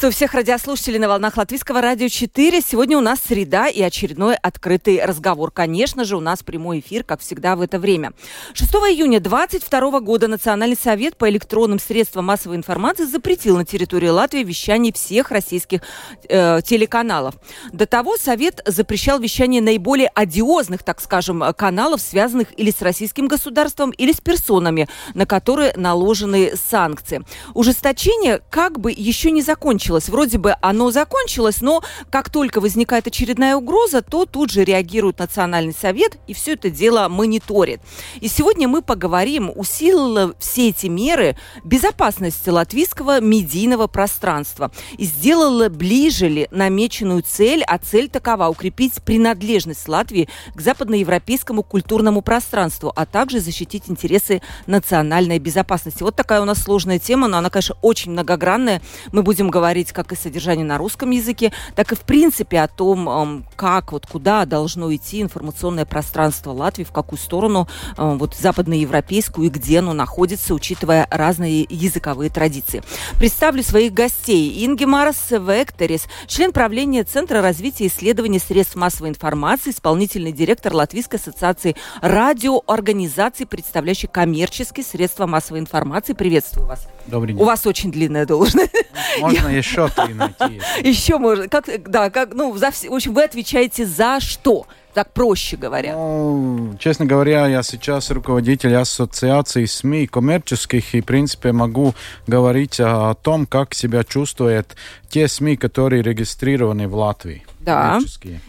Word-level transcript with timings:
Приветствую 0.00 0.28
всех 0.28 0.32
радиослушателей 0.32 0.98
на 0.98 1.08
волнах 1.08 1.36
Латвийского 1.36 1.82
радио 1.82 2.08
4. 2.08 2.62
Сегодня 2.62 2.96
у 2.96 3.02
нас 3.02 3.18
среда 3.20 3.68
и 3.68 3.82
очередной 3.82 4.34
открытый 4.34 5.04
разговор. 5.04 5.50
Конечно 5.50 6.06
же, 6.06 6.16
у 6.16 6.20
нас 6.20 6.42
прямой 6.42 6.80
эфир, 6.80 7.04
как 7.04 7.20
всегда 7.20 7.54
в 7.54 7.60
это 7.60 7.78
время. 7.78 8.12
6 8.54 8.70
июня 8.72 9.20
2022 9.20 10.00
года 10.00 10.26
Национальный 10.26 10.78
совет 10.82 11.18
по 11.18 11.28
электронным 11.28 11.78
средствам 11.78 12.24
массовой 12.24 12.56
информации 12.56 13.04
запретил 13.04 13.58
на 13.58 13.66
территории 13.66 14.08
Латвии 14.08 14.42
вещание 14.42 14.90
всех 14.90 15.30
российских 15.30 15.82
э, 16.30 16.62
телеканалов. 16.64 17.34
До 17.70 17.84
того 17.84 18.16
Совет 18.16 18.62
запрещал 18.64 19.18
вещание 19.18 19.60
наиболее 19.60 20.08
одиозных, 20.14 20.82
так 20.82 21.02
скажем, 21.02 21.44
каналов, 21.58 22.00
связанных 22.00 22.58
или 22.58 22.70
с 22.70 22.80
российским 22.80 23.28
государством, 23.28 23.90
или 23.90 24.12
с 24.12 24.20
персонами, 24.22 24.88
на 25.12 25.26
которые 25.26 25.74
наложены 25.76 26.52
санкции. 26.56 27.20
Ужесточение 27.52 28.40
как 28.48 28.80
бы 28.80 28.94
еще 28.96 29.30
не 29.30 29.42
закончилось 29.42 29.89
закончилось. 29.90 30.08
Вроде 30.08 30.38
бы 30.38 30.54
оно 30.60 30.90
закончилось, 30.90 31.60
но 31.60 31.82
как 32.10 32.30
только 32.30 32.60
возникает 32.60 33.06
очередная 33.06 33.56
угроза, 33.56 34.02
то 34.02 34.24
тут 34.24 34.50
же 34.50 34.64
реагирует 34.64 35.18
Национальный 35.18 35.74
совет 35.74 36.18
и 36.28 36.34
все 36.34 36.52
это 36.52 36.70
дело 36.70 37.08
мониторит. 37.08 37.80
И 38.20 38.28
сегодня 38.28 38.68
мы 38.68 38.82
поговорим, 38.82 39.52
усилила 39.54 40.34
все 40.38 40.68
эти 40.68 40.86
меры 40.86 41.36
безопасности 41.64 42.50
латвийского 42.50 43.20
медийного 43.20 43.86
пространства 43.86 44.70
и 44.98 45.04
сделала 45.04 45.68
ближе 45.68 46.28
ли 46.28 46.48
намеченную 46.50 47.22
цель, 47.22 47.62
а 47.66 47.78
цель 47.78 48.08
такова– 48.08 48.48
укрепить 48.50 49.02
принадлежность 49.04 49.88
Латвии 49.88 50.28
к 50.54 50.60
западноевропейскому 50.60 51.62
культурному 51.62 52.22
пространству, 52.22 52.92
а 52.94 53.06
также 53.06 53.40
защитить 53.40 53.84
интересы 53.88 54.40
национальной 54.66 55.38
безопасности. 55.38 56.02
Вот 56.02 56.14
такая 56.14 56.40
у 56.40 56.44
нас 56.44 56.62
сложная 56.62 56.98
тема, 56.98 57.28
но 57.28 57.38
она, 57.38 57.50
конечно, 57.50 57.76
очень 57.82 58.12
многогранная. 58.12 58.80
Мы 59.12 59.22
будем 59.22 59.50
говорить 59.50 59.79
как 59.92 60.12
и 60.12 60.16
содержание 60.16 60.64
на 60.64 60.78
русском 60.78 61.10
языке, 61.10 61.52
так 61.74 61.92
и 61.92 61.94
в 61.94 62.00
принципе 62.00 62.60
о 62.60 62.68
том, 62.68 63.44
как, 63.56 63.92
вот 63.92 64.06
куда 64.06 64.44
должно 64.44 64.94
идти 64.94 65.22
информационное 65.22 65.84
пространство 65.84 66.52
Латвии, 66.52 66.84
в 66.84 66.92
какую 66.92 67.18
сторону, 67.18 67.68
вот 67.96 68.34
западноевропейскую 68.36 69.46
и 69.46 69.50
где 69.50 69.78
оно 69.78 69.92
находится, 69.92 70.54
учитывая 70.54 71.06
разные 71.10 71.66
языковые 71.68 72.30
традиции. 72.30 72.82
Представлю 73.18 73.62
своих 73.62 73.94
гостей. 73.94 74.64
Инги 74.64 74.84
Марс 74.84 75.30
Векторис, 75.30 76.06
член 76.26 76.52
правления 76.52 77.04
Центра 77.04 77.40
развития 77.40 77.84
и 77.84 77.88
исследований 77.88 78.38
средств 78.38 78.76
массовой 78.76 79.10
информации, 79.10 79.70
исполнительный 79.70 80.32
директор 80.32 80.74
Латвийской 80.74 81.16
ассоциации 81.16 81.76
радиоорганизаций, 82.00 83.46
представляющий 83.46 84.08
коммерческие 84.08 84.84
средства 84.84 85.26
массовой 85.26 85.60
информации. 85.60 86.12
Приветствую 86.12 86.66
вас. 86.66 86.86
Добрый 87.06 87.34
день. 87.34 87.42
У 87.42 87.44
вас 87.44 87.66
очень 87.66 87.90
длинная 87.90 88.26
должность. 88.26 88.72
Можно 89.20 89.48
еще 89.70 89.88
три 89.88 90.14
найти. 90.14 90.60
Еще 90.82 91.18
можно. 91.18 91.48
Как, 91.48 91.66
да, 91.90 92.10
как, 92.10 92.34
ну, 92.34 92.56
за, 92.56 92.70
в 92.70 92.94
общем, 92.94 93.14
вы 93.14 93.24
отвечаете 93.24 93.86
за 93.86 94.20
что? 94.20 94.66
так 94.92 95.12
проще 95.12 95.56
говоря? 95.56 95.94
Ну, 95.94 96.76
честно 96.78 97.06
говоря, 97.06 97.46
я 97.46 97.62
сейчас 97.62 98.10
руководитель 98.10 98.74
ассоциации 98.74 99.64
СМИ 99.64 100.06
коммерческих 100.06 100.94
и, 100.94 101.00
в 101.00 101.04
принципе, 101.04 101.52
могу 101.52 101.94
говорить 102.26 102.80
о 102.80 103.14
том, 103.14 103.46
как 103.46 103.74
себя 103.74 104.04
чувствуют 104.04 104.74
те 105.08 105.28
СМИ, 105.28 105.56
которые 105.56 106.02
регистрированы 106.02 106.88
в 106.88 106.96
Латвии. 106.96 107.44
Да. 107.60 108.00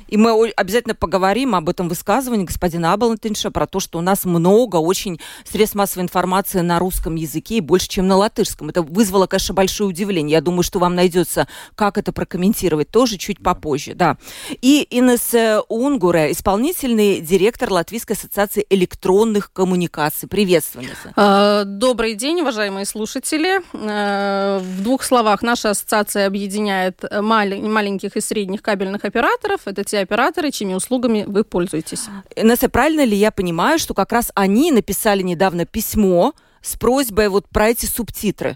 И 0.08 0.18
мы 0.18 0.52
обязательно 0.56 0.96
поговорим 0.96 1.56
об 1.56 1.70
этом 1.70 1.90
высказывании 1.90 2.46
господина 2.46 2.94
Абалантинша, 2.94 3.52
про 3.52 3.68
то, 3.68 3.80
что 3.80 4.00
у 4.00 4.02
нас 4.02 4.26
много 4.26 4.78
очень 4.78 5.20
средств 5.44 5.76
массовой 5.76 6.04
информации 6.04 6.62
на 6.62 6.80
русском 6.80 7.16
языке 7.16 7.58
и 7.58 7.62
больше, 7.62 7.88
чем 7.90 8.08
на 8.08 8.16
латышском. 8.16 8.70
Это 8.70 8.82
вызвало, 8.82 9.28
конечно, 9.28 9.54
большое 9.54 9.90
удивление. 9.90 10.38
Я 10.38 10.42
думаю, 10.42 10.64
что 10.64 10.80
вам 10.80 10.96
найдется, 10.96 11.48
как 11.76 11.98
это 11.98 12.14
прокомментировать, 12.14 12.90
тоже 12.90 13.18
чуть 13.18 13.44
попозже. 13.44 13.94
Да. 13.94 14.18
И 14.62 14.88
Инес 14.90 15.34
Унгуре, 15.68 16.32
исполнительный 16.32 17.20
директор 17.22 17.72
Латвийской 17.72 18.14
ассоциации 18.14 18.66
электронных 18.70 19.52
коммуникаций. 19.52 20.30
Приветствую, 20.30 20.86
Инесса. 20.86 21.64
Добрый 21.66 22.16
день, 22.16 22.42
уважаемые 22.42 22.86
слушатели. 22.86 23.62
Э, 23.74 24.60
в 24.60 24.84
двух 24.84 25.04
словах, 25.04 25.42
наша 25.42 25.72
ассоциация 25.72 26.28
объединяет 26.28 27.04
маленьких 27.12 28.16
и 28.16 28.22
средних 28.22 28.62
кабельных 28.62 29.06
операторов. 29.12 29.62
Это 29.66 29.84
те 29.84 30.00
операторы, 30.00 30.52
чьими 30.52 30.74
услугами 30.74 31.26
вы 31.28 31.44
пользуетесь. 31.44 32.06
Инесса, 32.36 32.70
правильно 32.70 33.04
ли 33.04 33.16
я 33.16 33.32
понимаю, 33.32 33.78
что 33.78 33.94
как 33.94 34.12
раз 34.12 34.32
они 34.36 34.72
написали 34.72 35.22
недавно 35.22 35.66
письмо 35.66 36.34
с 36.62 36.78
просьбой 36.78 37.30
вот 37.30 37.48
про 37.50 37.70
эти 37.70 37.86
субтитры? 37.86 38.56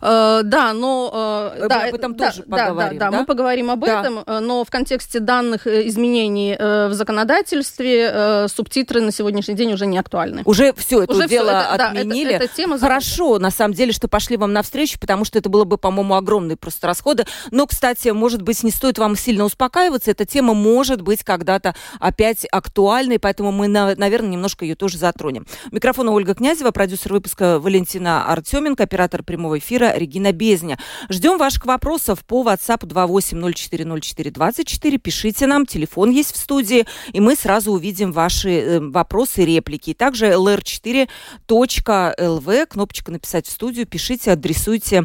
Э, 0.00 0.40
да, 0.44 0.72
но... 0.72 1.52
Э, 1.54 1.62
Мы 1.62 1.68
да, 1.68 1.84
об 1.84 1.94
этом 1.94 2.16
да, 2.16 2.30
тоже 2.30 2.44
да, 2.46 2.66
поговорим, 2.66 2.98
да, 2.98 3.04
да, 3.06 3.10
да, 3.10 3.18
мы 3.18 3.26
поговорим 3.26 3.70
об 3.70 3.84
да. 3.84 4.00
этом, 4.00 4.22
э, 4.24 4.38
но 4.40 4.64
в 4.64 4.70
контексте 4.70 5.20
данных 5.20 5.66
изменений 5.66 6.56
в 6.58 6.92
законодательстве 6.92 8.48
субтитры 8.48 9.00
на 9.00 9.12
сегодняшний 9.12 9.54
день 9.54 9.72
уже 9.72 9.86
не 9.86 9.98
актуальны. 9.98 10.42
Уже 10.44 10.72
все 10.74 11.02
это 11.02 11.12
уже 11.12 11.28
дело 11.28 11.50
все, 11.50 11.74
это, 11.74 11.88
отменили. 11.88 12.30
Да, 12.30 12.36
это, 12.36 12.44
это 12.44 12.54
тема 12.54 12.78
Хорошо, 12.78 13.38
на 13.38 13.50
самом 13.50 13.74
деле, 13.74 13.92
что 13.92 14.08
пошли 14.08 14.36
вам 14.36 14.52
навстречу, 14.52 14.98
потому 14.98 15.24
что 15.24 15.38
это 15.38 15.48
было 15.48 15.64
бы, 15.64 15.78
по-моему, 15.78 16.14
огромные 16.14 16.56
просто 16.56 16.86
расходы. 16.86 17.26
Но, 17.50 17.66
кстати, 17.66 18.08
может 18.08 18.42
быть, 18.42 18.62
не 18.62 18.70
стоит 18.70 18.98
вам 18.98 19.16
сильно 19.16 19.44
успокаиваться. 19.44 20.10
Эта 20.10 20.24
тема 20.24 20.54
может 20.54 21.02
быть 21.02 21.24
когда-то 21.24 21.74
опять 21.98 22.46
актуальной, 22.50 23.18
поэтому 23.18 23.52
мы, 23.52 23.68
наверное, 23.68 24.30
немножко 24.30 24.64
ее 24.64 24.74
тоже 24.74 24.98
затронем. 24.98 25.46
Микрофон 25.70 26.08
Ольга 26.08 26.34
Князева, 26.34 26.70
продюсер 26.70 27.12
выпуска 27.12 27.58
Валентина 27.58 28.30
Артеменко, 28.30 28.82
оператор 28.82 29.22
прямого 29.22 29.57
эфира 29.58 29.96
Регина 29.96 30.32
Безня. 30.32 30.76
Ждем 31.08 31.38
ваших 31.38 31.66
вопросов 31.66 32.24
по 32.24 32.42
WhatsApp 32.42 32.80
28040424. 32.86 34.98
Пишите 34.98 35.46
нам, 35.46 35.66
телефон 35.66 36.10
есть 36.10 36.34
в 36.34 36.36
студии, 36.36 36.84
и 37.12 37.20
мы 37.20 37.36
сразу 37.36 37.70
увидим 37.72 38.12
ваши 38.12 38.50
э, 38.50 38.80
вопросы 38.80 39.42
и 39.42 39.46
реплики. 39.46 39.94
также 39.94 40.26
lr4.lv, 40.26 42.66
кнопочка 42.66 43.12
«Написать 43.12 43.46
в 43.46 43.50
студию», 43.50 43.86
пишите, 43.86 44.32
адресуйте 44.32 45.04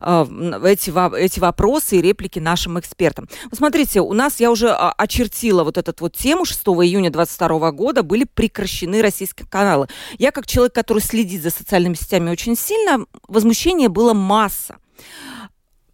э, 0.00 0.24
эти, 0.64 0.92
эти 1.18 1.40
вопросы 1.40 1.98
и 1.98 2.02
реплики 2.02 2.38
нашим 2.38 2.78
экспертам. 2.78 3.28
Смотрите, 3.52 4.00
у 4.00 4.12
нас, 4.12 4.40
я 4.40 4.50
уже 4.50 4.70
а, 4.70 4.92
очертила 4.92 5.64
вот 5.64 5.78
эту 5.78 5.94
вот 5.98 6.16
тему 6.16 6.44
6 6.44 6.60
июня 6.60 7.10
2022 7.10 7.72
года, 7.72 8.02
были 8.02 8.24
прекращены 8.24 9.02
российские 9.02 9.46
каналы. 9.48 9.88
Я, 10.18 10.30
как 10.30 10.46
человек, 10.46 10.74
который 10.74 11.00
следит 11.00 11.42
за 11.42 11.50
социальными 11.50 11.94
сетями 11.94 12.30
очень 12.30 12.56
сильно, 12.56 13.06
возмущение 13.28 13.88
было 13.94 14.12
масса. 14.12 14.76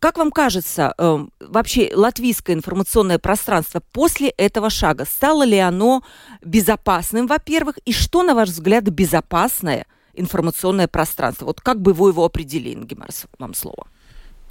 Как 0.01 0.17
вам 0.17 0.33
кажется, 0.33 0.95
э, 0.97 1.27
вообще 1.41 1.93
латвийское 1.95 2.57
информационное 2.57 3.19
пространство 3.19 3.83
после 3.93 4.31
этого 4.31 4.71
шага, 4.71 5.05
стало 5.05 5.43
ли 5.45 5.59
оно 5.59 6.03
безопасным, 6.43 7.27
во-первых, 7.27 7.77
и 7.85 7.93
что, 7.93 8.23
на 8.23 8.35
ваш 8.35 8.49
взгляд, 8.49 8.85
безопасное 8.85 9.87
информационное 10.15 10.89
пространство? 10.89 11.45
Вот 11.45 11.61
как 11.61 11.83
бы 11.83 11.93
вы 11.93 12.11
его 12.11 12.25
определили, 12.25 12.75
Ингемарс, 12.75 13.27
вам 13.39 13.53
слово. 13.53 13.87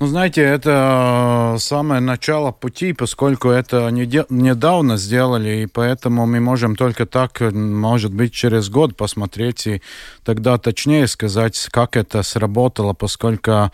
Ну, 0.02 0.08
знаете, 0.08 0.42
это 0.42 1.56
э, 1.56 1.60
самое 1.60 2.00
начало 2.00 2.54
пути, 2.54 2.94
поскольку 2.94 3.50
это 3.50 3.90
недавно 3.90 4.96
сделали, 4.96 5.64
и 5.64 5.66
поэтому 5.66 6.26
мы 6.26 6.40
можем 6.40 6.78
только 6.78 7.06
так, 7.06 7.42
может 7.52 8.14
быть, 8.14 8.32
через 8.32 8.70
год 8.70 8.96
посмотреть 8.96 9.68
и 9.68 9.82
тогда 10.24 10.58
точнее 10.58 11.06
сказать, 11.08 11.68
как 11.70 11.98
это 11.98 12.24
сработало, 12.24 12.94
поскольку 12.94 13.52
э, 13.52 13.70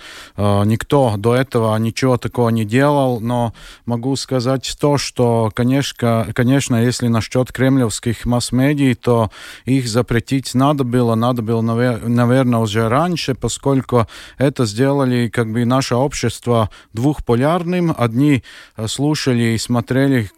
никто 0.65 1.13
до 1.15 1.35
этого 1.35 1.77
ничего 1.77 2.17
такого 2.17 2.49
не 2.49 2.65
делал, 2.65 3.19
но 3.19 3.53
могу 3.85 4.15
сказать 4.15 4.75
то, 4.81 4.97
что, 4.97 5.51
конечно, 5.53 6.25
конечно 6.33 6.75
если 6.83 7.07
насчет 7.07 7.51
кремлевских 7.51 8.25
масс-медий, 8.25 8.95
то 8.95 9.29
их 9.65 9.87
запретить 9.87 10.55
надо 10.55 10.85
было, 10.85 11.13
надо 11.13 11.43
было, 11.43 11.61
наверное, 11.61 12.59
уже 12.61 12.89
раньше, 12.89 13.35
поскольку 13.35 14.07
это 14.39 14.65
сделали 14.65 15.27
как 15.27 15.51
бы 15.51 15.65
наше 15.65 15.93
общество 15.93 16.14
общество 16.15 16.69
двухполярным. 16.93 17.93
Одни 17.97 18.41
слушали 18.87 19.55
и 19.55 19.57
смотрели 19.57 20.31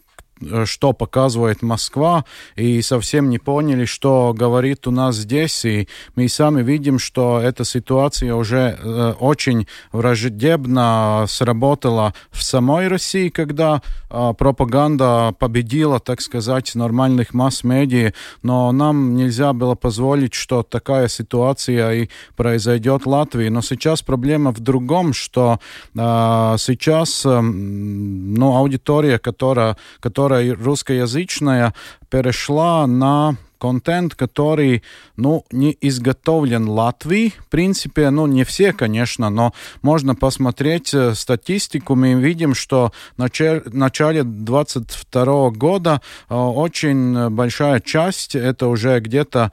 что 0.66 0.94
показывает 0.94 1.62
Москва, 1.62 2.26
и 2.56 2.82
совсем 2.82 3.30
не 3.30 3.40
поняли, 3.40 3.86
что 3.86 4.34
говорит 4.36 4.88
у 4.88 4.92
нас 4.92 5.16
здесь. 5.16 5.66
И 5.66 5.88
мы 6.16 6.28
сами 6.30 6.62
видим, 6.62 7.00
что 7.00 7.40
эта 7.40 7.66
ситуация 7.66 8.36
уже 8.36 8.78
э, 8.78 9.14
очень 9.20 9.68
враждебно 9.92 11.26
сработала 11.28 12.14
в 12.32 12.44
самой 12.44 12.88
России, 12.88 13.30
когда 13.30 13.82
э, 14.10 14.34
пропаганда 14.38 15.34
победила, 15.40 16.00
так 16.00 16.22
сказать, 16.22 16.76
нормальных 16.76 17.34
масс-медиа, 17.34 18.14
но 18.44 18.72
нам 18.72 19.16
нельзя 19.16 19.54
было 19.54 19.76
позволить, 19.76 20.34
что 20.34 20.64
такая 20.64 21.08
ситуация 21.08 21.92
и 21.94 22.10
произойдет 22.36 23.06
в 23.06 23.10
Латвии. 23.10 23.50
Но 23.50 23.62
сейчас 23.62 24.02
проблема 24.02 24.52
в 24.52 24.60
другом, 24.60 25.14
что 25.14 25.60
э, 25.96 26.56
сейчас 26.58 27.26
э, 27.26 27.42
ну, 27.42 28.56
аудитория, 28.56 29.20
которая, 29.20 29.78
которая 30.00 30.27
русскоязычная, 30.28 31.74
перешла 32.10 32.88
на 32.88 33.36
контент, 33.58 34.16
который, 34.16 34.84
ну, 35.16 35.46
не 35.52 35.76
изготовлен 35.82 36.70
Латвии, 36.70 37.34
в 37.38 37.48
принципе, 37.48 38.10
ну, 38.10 38.28
не 38.28 38.44
все, 38.44 38.74
конечно, 38.74 39.30
но 39.30 39.54
можно 39.82 40.16
посмотреть 40.16 40.94
э, 40.94 41.16
статистику, 41.16 41.96
мы 41.96 42.14
видим, 42.14 42.54
что 42.54 42.92
в 43.18 43.74
начале 43.74 44.24
22 44.24 45.50
года 45.52 46.02
э, 46.30 46.36
очень 46.36 47.30
большая 47.30 47.80
часть, 47.80 48.36
это 48.36 48.68
уже 48.68 49.00
где-то 49.00 49.52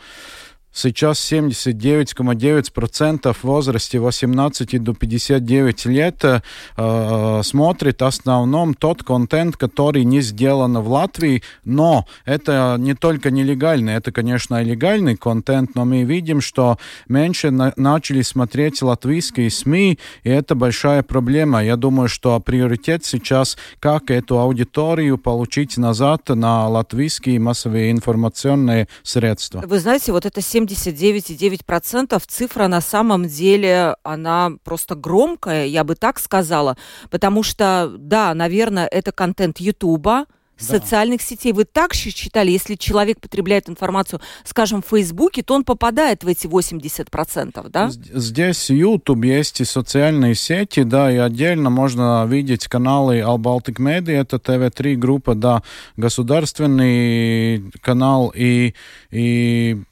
Сейчас 0.74 1.32
79,9% 1.32 3.32
в 3.32 3.44
возрасте 3.44 4.00
18 4.00 4.82
до 4.82 4.92
59 4.92 5.86
лет 5.86 6.24
э, 6.24 6.40
э, 6.76 7.40
смотрит 7.44 8.00
в 8.00 8.04
основном 8.04 8.74
тот 8.74 9.04
контент, 9.04 9.56
который 9.56 10.04
не 10.04 10.20
сделан 10.20 10.76
в 10.78 10.88
Латвии, 10.88 11.44
но 11.64 12.06
это 12.24 12.74
не 12.78 12.94
только 12.94 13.30
нелегальный, 13.30 13.94
это, 13.94 14.10
конечно, 14.10 14.60
и 14.60 14.64
легальный 14.64 15.16
контент, 15.16 15.76
но 15.76 15.84
мы 15.84 16.02
видим, 16.02 16.40
что 16.40 16.78
меньше 17.08 17.52
на 17.52 17.72
начали 17.76 18.22
смотреть 18.22 18.82
латвийские 18.82 19.50
СМИ, 19.50 19.98
и 20.24 20.28
это 20.28 20.54
большая 20.54 21.02
проблема. 21.02 21.62
Я 21.62 21.76
думаю, 21.76 22.08
что 22.08 22.40
приоритет 22.40 23.04
сейчас, 23.04 23.56
как 23.78 24.10
эту 24.10 24.38
аудиторию 24.38 25.18
получить 25.18 25.76
назад 25.76 26.28
на 26.30 26.68
латвийские 26.68 27.38
массовые 27.38 27.92
информационные 27.92 28.88
средства. 29.02 29.62
Вы 29.64 29.78
знаете, 29.78 30.12
вот 30.12 30.26
это 30.26 30.40
7 30.40 30.63
79,9% 30.72 32.22
цифра 32.26 32.66
на 32.68 32.80
самом 32.80 33.26
деле, 33.26 33.96
она 34.02 34.52
просто 34.64 34.94
громкая, 34.94 35.66
я 35.66 35.84
бы 35.84 35.94
так 35.94 36.18
сказала, 36.18 36.76
потому 37.10 37.42
что, 37.42 37.92
да, 37.98 38.32
наверное, 38.34 38.86
это 38.86 39.12
контент 39.12 39.60
Ютуба, 39.60 40.26
да. 40.58 40.64
социальных 40.64 41.22
сетей. 41.22 41.52
Вы 41.52 41.64
так 41.64 41.94
считали, 41.94 42.50
если 42.50 42.74
человек 42.74 43.20
потребляет 43.20 43.68
информацию, 43.68 44.20
скажем, 44.44 44.82
в 44.82 44.86
Фейсбуке, 44.86 45.42
то 45.42 45.54
он 45.54 45.64
попадает 45.64 46.24
в 46.24 46.28
эти 46.28 46.46
80%, 46.46 47.68
да? 47.70 47.90
Здесь 47.90 48.70
YouTube 48.70 49.24
есть 49.24 49.60
и 49.60 49.64
социальные 49.64 50.34
сети, 50.34 50.82
да, 50.82 51.10
и 51.12 51.16
отдельно 51.16 51.70
можно 51.70 52.24
видеть 52.26 52.68
каналы 52.68 53.18
All 53.18 53.38
Baltic 53.38 53.76
Media, 53.78 54.20
это 54.20 54.36
ТВ3 54.36 54.94
группа, 54.96 55.34
да, 55.34 55.62
государственный 55.96 57.70
канал 57.80 58.32
и, 58.34 58.74
и 59.10 59.82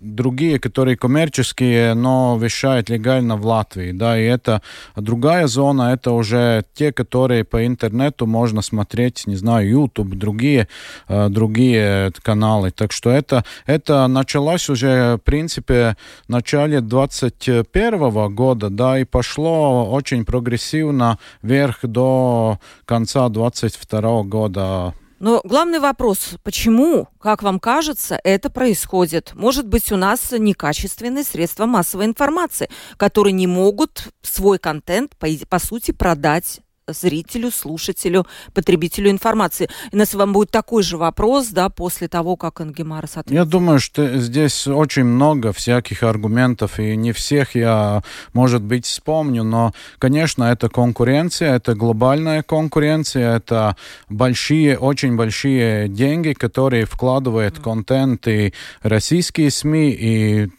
другие, 0.00 0.58
которые 0.58 0.96
коммерческие, 0.96 1.94
но 1.94 2.38
вещают 2.40 2.90
легально 2.90 3.36
в 3.36 3.46
Латвии, 3.46 3.92
да, 3.92 4.18
и 4.20 4.24
это 4.24 4.62
другая 4.96 5.46
зона, 5.46 5.92
это 5.92 6.12
уже 6.12 6.64
те, 6.74 6.92
которые 6.92 7.44
по 7.44 7.66
интернету 7.66 8.26
можно 8.26 8.62
смотреть, 8.62 9.26
не 9.26 9.36
знаю, 9.36 9.68
YouTube, 9.68 10.09
другие, 10.16 10.68
э, 11.08 11.28
другие 11.28 12.12
каналы. 12.22 12.70
Так 12.70 12.92
что 12.92 13.10
это, 13.10 13.44
это 13.66 14.06
началось 14.06 14.68
уже, 14.68 15.16
в 15.16 15.18
принципе, 15.18 15.96
в 16.26 16.28
начале 16.28 16.80
2021 16.80 18.34
года, 18.34 18.70
да, 18.70 18.98
и 18.98 19.04
пошло 19.04 19.90
очень 19.90 20.24
прогрессивно 20.24 21.18
вверх 21.42 21.80
до 21.82 22.58
конца 22.84 23.28
2022 23.28 24.22
года. 24.24 24.94
Но 25.20 25.42
главный 25.44 25.80
вопрос, 25.80 26.36
почему, 26.42 27.08
как 27.20 27.42
вам 27.42 27.60
кажется, 27.60 28.18
это 28.24 28.48
происходит? 28.48 29.32
Может 29.34 29.68
быть, 29.68 29.92
у 29.92 29.96
нас 29.96 30.32
некачественные 30.32 31.24
средства 31.24 31.66
массовой 31.66 32.06
информации, 32.06 32.70
которые 32.96 33.34
не 33.34 33.46
могут 33.46 34.08
свой 34.22 34.58
контент, 34.58 35.14
по, 35.18 35.28
по 35.50 35.58
сути, 35.58 35.90
продать 35.90 36.60
зрителю, 36.92 37.50
слушателю, 37.50 38.26
потребителю 38.54 39.10
информации. 39.10 39.68
И 39.92 39.96
нас 39.96 40.14
вам 40.14 40.32
будет 40.32 40.50
такой 40.50 40.82
же 40.82 40.96
вопрос, 40.96 41.48
да, 41.48 41.68
после 41.68 42.08
того, 42.08 42.36
как 42.36 42.60
Ангемарас 42.60 43.16
ответит. 43.16 43.32
Я 43.32 43.44
думаю, 43.44 43.80
что 43.80 44.18
здесь 44.18 44.66
очень 44.66 45.04
много 45.04 45.52
всяких 45.52 46.02
аргументов, 46.02 46.78
и 46.78 46.96
не 46.96 47.12
всех 47.12 47.54
я, 47.54 48.02
может 48.32 48.62
быть, 48.62 48.86
вспомню, 48.86 49.42
но, 49.42 49.72
конечно, 49.98 50.44
это 50.44 50.68
конкуренция, 50.68 51.56
это 51.56 51.74
глобальная 51.74 52.42
конкуренция, 52.42 53.36
это 53.36 53.76
большие, 54.08 54.78
очень 54.78 55.16
большие 55.16 55.88
деньги, 55.88 56.32
которые 56.32 56.84
вкладывают 56.86 57.58
контент 57.58 58.26
и 58.28 58.52
российские 58.82 59.50
СМИ, 59.50 59.90
и 59.90 60.50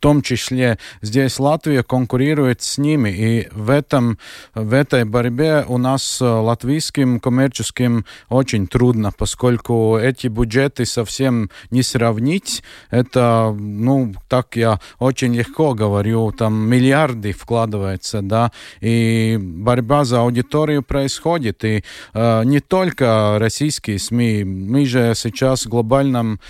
том 0.00 0.22
числе 0.22 0.78
здесь 1.02 1.38
Латвия 1.38 1.82
конкурирует 1.82 2.62
с 2.62 2.78
ними. 2.78 3.10
И 3.10 3.48
в, 3.52 3.70
этом, 3.70 4.18
в 4.54 4.72
этой 4.72 5.04
борьбе 5.04 5.64
у 5.68 5.78
нас 5.78 6.18
латвийским 6.20 7.20
коммерческим 7.20 8.04
очень 8.28 8.66
трудно, 8.66 9.12
поскольку 9.16 9.98
эти 9.98 10.26
бюджеты 10.26 10.86
совсем 10.86 11.50
не 11.70 11.82
сравнить. 11.82 12.62
Это, 12.90 13.54
ну, 13.56 14.14
так 14.28 14.56
я 14.56 14.80
очень 14.98 15.34
легко 15.34 15.74
говорю, 15.74 16.32
там 16.32 16.68
миллиарды 16.68 17.32
вкладывается, 17.32 18.22
да, 18.22 18.52
и 18.80 19.38
борьба 19.40 20.04
за 20.04 20.20
аудиторию 20.20 20.82
происходит. 20.82 21.64
И 21.64 21.84
э, 22.14 22.44
не 22.44 22.60
только 22.60 23.36
российские 23.38 23.98
СМИ, 23.98 24.44
мы 24.44 24.86
же 24.86 25.12
сейчас 25.14 25.66
в 25.66 25.68
глобальном 25.68 26.40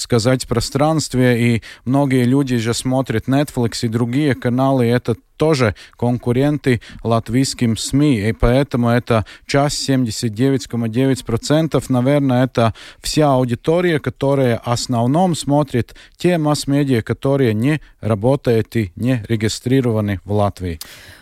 сказать, 0.00 0.48
пространстве, 0.48 1.56
и 1.56 1.62
многие 1.84 2.24
люди 2.24 2.56
же 2.56 2.74
смотрят 2.74 3.28
Netflix 3.28 3.80
и 3.82 3.88
другие 3.88 4.34
каналы, 4.34 4.86
и 4.86 4.90
это 4.90 5.16
тоже 5.40 5.74
конкуренты 5.96 6.82
латвийским 7.02 7.78
СМИ, 7.78 8.28
и 8.28 8.32
поэтому 8.32 8.90
это 8.90 9.24
часть 9.46 9.88
79,9%, 9.88 11.82
наверное, 11.88 12.44
это 12.44 12.74
вся 13.00 13.32
аудитория, 13.32 14.00
которая 14.00 14.58
в 14.58 14.68
основном 14.68 15.34
смотрит 15.34 15.94
те 16.18 16.36
масс-медиа, 16.36 17.00
которые 17.00 17.54
не 17.54 17.80
работают 18.02 18.76
и 18.76 18.92
не 18.96 19.24
регистрированы 19.28 20.20
в 20.26 20.32
Латвии. 20.32 20.78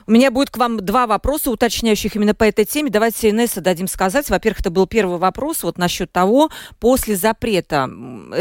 У 0.09 0.11
меня 0.11 0.31
будет 0.31 0.49
к 0.49 0.56
вам 0.56 0.79
два 0.79 1.06
вопроса, 1.06 1.50
уточняющих 1.50 2.17
именно 2.17 2.35
по 2.35 2.44
этой 2.44 2.64
теме. 2.64 2.88
Давайте 2.88 3.29
Инесса 3.29 3.61
дадим 3.61 3.87
сказать. 3.87 4.31
Во-первых, 4.31 4.61
это 4.61 4.71
был 4.71 4.87
первый 4.87 5.19
вопрос 5.19 5.62
вот 5.62 5.76
насчет 5.76 6.11
того, 6.11 6.49
после 6.81 7.14
запрета, 7.14 7.91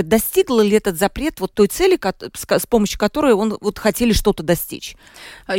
достигла 0.01 0.61
ли 0.61 0.71
этот 0.71 0.97
запрет 0.97 1.42
вот 1.42 1.54
той 1.54 1.68
цели, 1.68 1.99
с 2.33 2.66
помощью 2.66 2.97
которой 2.97 3.33
он 3.33 3.57
вот 3.59 3.80
хотели 3.80 4.13
что-то 4.13 4.44
достичь? 4.44 4.95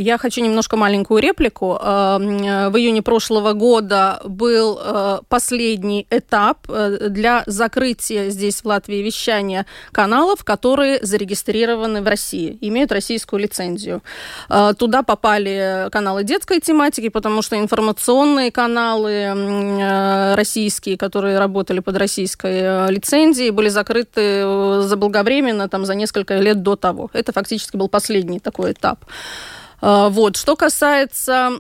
Я 0.09 0.17
хочу 0.17 0.41
немножко 0.41 0.79
маленькую 0.79 1.21
реплику. 1.21 1.79
Эм, 1.83 2.39
в 2.73 2.77
июне 2.79 3.03
прошлого 3.03 3.53
года 3.53 4.21
был 4.25 4.81
э, 4.83 5.19
последний 5.29 6.07
этап 6.11 6.61
э, 6.71 7.09
для 7.11 7.43
закрытия 7.45 8.31
здесь 8.31 8.63
в 8.63 8.65
Латвии 8.65 9.03
вещания 9.03 9.67
каналов, 9.93 10.45
которые 10.45 10.99
зарегистрированы 11.03 12.01
в 12.01 12.09
России, 12.09 12.57
имеют 12.63 12.91
российскую 12.91 13.41
лицензию. 13.41 14.03
Э, 14.49 14.73
туда 14.79 15.03
попали 15.03 15.89
каналы 15.91 16.25
детской 16.25 16.61
тематики, 16.61 17.11
потому 17.11 17.43
что 17.43 17.59
информационные 17.59 18.51
каналы 18.51 20.35
российские, 20.37 20.97
которые 20.97 21.39
работали 21.39 21.81
под 21.81 21.99
российской 21.99 22.91
лицензией, 22.91 23.51
были 23.51 23.69
закрыты 23.69 24.43
заблаговременно, 24.83 25.69
там, 25.69 25.85
за 25.85 25.95
несколько 25.95 26.39
лет 26.39 26.63
до 26.63 26.77
того. 26.77 27.11
Это 27.13 27.33
фактически 27.33 27.77
был 27.77 27.89
последний 27.89 28.41
такой 28.41 28.73
этап. 28.73 29.05
А, 29.81 30.09
вот. 30.09 30.37
Что 30.37 30.57
касается 30.57 31.53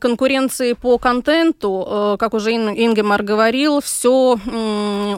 конкуренции 0.00 0.74
по 0.74 0.98
контенту, 0.98 1.86
э, 1.86 2.16
как 2.18 2.34
уже 2.34 2.52
Ингемар 2.52 3.22
говорил, 3.22 3.80
все 3.80 4.38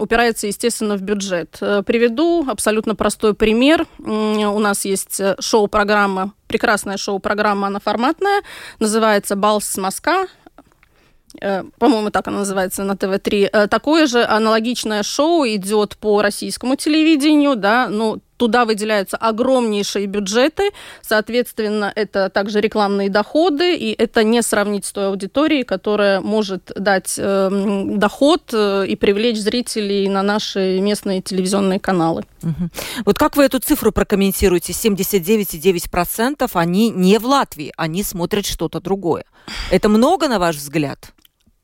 упирается, 0.00 0.46
естественно, 0.46 0.96
в 0.96 1.02
бюджет. 1.02 1.58
Э, 1.60 1.82
приведу 1.84 2.46
абсолютно 2.48 2.94
простой 2.94 3.34
пример. 3.34 3.86
У 3.98 4.58
нас 4.58 4.84
есть 4.84 5.20
э, 5.20 5.36
шоу-программа, 5.38 6.32
прекрасная 6.46 6.96
шоу-программа, 6.96 7.66
она 7.66 7.80
форматная, 7.80 8.42
называется 8.78 9.36
«Балс 9.36 9.64
с 9.66 9.76
Моска», 9.76 10.26
по-моему, 11.78 12.10
так 12.10 12.28
она 12.28 12.38
называется 12.38 12.82
на 12.82 12.96
ТВ-3. 12.96 13.68
Такое 13.68 14.06
же 14.06 14.24
аналогичное 14.24 15.02
шоу 15.02 15.44
идет 15.44 15.98
по 15.98 16.22
российскому 16.22 16.76
телевидению, 16.76 17.56
да, 17.56 17.88
ну, 17.90 18.20
туда 18.36 18.64
выделяются 18.64 19.16
огромнейшие 19.16 20.06
бюджеты, 20.06 20.70
соответственно, 21.02 21.92
это 21.94 22.28
также 22.28 22.60
рекламные 22.60 23.10
доходы, 23.10 23.76
и 23.76 23.94
это 23.96 24.24
не 24.24 24.42
сравнить 24.42 24.84
с 24.84 24.92
той 24.92 25.08
аудиторией, 25.08 25.64
которая 25.64 26.20
может 26.20 26.72
дать 26.76 27.14
э, 27.18 27.50
доход 27.96 28.52
и 28.52 28.96
привлечь 28.96 29.38
зрителей 29.38 30.08
на 30.08 30.22
наши 30.22 30.80
местные 30.80 31.22
телевизионные 31.22 31.80
каналы. 31.80 32.24
Угу. 32.42 32.68
Вот 33.04 33.18
как 33.18 33.36
вы 33.36 33.44
эту 33.44 33.58
цифру 33.58 33.92
прокомментируете? 33.92 34.72
79,9% 34.72 36.50
они 36.54 36.90
не 36.90 37.18
в 37.18 37.26
Латвии, 37.26 37.72
они 37.76 38.02
смотрят 38.02 38.46
что-то 38.46 38.80
другое. 38.80 39.24
Это 39.70 39.88
много, 39.88 40.28
на 40.28 40.38
ваш 40.38 40.56
взгляд? 40.56 41.12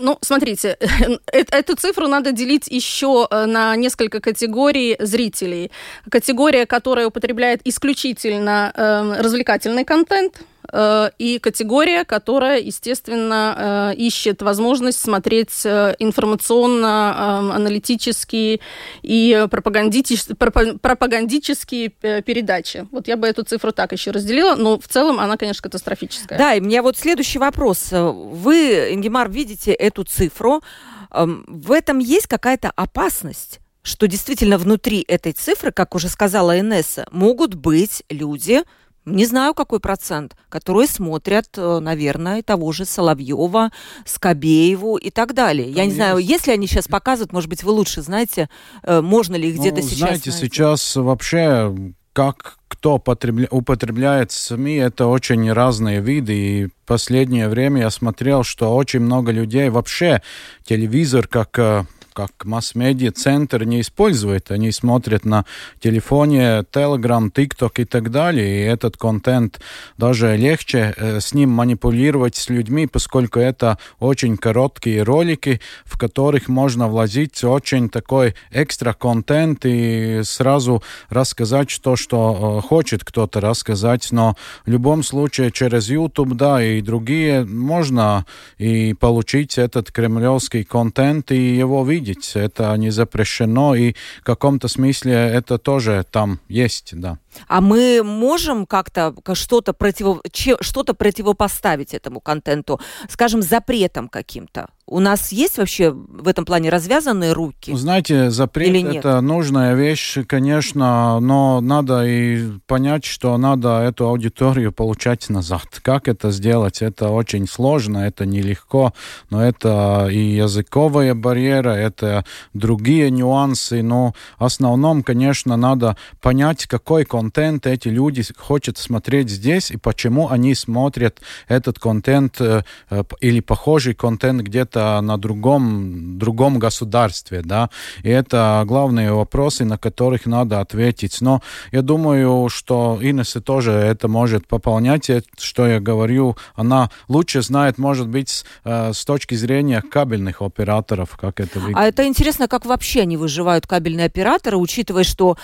Ну, 0.03 0.19
смотрите, 0.21 0.77
эту 1.33 1.77
цифру 1.77 2.09
надо 2.09 2.33
делить 2.33 2.67
еще 2.67 3.29
э, 3.31 3.47
на 3.47 3.77
несколько 3.77 4.21
категорий 4.21 4.97
зрителей. 4.99 5.71
Категория, 6.11 6.67
которая 6.67 7.07
употребляет 7.07 7.61
исключительно 7.65 8.73
э, 8.75 9.23
развлекательный 9.23 9.85
контент, 9.85 10.43
Э, 10.43 10.52
и 10.73 11.41
категория, 11.43 12.05
которая, 12.05 12.61
естественно, 12.61 13.91
э, 13.93 13.97
ищет 13.97 14.43
возможность 14.43 15.01
смотреть 15.01 15.63
э, 15.65 15.97
информационно-аналитические 15.99 18.61
и 19.03 19.47
пропагандические 19.51 21.91
передачи. 21.91 22.87
Вот 22.91 23.09
я 23.09 23.17
бы 23.17 23.27
эту 23.27 23.43
цифру 23.43 23.73
так 23.73 23.93
еще 23.93 24.13
разделила, 24.13 24.55
но 24.55 24.79
в 24.79 24.89
целом 24.89 25.21
она, 25.21 25.37
конечно, 25.37 25.63
катастрофическая. 25.63 26.39
Да, 26.39 26.55
и 26.55 26.61
у 26.61 26.65
меня 26.65 26.83
вот 26.83 26.97
следующий 26.97 27.39
вопрос. 27.39 27.89
Вы, 27.91 28.93
Ингемар, 28.93 29.31
видите 29.31 29.73
эту 29.73 30.05
цифру. 30.05 30.63
Эм, 31.11 31.45
в 31.47 31.73
этом 31.73 31.99
есть 31.99 32.27
какая-то 32.27 32.73
опасность? 32.75 33.59
что 33.83 34.07
действительно 34.07 34.59
внутри 34.59 35.05
этой 35.09 35.33
цифры, 35.33 35.73
как 35.73 35.95
уже 35.95 36.09
сказала 36.09 36.59
Инесса, 36.59 37.07
могут 37.11 37.55
быть 37.55 38.05
люди, 38.09 38.63
не 39.05 39.27
знаю, 39.27 39.55
какой 39.55 39.81
процент, 39.81 40.37
которые 40.49 40.87
смотрят, 40.87 41.49
э, 41.57 41.79
наверное, 41.81 42.43
того 42.43 42.73
же 42.73 42.85
Соловьева, 42.85 43.71
Скобееву 44.05 44.97
и 44.97 45.11
так 45.11 45.35
далее. 45.35 45.67
Там 45.67 45.77
Я 45.77 45.83
не 45.83 45.89
есть. 45.89 45.97
знаю, 45.97 46.19
если 46.19 46.53
они 46.53 46.67
сейчас 46.67 46.89
показывают, 46.89 47.33
может 47.33 47.51
быть, 47.51 47.65
вы 47.65 47.73
лучше 47.73 48.03
знаете, 48.03 48.49
э, 48.83 49.01
можно 49.01 49.37
ли 49.37 49.49
их 49.51 49.57
ну, 49.57 49.63
где-то 49.63 49.83
сейчас 49.83 49.99
Знаете, 49.99 50.31
найти? 50.31 50.47
сейчас 50.47 50.97
вообще 50.97 51.75
как 52.13 52.59
кто 52.69 52.99
потребля... 52.99 53.49
употребляет 53.51 54.33
СМИ, 54.33 54.77
это 54.77 55.07
очень 55.07 55.53
разные 55.53 56.01
виды. 56.01 56.35
И 56.35 56.67
в 56.67 56.73
последнее 56.87 57.49
время 57.49 57.83
я 57.83 57.91
смотрел, 57.91 58.43
что 58.45 58.75
очень 58.75 59.01
много 59.01 59.31
людей 59.31 59.69
вообще 59.69 60.23
телевизор 60.65 61.27
как 61.27 61.59
э, 61.59 61.85
как 62.13 62.45
масс-медиа 62.45 63.13
центр 63.13 63.65
не 63.65 63.81
использует. 63.81 64.51
Они 64.51 64.71
смотрят 64.73 65.25
на 65.25 65.45
телефоне 65.81 66.65
Telegram, 66.73 67.33
TikTok 67.33 67.73
и 67.77 67.85
так 67.85 68.11
далее. 68.11 68.61
И 68.61 68.67
этот 68.67 68.97
контент 68.97 69.61
даже 69.97 70.37
легче 70.37 70.95
э, 70.97 71.21
с 71.21 71.35
ним 71.35 71.51
манипулировать 71.51 72.37
с 72.37 72.51
людьми, 72.51 72.87
поскольку 72.87 73.41
это 73.41 73.79
очень 73.99 74.37
короткие 74.37 75.03
ролики, 75.03 75.61
в 75.85 75.99
которых 75.99 76.49
можно 76.49 76.89
влазить 76.89 77.43
очень 77.45 77.89
такой 77.89 78.35
экстра 78.51 78.93
контент 78.93 79.65
и 79.65 80.21
сразу 80.25 80.83
рассказать 81.09 81.81
то, 81.83 81.97
что 81.97 82.61
э, 82.63 82.67
хочет 82.67 83.05
кто-то 83.05 83.41
рассказать. 83.41 84.09
Но 84.11 84.37
в 84.67 84.71
любом 84.71 85.03
случае 85.03 85.51
через 85.51 85.89
YouTube, 85.89 86.35
да, 86.35 86.63
и 86.63 86.81
другие 86.81 87.45
можно 87.45 88.27
и 88.59 88.95
получить 88.95 89.59
этот 89.59 89.91
кремлевский 89.91 90.65
контент 90.65 91.33
и 91.33 91.57
его 91.57 91.85
видеть 91.85 92.02
видеть. 92.03 92.33
Это 92.35 92.77
не 92.77 92.91
запрещено, 92.91 93.75
и 93.75 93.95
в 94.21 94.25
каком-то 94.25 94.69
смысле 94.69 95.13
это 95.13 95.59
тоже 95.59 96.05
там 96.11 96.41
есть, 96.49 96.99
да. 96.99 97.19
А 97.49 97.61
мы 97.61 98.03
можем 98.05 98.67
как-то 98.67 99.15
что-то 99.35 99.73
противо, 99.73 100.21
что-то 100.61 100.95
противопоставить 100.95 101.95
этому 101.95 102.21
контенту, 102.21 102.81
скажем, 103.09 103.43
запретом 103.43 104.09
каким-то? 104.09 104.69
У 104.87 104.99
нас 104.99 105.33
есть 105.33 105.59
вообще 105.59 105.91
в 105.91 106.29
этом 106.29 106.45
плане 106.45 106.69
развязанные 106.69 107.33
руки? 107.33 107.75
Знаете, 107.75 108.31
запрет 108.31 108.63
это 108.95 109.21
нужная 109.21 109.75
вещь, 109.75 110.19
конечно, 110.27 111.19
но 111.21 111.61
надо 111.61 112.05
и 112.05 112.51
понять, 112.67 113.05
что 113.05 113.37
надо 113.39 113.81
эту 113.81 114.09
аудиторию 114.09 114.73
получать 114.73 115.29
назад. 115.31 115.63
Как 115.83 116.09
это 116.09 116.31
сделать? 116.31 116.83
Это 116.83 117.09
очень 117.09 117.49
сложно, 117.49 117.99
это 117.99 118.27
нелегко, 118.27 118.93
но 119.31 119.43
это 119.43 120.09
и 120.11 120.19
языковая 120.19 121.15
барьера, 121.15 121.71
это 121.71 122.25
другие 122.53 123.11
нюансы, 123.11 123.83
но 123.83 124.15
в 124.39 124.45
основном, 124.45 125.03
конечно, 125.03 125.57
надо 125.57 125.97
понять, 126.21 126.67
какой 126.67 127.05
контент 127.05 127.22
контент 127.23 127.67
эти 127.67 127.87
люди 127.89 128.25
хотят 128.37 128.79
смотреть 128.79 129.31
здесь 129.31 129.71
и 129.71 129.77
почему 129.77 130.29
они 130.29 130.57
смотрят 130.57 131.21
этот 131.47 131.79
контент 131.79 132.41
э, 132.41 132.63
э, 132.91 133.05
или 133.21 133.39
похожий 133.39 133.95
контент 133.95 134.43
где-то 134.43 135.01
на 135.01 135.17
другом, 135.19 136.19
другом 136.19 136.59
государстве, 136.59 137.43
да, 137.45 137.71
и 138.03 138.09
это 138.09 138.65
главные 138.67 139.13
вопросы, 139.13 139.65
на 139.65 139.79
которых 139.79 140.27
надо 140.27 140.61
ответить. 140.61 141.21
Но 141.21 141.43
я 141.71 141.83
думаю, 141.83 142.49
что 142.49 142.99
Инесса 143.01 143.41
тоже 143.41 143.71
это 143.71 144.09
может 144.09 144.49
пополнять, 144.49 145.09
что 145.39 145.69
я 145.69 145.79
говорю, 145.79 146.37
она 146.57 146.91
лучше 147.07 147.43
знает, 147.43 147.79
может 147.79 148.09
быть, 148.09 148.31
с, 148.31 148.45
э, 148.65 148.93
с 148.93 149.05
точки 149.05 149.37
зрения 149.37 149.81
кабельных 149.81 150.43
операторов, 150.43 151.17
как 151.17 151.39
это 151.39 151.61
выглядит. 151.61 151.79
А 151.79 151.85
это 151.85 152.05
интересно, 152.05 152.49
как 152.49 152.67
вообще 152.67 153.03
они 153.03 153.17
выживают, 153.17 153.69
кабельные 153.69 154.07
операторы, 154.07 154.57
учитывая, 154.57 155.05
что 155.05 155.37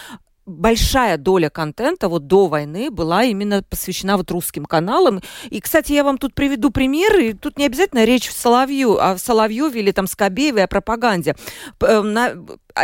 большая 0.48 1.16
доля 1.16 1.50
контента 1.50 2.08
вот 2.08 2.26
до 2.26 2.48
войны 2.48 2.90
была 2.90 3.24
именно 3.24 3.62
посвящена 3.62 4.16
вот 4.16 4.30
русским 4.30 4.64
каналам. 4.64 5.20
И, 5.50 5.60
кстати, 5.60 5.92
я 5.92 6.02
вам 6.04 6.18
тут 6.18 6.34
приведу 6.34 6.70
пример, 6.70 7.16
и 7.18 7.32
тут 7.34 7.58
не 7.58 7.66
обязательно 7.66 8.04
речь 8.04 8.28
в 8.28 8.32
Соловью, 8.32 8.98
а 9.00 9.14
в 9.14 9.18
Соловьеве 9.18 9.80
или 9.80 9.92
там 9.92 10.06
Скобееве 10.06 10.64
о 10.64 10.68
пропаганде. 10.68 11.36
Э, 11.80 12.00
на, 12.00 12.32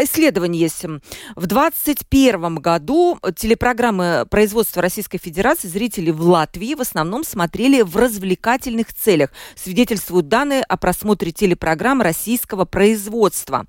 исследование 0.02 0.62
есть. 0.62 0.85
В 1.37 1.47
2021 1.47 2.56
году 2.56 3.18
телепрограммы 3.37 4.26
производства 4.28 4.83
Российской 4.83 5.18
Федерации 5.18 5.68
зрители 5.68 6.11
в 6.11 6.21
Латвии 6.21 6.75
в 6.75 6.80
основном 6.80 7.25
смотрели 7.25 7.83
в 7.83 7.97
развлекательных 7.97 8.92
целях. 8.92 9.30
Свидетельствуют 9.56 10.28
данные 10.28 10.62
о 10.62 10.76
просмотре 10.76 11.33
телепрограмм 11.33 12.02
российского 12.02 12.64
производства. 12.64 13.66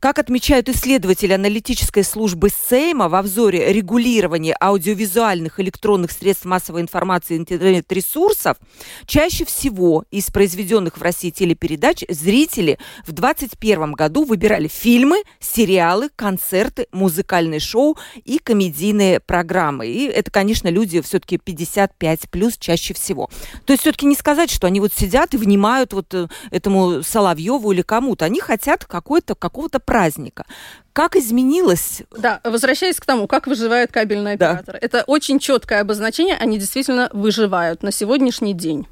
Как 0.00 0.20
отмечают 0.20 0.68
исследователи 0.68 1.32
аналитической 1.32 2.04
службы 2.04 2.50
Сейма, 2.50 3.08
в 3.08 3.20
взоре 3.20 3.72
регулирования 3.72 4.56
аудиовизуальных 4.60 5.58
электронных 5.58 6.12
средств 6.12 6.44
массовой 6.44 6.82
информации 6.82 7.34
и 7.34 7.38
интернет-ресурсов, 7.38 8.58
чаще 9.06 9.44
всего 9.44 10.04
из 10.12 10.30
произведенных 10.30 10.98
в 10.98 11.02
России 11.02 11.30
телепередач 11.30 12.04
зрители 12.08 12.78
в 13.08 13.10
2021 13.10 13.92
году 13.94 14.22
выбирали 14.22 14.68
фильмы, 14.68 15.24
сериалы, 15.40 16.10
концерты, 16.14 16.86
музыкальные 16.92 17.58
шоу 17.58 17.98
и 18.24 18.38
комедийные 18.38 19.18
программы. 19.18 19.88
И 19.88 20.04
это, 20.04 20.30
конечно, 20.30 20.68
люди 20.68 21.00
все-таки 21.00 21.38
55 21.38 22.30
плюс 22.30 22.56
чаще 22.56 22.94
всего. 22.94 23.28
То 23.66 23.72
есть 23.72 23.80
все-таки 23.80 24.06
не 24.06 24.14
сказать, 24.14 24.52
что 24.52 24.68
они 24.68 24.78
вот 24.78 24.92
сидят 24.92 25.34
и 25.34 25.38
внимают 25.38 25.92
вот 25.92 26.14
э, 26.14 26.28
этому 26.52 27.02
Соловьеву 27.02 27.72
или 27.72 27.82
кому-то. 27.82 28.26
Они 28.26 28.38
хотят 28.38 28.84
какой-то, 28.84 29.34
какого-то 29.34 29.80
праздника. 29.88 30.44
Как 30.92 31.16
изменилось? 31.16 32.02
Да, 32.16 32.40
возвращаясь 32.44 32.96
к 32.96 33.06
тому, 33.06 33.26
как 33.26 33.46
выживают 33.46 33.90
кабельные 33.90 34.34
операторы. 34.34 34.78
Да. 34.80 34.86
Это 34.86 35.04
очень 35.06 35.38
четкое 35.38 35.80
обозначение, 35.80 36.36
они 36.36 36.58
действительно 36.58 37.08
выживают 37.12 37.82
на 37.82 37.90
сегодняшний 37.90 38.52
день. 38.52 38.86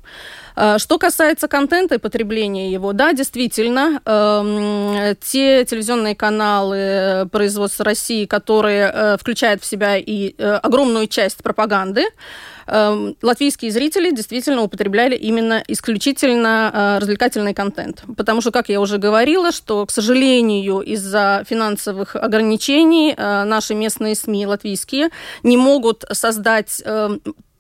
А, 0.57 0.79
что 0.79 0.99
касается 0.99 1.49
контента 1.49 1.97
и 1.97 1.99
потребления 1.99 2.73
его, 2.73 2.95
да, 2.95 3.13
действительно, 3.13 4.01
э, 4.05 5.15
те 5.21 5.65
телевизионные 5.67 6.17
каналы 6.17 7.29
производства 7.31 7.85
России, 7.85 8.25
которые 8.25 8.91
э, 8.93 9.17
включают 9.19 9.63
в 9.63 9.67
себя 9.67 9.99
и 9.99 10.35
э, 10.39 10.53
огромную 10.55 11.09
часть 11.09 11.43
пропаганды, 11.43 12.07
э, 12.67 13.13
латвийские 13.21 13.71
зрители 13.71 14.11
действительно 14.13 14.63
употребляли 14.63 15.15
именно 15.15 15.63
исключительно 15.69 16.71
э, 16.73 16.99
развлекательный 17.01 17.53
контент. 17.53 18.05
Потому 18.17 18.41
что, 18.41 18.51
как 18.51 18.71
я 18.71 18.81
уже 18.81 18.97
говорила, 18.97 19.53
что, 19.53 19.85
к 19.85 19.91
сожалению, 19.91 20.81
из-за 20.81 21.45
финансовых 21.47 22.17
ограничений 22.17 23.15
э, 23.15 23.45
наши 23.45 23.75
местные 23.75 24.15
СМИ 24.15 24.47
латвийские 24.47 25.11
не 25.43 25.59
могут 25.59 26.07
создать 26.13 26.81
э, 26.83 27.19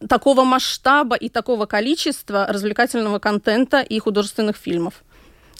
такого 0.08 0.44
масштаба 0.44 1.16
и 1.16 1.28
такого 1.28 1.66
количества 1.66 2.46
развлекательного 2.48 3.18
контента 3.18 3.80
и 3.80 3.98
художественных 3.98 4.56
фильмов. 4.56 5.02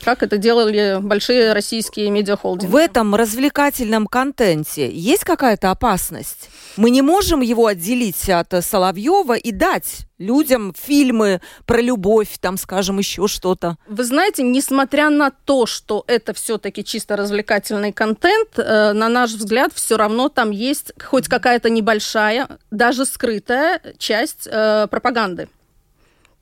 Как 0.03 0.23
это 0.23 0.39
делали 0.39 0.99
большие 1.01 1.53
российские 1.53 2.11
медиахолдинги. 2.11 2.71
В 2.71 2.77
этом 2.77 3.15
развлекательном 3.15 4.07
контенте 4.07 4.91
есть 4.91 5.25
какая-то 5.25 5.71
опасность? 5.71 6.51
Мы 6.77 6.91
не 6.91 7.03
можем 7.03 7.41
его 7.41 7.67
отделить 7.67 8.29
от 8.29 8.53
Соловьева 8.65 9.35
и 9.35 9.51
дать 9.51 10.07
людям 10.19 10.75
фильмы 10.77 11.41
про 11.67 11.81
любовь, 11.81 12.39
там, 12.41 12.57
скажем, 12.57 12.99
еще 12.99 13.29
что-то. 13.29 13.77
Вы 13.87 14.05
знаете, 14.05 14.43
несмотря 14.43 15.11
на 15.11 15.31
то, 15.31 15.67
что 15.67 16.05
это 16.07 16.33
все-таки 16.33 16.85
чисто 16.85 17.17
развлекательный 17.17 17.93
контент, 17.93 18.59
э, 18.59 18.93
на 18.93 19.09
наш 19.09 19.33
взгляд, 19.33 19.73
все 19.75 19.97
равно 19.97 20.29
там 20.29 20.51
есть 20.51 20.93
хоть 21.03 21.29
какая-то 21.29 21.69
небольшая, 21.71 22.49
даже 22.71 23.05
скрытая 23.05 23.81
часть 23.99 24.49
э, 24.51 24.87
пропаганды 24.91 25.49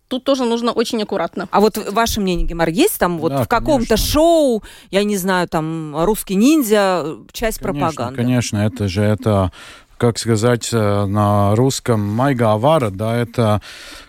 тут 0.09 0.25
тоже 0.25 0.45
нужно 0.45 0.73
очень 0.73 1.03
аккуратно. 1.03 1.49
А 1.51 1.61
вот 1.61 1.79
ваше 1.91 2.21
мнение, 2.21 2.47
Гемар, 2.47 2.69
есть 2.69 2.99
там 2.99 3.19
вот 3.19 3.33
да, 3.33 3.45
в 3.45 3.49
каком-то 3.49 3.97
шоу, 3.97 4.63
я 4.91 5.05
не 5.05 5.17
знаю, 5.17 5.49
там 5.49 5.95
русский 6.05 6.35
ниндзя, 6.35 7.05
часть 7.33 7.59
конечно, 7.59 7.81
пропаганды? 7.89 8.17
Конечно, 8.17 8.59
это 8.59 8.89
же 8.89 9.03
это 9.03 9.53
как 9.99 10.19
сказать 10.19 10.71
э, 10.73 11.05
на 11.07 11.55
русском, 11.55 12.01
майга 12.01 12.53
авара, 12.53 12.91
да, 12.91 13.17
это 13.17 13.61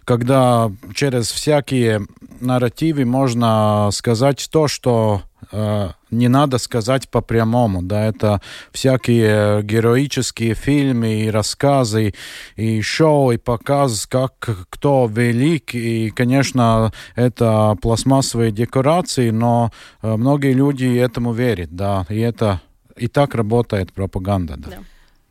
когда 0.03 0.71
через 0.93 1.31
всякие 1.31 2.05
нарративы 2.39 3.05
можно 3.05 3.89
сказать 3.91 4.47
то, 4.51 4.67
что 4.67 5.21
э, 5.51 5.89
не 6.11 6.27
надо 6.27 6.57
сказать 6.57 7.09
по 7.09 7.21
прямому, 7.21 7.81
да, 7.81 8.05
это 8.05 8.41
всякие 8.71 9.63
героические 9.63 10.53
фильмы 10.53 11.21
и 11.21 11.29
рассказы, 11.29 12.13
и 12.55 12.81
шоу, 12.81 13.31
и 13.31 13.37
показ, 13.37 14.05
как 14.05 14.33
кто 14.69 15.09
велик, 15.11 15.75
и, 15.75 16.09
конечно, 16.09 16.91
это 17.15 17.77
пластмассовые 17.81 18.51
декорации, 18.51 19.29
но 19.29 19.71
э, 20.01 20.15
многие 20.15 20.53
люди 20.53 20.85
этому 20.97 21.33
верят, 21.33 21.75
да, 21.75 22.05
и 22.09 22.19
это 22.19 22.61
и 22.95 23.07
так 23.07 23.35
работает 23.35 23.91
пропаганда, 23.91 24.55
да. 24.57 24.69
да. 24.69 24.77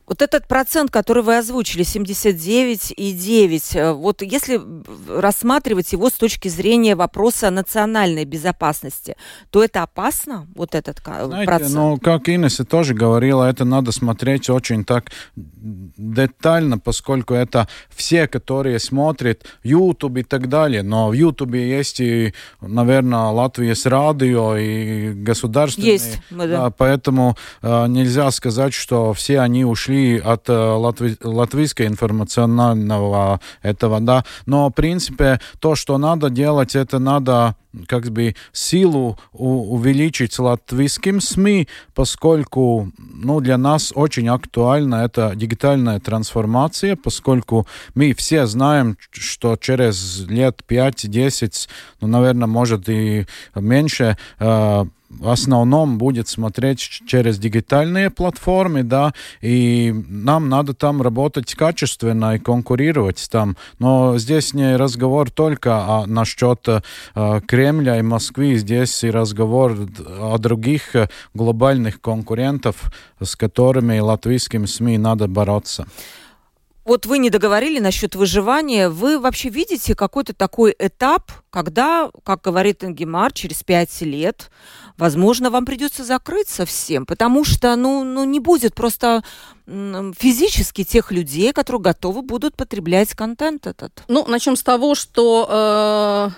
Вот 0.07 0.21
этот 0.21 0.47
процент, 0.47 0.91
который 0.91 1.23
вы 1.23 1.39
озвучили, 1.39 1.83
79,9, 1.83 3.77
э, 3.77 3.93
вот 3.93 4.21
если 4.21 4.61
рассматривать 5.09 5.93
его 5.93 6.11
с 6.11 6.13
точки 6.13 6.49
зрения 6.49 6.95
вопроса 6.95 7.51
национальной 7.51 8.27
безопасности, 8.27 9.17
то 9.51 9.65
это 9.65 9.83
опасно, 9.83 10.47
вот 10.55 10.75
этот 10.75 11.01
Знаете, 11.03 11.47
процент? 11.47 11.75
Ну, 11.75 11.97
как 11.99 12.29
Инесса 12.29 12.67
тоже 12.67 12.93
говорила, 12.93 13.49
это 13.49 13.65
надо 13.65 13.93
смотреть 13.93 14.51
очень 14.51 14.85
так 14.85 15.11
детально, 15.37 16.79
поскольку 16.79 17.33
это 17.33 17.67
все, 17.89 18.29
которые 18.29 18.79
смотрят 18.81 19.47
YouTube 19.63 20.19
и 20.19 20.23
так 20.23 20.51
далее, 20.51 20.83
но 20.83 21.09
в 21.09 21.15
YouTube 21.15 21.55
есть 21.55 22.01
и, 22.01 22.35
наверное, 22.61 23.31
Латвия 23.31 23.75
с 23.75 23.87
радио 23.87 24.57
и 24.57 25.15
государственные. 25.15 25.93
Есть, 25.93 26.19
да. 26.31 26.69
Поэтому 26.71 27.39
э, 27.63 27.87
нельзя 27.89 28.31
сказать, 28.31 28.75
что 28.75 29.15
все 29.15 29.41
они 29.41 29.65
ушли 29.65 29.94
ушли 29.95 30.19
от 30.19 30.49
э, 30.49 30.53
латви, 30.53 31.17
латвийского 31.23 31.87
информационного 31.87 33.41
этого, 33.63 34.01
да. 34.01 34.25
Но, 34.47 34.69
в 34.69 34.73
принципе, 34.73 35.41
то, 35.61 35.75
что 35.75 35.99
надо 35.99 36.31
делать, 36.31 36.77
это 36.77 36.99
надо 36.99 37.57
как 37.89 38.11
бы 38.11 38.35
силу 38.53 39.19
увеличить 39.33 40.39
латвийским 40.39 41.21
СМИ, 41.21 41.69
поскольку 41.95 42.93
ну, 42.99 43.41
для 43.41 43.59
нас 43.59 43.93
очень 43.95 44.29
актуальна 44.29 45.05
эта 45.05 45.33
дигитальная 45.35 45.99
трансформация, 46.01 46.97
поскольку 46.97 47.67
мы 47.95 48.15
все 48.15 48.47
знаем, 48.47 48.97
что 49.11 49.57
через 49.57 50.21
лет 50.29 50.63
5-10, 50.69 51.69
ну, 52.01 52.09
наверное, 52.09 52.47
может 52.47 52.89
и 52.89 53.27
меньше, 53.57 54.17
э, 54.39 54.85
в 55.11 55.29
основном 55.29 55.99
будет 55.99 56.29
смотреть 56.29 56.79
через 56.79 57.39
дигитальные 57.39 58.11
платформы, 58.11 58.83
да, 58.83 59.13
и 59.41 59.95
нам 60.09 60.49
надо 60.49 60.75
там 60.75 61.03
работать 61.03 61.55
качественно 61.55 62.37
и 62.37 62.39
конкурировать 62.39 63.29
там. 63.31 63.57
Но 63.79 64.19
здесь 64.19 64.55
не 64.55 64.77
разговор 64.77 65.31
только 65.31 65.77
о, 65.77 66.07
насчет 66.07 66.67
э, 66.69 67.41
Кремля 67.47 67.99
и 67.99 68.03
Москвы, 68.03 68.57
здесь 68.57 69.05
и 69.05 69.11
разговор 69.11 69.77
о 70.21 70.39
других 70.39 70.97
э, 70.97 71.09
глобальных 71.35 72.01
конкурентов, 72.01 72.93
с 73.21 73.37
которыми 73.37 73.99
латвийским 73.99 74.67
СМИ 74.67 74.99
надо 74.99 75.29
бороться. 75.29 75.87
Вот 76.85 77.07
вы 77.07 77.19
не 77.19 77.31
договорили 77.31 77.79
насчет 77.79 78.15
выживания. 78.15 78.91
Вы 78.91 79.19
вообще 79.19 79.49
видите 79.49 79.95
какой-то 79.95 80.35
такой 80.35 80.75
этап, 80.79 81.33
когда, 81.49 82.11
как 82.25 82.43
говорит 82.43 82.85
Ингемар, 82.85 83.33
через 83.33 83.63
пять 83.63 84.03
лет, 84.03 84.51
возможно, 84.99 85.51
вам 85.51 85.65
придется 85.65 86.05
закрыться 86.05 86.67
всем, 86.67 87.07
потому 87.07 87.45
что, 87.45 87.75
ну, 87.77 88.05
ну 88.05 88.25
не 88.25 88.39
будет 88.39 88.75
просто 88.75 89.25
физически 89.67 90.85
тех 90.85 91.11
людей, 91.11 91.53
которые 91.55 91.81
готовы 91.81 92.21
будут 92.21 92.55
потреблять 92.55 93.15
контент 93.15 93.67
этот. 93.67 94.03
Ну, 94.09 94.27
начнем 94.27 94.55
с 94.55 94.63
того, 94.63 94.95
что 94.95 96.31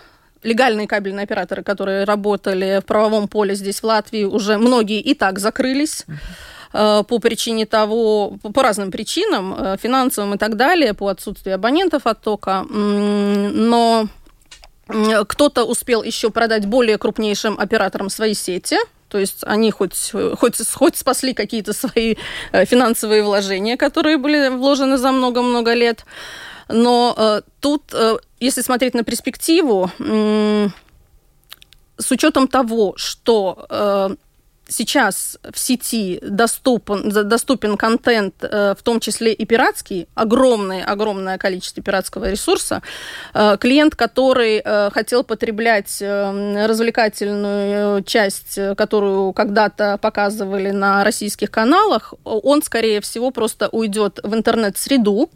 э, 0.42 0.46
легальные 0.46 0.86
кабельные 0.86 1.24
операторы, 1.24 1.64
которые 1.64 2.04
работали 2.04 2.80
в 2.80 2.86
правовом 2.86 3.26
поле 3.26 3.56
здесь, 3.56 3.80
в 3.80 3.84
Латвии, 3.84 4.22
уже 4.22 4.58
многие 4.58 5.00
и 5.00 5.14
так 5.14 5.40
закрылись. 5.40 6.04
Uh-huh 6.06 6.16
по 6.73 7.18
причине 7.18 7.66
того, 7.66 8.38
по 8.54 8.62
разным 8.62 8.90
причинам, 8.90 9.54
э, 9.54 9.76
финансовым 9.80 10.35
и 10.35 10.38
так 10.38 10.56
далее, 10.56 10.94
по 10.94 11.08
отсутствию 11.08 11.54
абонентов 11.54 12.06
оттока, 12.06 12.64
но 12.69 14.08
кто-то 14.86 15.64
успел 15.64 16.02
еще 16.04 16.30
продать 16.30 16.67
более 16.67 16.97
крупнейшим 16.97 17.58
операторам 17.58 18.08
свои 18.08 18.34
сети, 18.34 18.78
то 19.08 19.19
есть 19.19 19.43
они 19.43 19.71
хоть, 19.71 20.12
хоть, 20.38 20.56
хоть 20.73 20.97
спасли 20.97 21.32
какие-то 21.32 21.73
свои 21.73 22.17
э, 22.52 22.64
финансовые 22.64 23.23
вложения, 23.23 23.76
которые 23.76 24.19
были 24.19 24.49
вложены 24.49 24.97
за 24.99 25.12
много-много 25.12 25.75
лет. 25.75 26.04
Но 26.69 27.14
э, 27.17 27.43
тут, 27.60 27.82
э, 27.93 28.17
если 28.40 28.62
смотреть 28.62 28.95
на 28.95 29.04
перспективу, 29.04 29.90
э, 29.99 30.69
с 31.99 32.10
учетом 32.10 32.49
того, 32.49 32.95
что 32.97 33.67
э, 33.71 34.17
сейчас 34.68 35.38
в 35.52 35.58
сети 35.58 36.18
доступен, 36.22 37.28
доступен 37.28 37.76
контент, 37.76 38.34
э, 38.42 38.74
в 38.76 38.82
том 38.82 39.00
числе 39.00 39.32
и 39.32 39.44
пиратский, 39.44 40.08
огромное, 40.14 40.84
огромное 40.84 41.38
количество 41.38 41.82
пиратского 41.82 42.30
ресурса. 42.30 42.82
Э, 43.34 43.56
клиент, 43.60 43.94
который 43.94 44.62
э, 44.64 44.90
хотел 44.90 45.24
потреблять 45.24 46.00
развлекательную 46.00 48.02
часть, 48.04 48.58
которую 48.76 49.32
когда-то 49.32 49.98
показывали 49.98 50.70
на 50.70 51.04
российских 51.04 51.50
каналах, 51.50 52.14
он, 52.24 52.62
скорее 52.62 53.00
всего, 53.00 53.30
просто 53.30 53.68
уйдет 53.68 54.20
в 54.22 54.34
интернет-среду 54.34 55.30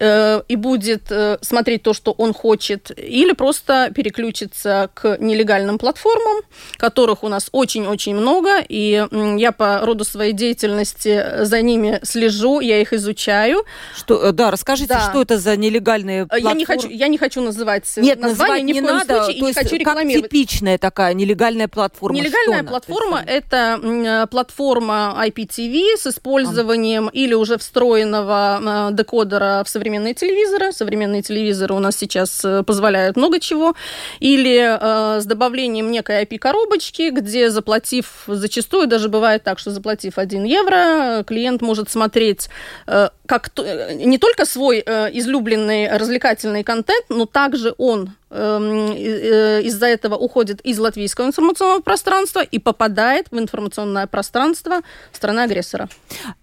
и 0.00 0.56
будет 0.56 1.12
смотреть 1.42 1.82
то, 1.82 1.92
что 1.92 2.12
он 2.12 2.32
хочет, 2.32 2.90
или 2.96 3.32
просто 3.32 3.92
переключится 3.94 4.90
к 4.94 5.18
нелегальным 5.18 5.78
платформам, 5.78 6.42
которых 6.76 7.22
у 7.22 7.28
нас 7.28 7.48
очень-очень 7.52 8.14
много, 8.14 8.60
и 8.66 9.06
я 9.36 9.52
по 9.52 9.80
роду 9.84 10.04
своей 10.04 10.32
деятельности 10.32 11.44
за 11.44 11.62
ними 11.62 12.00
слежу, 12.02 12.60
я 12.60 12.80
их 12.80 12.92
изучаю. 12.92 13.64
Что, 13.96 14.28
э, 14.28 14.32
да, 14.32 14.50
расскажите, 14.50 14.94
да. 14.94 15.00
что 15.10 15.22
это 15.22 15.38
за 15.38 15.56
нелегальные 15.56 16.26
платформы? 16.26 16.50
Я 16.50 16.54
не 16.54 16.64
хочу, 16.64 16.88
я 16.88 17.08
не 17.08 17.18
хочу 17.18 17.40
называть 17.40 17.84
Нет, 17.96 18.20
название, 18.20 18.62
ни 18.62 18.72
не 18.72 18.80
в 18.80 18.84
коем 18.84 18.98
надо, 18.98 19.24
случае, 19.24 19.36
и 19.36 19.40
не 19.42 19.52
хочу 19.52 19.76
рекламировать. 19.76 20.22
Как 20.22 20.30
типичная 20.30 20.78
такая 20.78 21.14
нелегальная 21.14 21.68
платформа? 21.68 22.16
Нелегальная 22.16 22.64
платформа– 22.64 23.22
это 23.26 23.80
э, 23.82 24.26
платформа 24.28 25.22
IPTV 25.26 25.96
с 25.96 26.06
использованием 26.06 27.08
а. 27.08 27.10
или 27.12 27.34
уже 27.34 27.58
встроенного 27.58 28.90
э, 28.90 28.94
декодера 28.94 29.62
в 29.64 29.68
современные 29.90 30.14
телевизоры. 30.14 30.72
Современные 30.72 31.22
телевизоры 31.22 31.74
у 31.74 31.80
нас 31.80 31.96
сейчас 31.96 32.46
позволяют 32.64 33.16
много 33.16 33.40
чего. 33.40 33.74
Или 34.20 34.56
э, 34.56 35.20
с 35.20 35.24
добавлением 35.26 35.90
некой 35.90 36.22
IP-коробочки, 36.22 37.10
где 37.10 37.50
заплатив 37.50 38.24
за 38.26 38.50
Зачастую 38.50 38.88
даже 38.88 39.08
бывает 39.08 39.44
так, 39.44 39.58
что 39.58 39.70
заплатив 39.70 40.18
1 40.18 40.44
евро, 40.44 41.22
клиент 41.24 41.62
может 41.62 41.88
смотреть 41.88 42.48
э, 42.88 43.10
как 43.26 43.50
э, 43.58 43.94
не 43.94 44.18
только 44.18 44.44
свой 44.44 44.82
э, 44.84 45.10
излюбленный 45.12 45.96
развлекательный 45.96 46.64
контент, 46.64 47.06
но 47.10 47.26
также 47.26 47.74
он 47.78 48.10
из-за 48.30 49.86
этого 49.86 50.14
уходит 50.14 50.60
из 50.60 50.78
латвийского 50.78 51.26
информационного 51.26 51.80
пространства 51.80 52.40
и 52.40 52.60
попадает 52.60 53.26
в 53.32 53.38
информационное 53.38 54.06
пространство 54.06 54.82
страны-агрессора. 55.12 55.88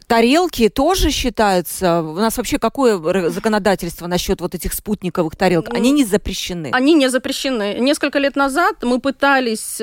Тарелки 0.07 0.69
тоже 0.69 1.11
считаются? 1.11 2.01
У 2.01 2.15
нас 2.15 2.37
вообще 2.37 2.59
какое 2.59 3.29
законодательство 3.29 4.07
насчет 4.07 4.41
вот 4.41 4.55
этих 4.55 4.73
спутниковых 4.73 5.35
тарелок? 5.35 5.73
Они 5.73 5.91
не 5.91 6.03
запрещены? 6.05 6.71
Они 6.73 6.93
не 6.93 7.09
запрещены. 7.09 7.77
Несколько 7.79 8.19
лет 8.19 8.35
назад 8.35 8.75
мы 8.83 8.99
пытались 8.99 9.81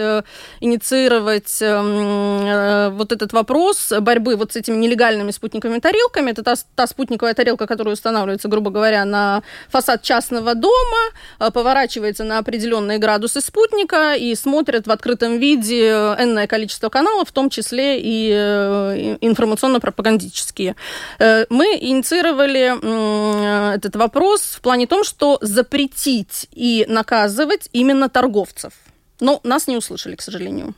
инициировать 0.61 1.59
эм, 1.61 2.97
вот 2.97 3.13
этот 3.13 3.33
вопрос 3.33 3.93
борьбы 4.01 4.37
вот 4.37 4.53
с 4.53 4.57
этими 4.57 4.77
нелегальными 4.77 5.31
спутниковыми 5.31 5.79
тарелками. 5.79 6.31
Это 6.31 6.43
та, 6.43 6.55
та 6.75 6.87
спутниковая 6.87 7.35
тарелка, 7.35 7.67
которая 7.67 7.95
устанавливается, 7.95 8.49
грубо 8.49 8.71
говоря, 8.71 9.05
на 9.05 9.43
фасад 9.69 10.03
частного 10.03 10.55
дома, 10.55 11.13
э, 11.39 11.51
поворачивается 11.51 11.94
поворачивается 11.95 12.25
на 12.25 12.39
определенные 12.39 12.99
градусы 12.99 13.41
спутника 13.41 14.15
и 14.15 14.35
смотрит 14.35 14.87
в 14.87 14.91
открытом 14.91 15.39
виде 15.39 15.89
энное 16.19 16.47
количество 16.47 16.89
каналов, 16.89 17.29
в 17.29 17.33
том 17.33 17.51
числе 17.51 18.01
и 18.01 18.31
э, 18.33 19.17
информационно-пропагандические. 19.21 20.75
Э, 21.19 21.47
мы 21.51 21.79
инициировали 21.81 23.75
этот 23.75 23.97
вопрос 23.97 24.41
в 24.41 24.61
плане 24.61 24.87
том, 24.87 25.05
что 25.05 25.39
запретить 25.41 26.49
и 26.53 26.85
наказывать 26.89 27.69
именно 27.73 28.09
торговцев. 28.09 28.73
Но 29.21 29.41
нас 29.45 29.69
не 29.69 29.77
услышали, 29.77 30.17
к 30.17 30.23
сожалению. 30.23 30.75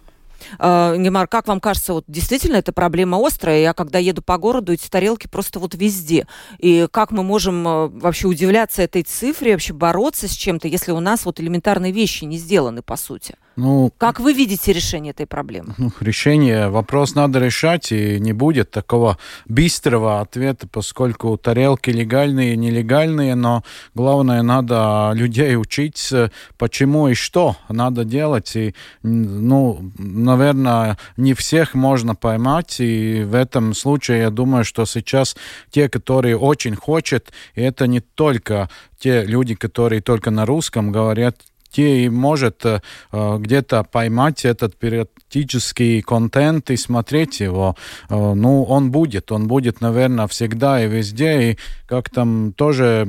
Uh, 0.58 0.96
Гемар, 0.96 1.26
как 1.28 1.48
вам 1.48 1.60
кажется, 1.60 1.92
вот 1.94 2.04
действительно 2.08 2.56
эта 2.56 2.72
проблема 2.72 3.24
острая? 3.24 3.60
Я 3.60 3.74
когда 3.74 3.98
еду 3.98 4.22
по 4.22 4.38
городу, 4.38 4.72
эти 4.72 4.88
тарелки 4.88 5.26
просто 5.26 5.58
вот 5.58 5.74
везде. 5.74 6.26
И 6.58 6.88
как 6.90 7.10
мы 7.10 7.22
можем 7.22 7.66
uh, 7.66 8.00
вообще 8.00 8.28
удивляться 8.28 8.82
этой 8.82 9.02
цифре, 9.02 9.52
вообще 9.52 9.72
бороться 9.72 10.28
с 10.28 10.32
чем-то, 10.32 10.68
если 10.68 10.92
у 10.92 11.00
нас 11.00 11.24
вот 11.24 11.40
элементарные 11.40 11.92
вещи 11.92 12.24
не 12.24 12.38
сделаны, 12.38 12.82
по 12.82 12.96
сути? 12.96 13.36
Ну, 13.56 13.90
как 13.96 14.20
вы 14.20 14.34
видите 14.34 14.72
решение 14.72 15.12
этой 15.12 15.26
проблемы? 15.26 15.74
Ну, 15.78 15.90
решение, 16.00 16.68
вопрос 16.68 17.14
надо 17.14 17.38
решать, 17.38 17.90
и 17.90 18.20
не 18.20 18.34
будет 18.34 18.70
такого 18.70 19.18
быстрого 19.46 20.20
ответа, 20.20 20.68
поскольку 20.68 21.36
тарелки 21.38 21.88
легальные 21.88 22.52
и 22.52 22.56
нелегальные, 22.56 23.34
но 23.34 23.64
главное, 23.94 24.42
надо 24.42 25.12
людей 25.14 25.56
учить, 25.56 26.12
почему 26.58 27.08
и 27.08 27.14
что 27.14 27.56
надо 27.70 28.04
делать. 28.04 28.54
И, 28.56 28.74
ну, 29.02 29.90
наверное, 29.96 30.98
не 31.16 31.32
всех 31.32 31.74
можно 31.74 32.14
поймать, 32.14 32.76
и 32.80 33.22
в 33.24 33.34
этом 33.34 33.74
случае 33.74 34.18
я 34.20 34.30
думаю, 34.30 34.64
что 34.64 34.84
сейчас 34.84 35.34
те, 35.70 35.88
которые 35.88 36.36
очень 36.36 36.76
хотят, 36.76 37.32
и 37.54 37.62
это 37.62 37.86
не 37.86 38.00
только 38.00 38.68
те 38.98 39.24
люди, 39.24 39.54
которые 39.54 40.02
только 40.02 40.30
на 40.30 40.44
русском 40.44 40.92
говорят, 40.92 41.36
и 41.78 42.08
может 42.08 42.64
э, 42.64 42.80
где-то 43.12 43.84
поймать 43.84 44.44
этот 44.44 44.76
периодический 44.76 46.02
контент 46.02 46.70
и 46.70 46.76
смотреть 46.76 47.40
его. 47.40 47.76
Э, 48.08 48.34
ну, 48.34 48.64
он 48.64 48.90
будет, 48.90 49.32
он 49.32 49.46
будет, 49.46 49.80
наверное, 49.80 50.26
всегда 50.26 50.82
и 50.82 50.88
везде, 50.88 51.52
и 51.52 51.58
как 51.86 52.10
там 52.10 52.52
тоже 52.52 53.08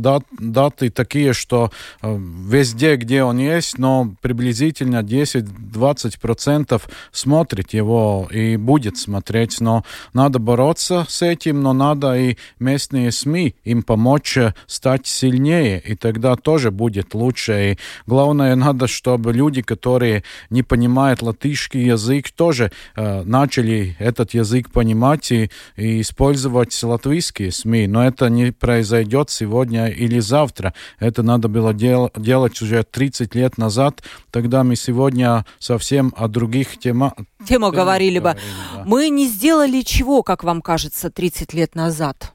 дат, 0.00 0.24
даты 0.38 0.90
такие, 0.90 1.32
что 1.32 1.70
э, 2.02 2.16
везде, 2.18 2.96
где 2.96 3.22
он 3.22 3.38
есть, 3.38 3.78
но 3.78 4.14
приблизительно 4.20 5.02
10-20% 5.02 6.82
смотрит 7.12 7.72
его 7.74 8.28
и 8.30 8.56
будет 8.56 8.96
смотреть. 8.96 9.60
Но 9.60 9.84
надо 10.12 10.38
бороться 10.38 11.06
с 11.08 11.22
этим, 11.22 11.62
но 11.62 11.72
надо 11.72 12.16
и 12.16 12.36
местные 12.58 13.12
СМИ 13.12 13.54
им 13.64 13.82
помочь 13.82 14.38
стать 14.66 15.06
сильнее, 15.06 15.80
и 15.80 15.94
тогда 15.94 16.36
тоже 16.36 16.70
будет 16.70 17.14
лучше. 17.14 17.72
И 17.72 17.78
главное, 18.06 18.54
надо, 18.56 18.86
чтобы 18.86 19.32
люди, 19.32 19.62
которые 19.62 20.24
не 20.50 20.62
понимают 20.62 21.22
латышский 21.22 21.84
язык, 21.84 22.30
тоже 22.30 22.72
э, 22.96 23.22
начали 23.24 23.96
этот 23.98 24.34
язык 24.34 24.70
понимать 24.70 25.32
и, 25.32 25.50
и 25.76 26.00
использовать 26.00 26.80
латвийские 26.82 27.52
СМИ. 27.52 27.86
Но 27.86 28.06
это 28.06 28.28
не 28.28 28.52
произойдет 28.52 29.30
сегодня 29.30 29.89
или 29.90 30.20
завтра. 30.20 30.74
Это 30.98 31.22
надо 31.22 31.48
было 31.48 31.74
дел 31.74 32.10
делать 32.16 32.60
уже 32.62 32.82
30 32.82 33.34
лет 33.34 33.58
назад. 33.58 34.02
Тогда 34.30 34.64
мы 34.64 34.76
сегодня 34.76 35.44
совсем 35.58 36.12
о 36.16 36.28
других 36.28 36.78
темах 36.78 37.12
тему 37.46 37.70
говорили 37.72 38.18
бы. 38.18 38.36
Да. 38.74 38.84
Мы 38.86 39.08
не 39.08 39.26
сделали 39.26 39.82
чего, 39.82 40.22
как 40.22 40.44
вам 40.44 40.62
кажется, 40.62 41.10
30 41.10 41.54
лет 41.54 41.74
назад? 41.74 42.32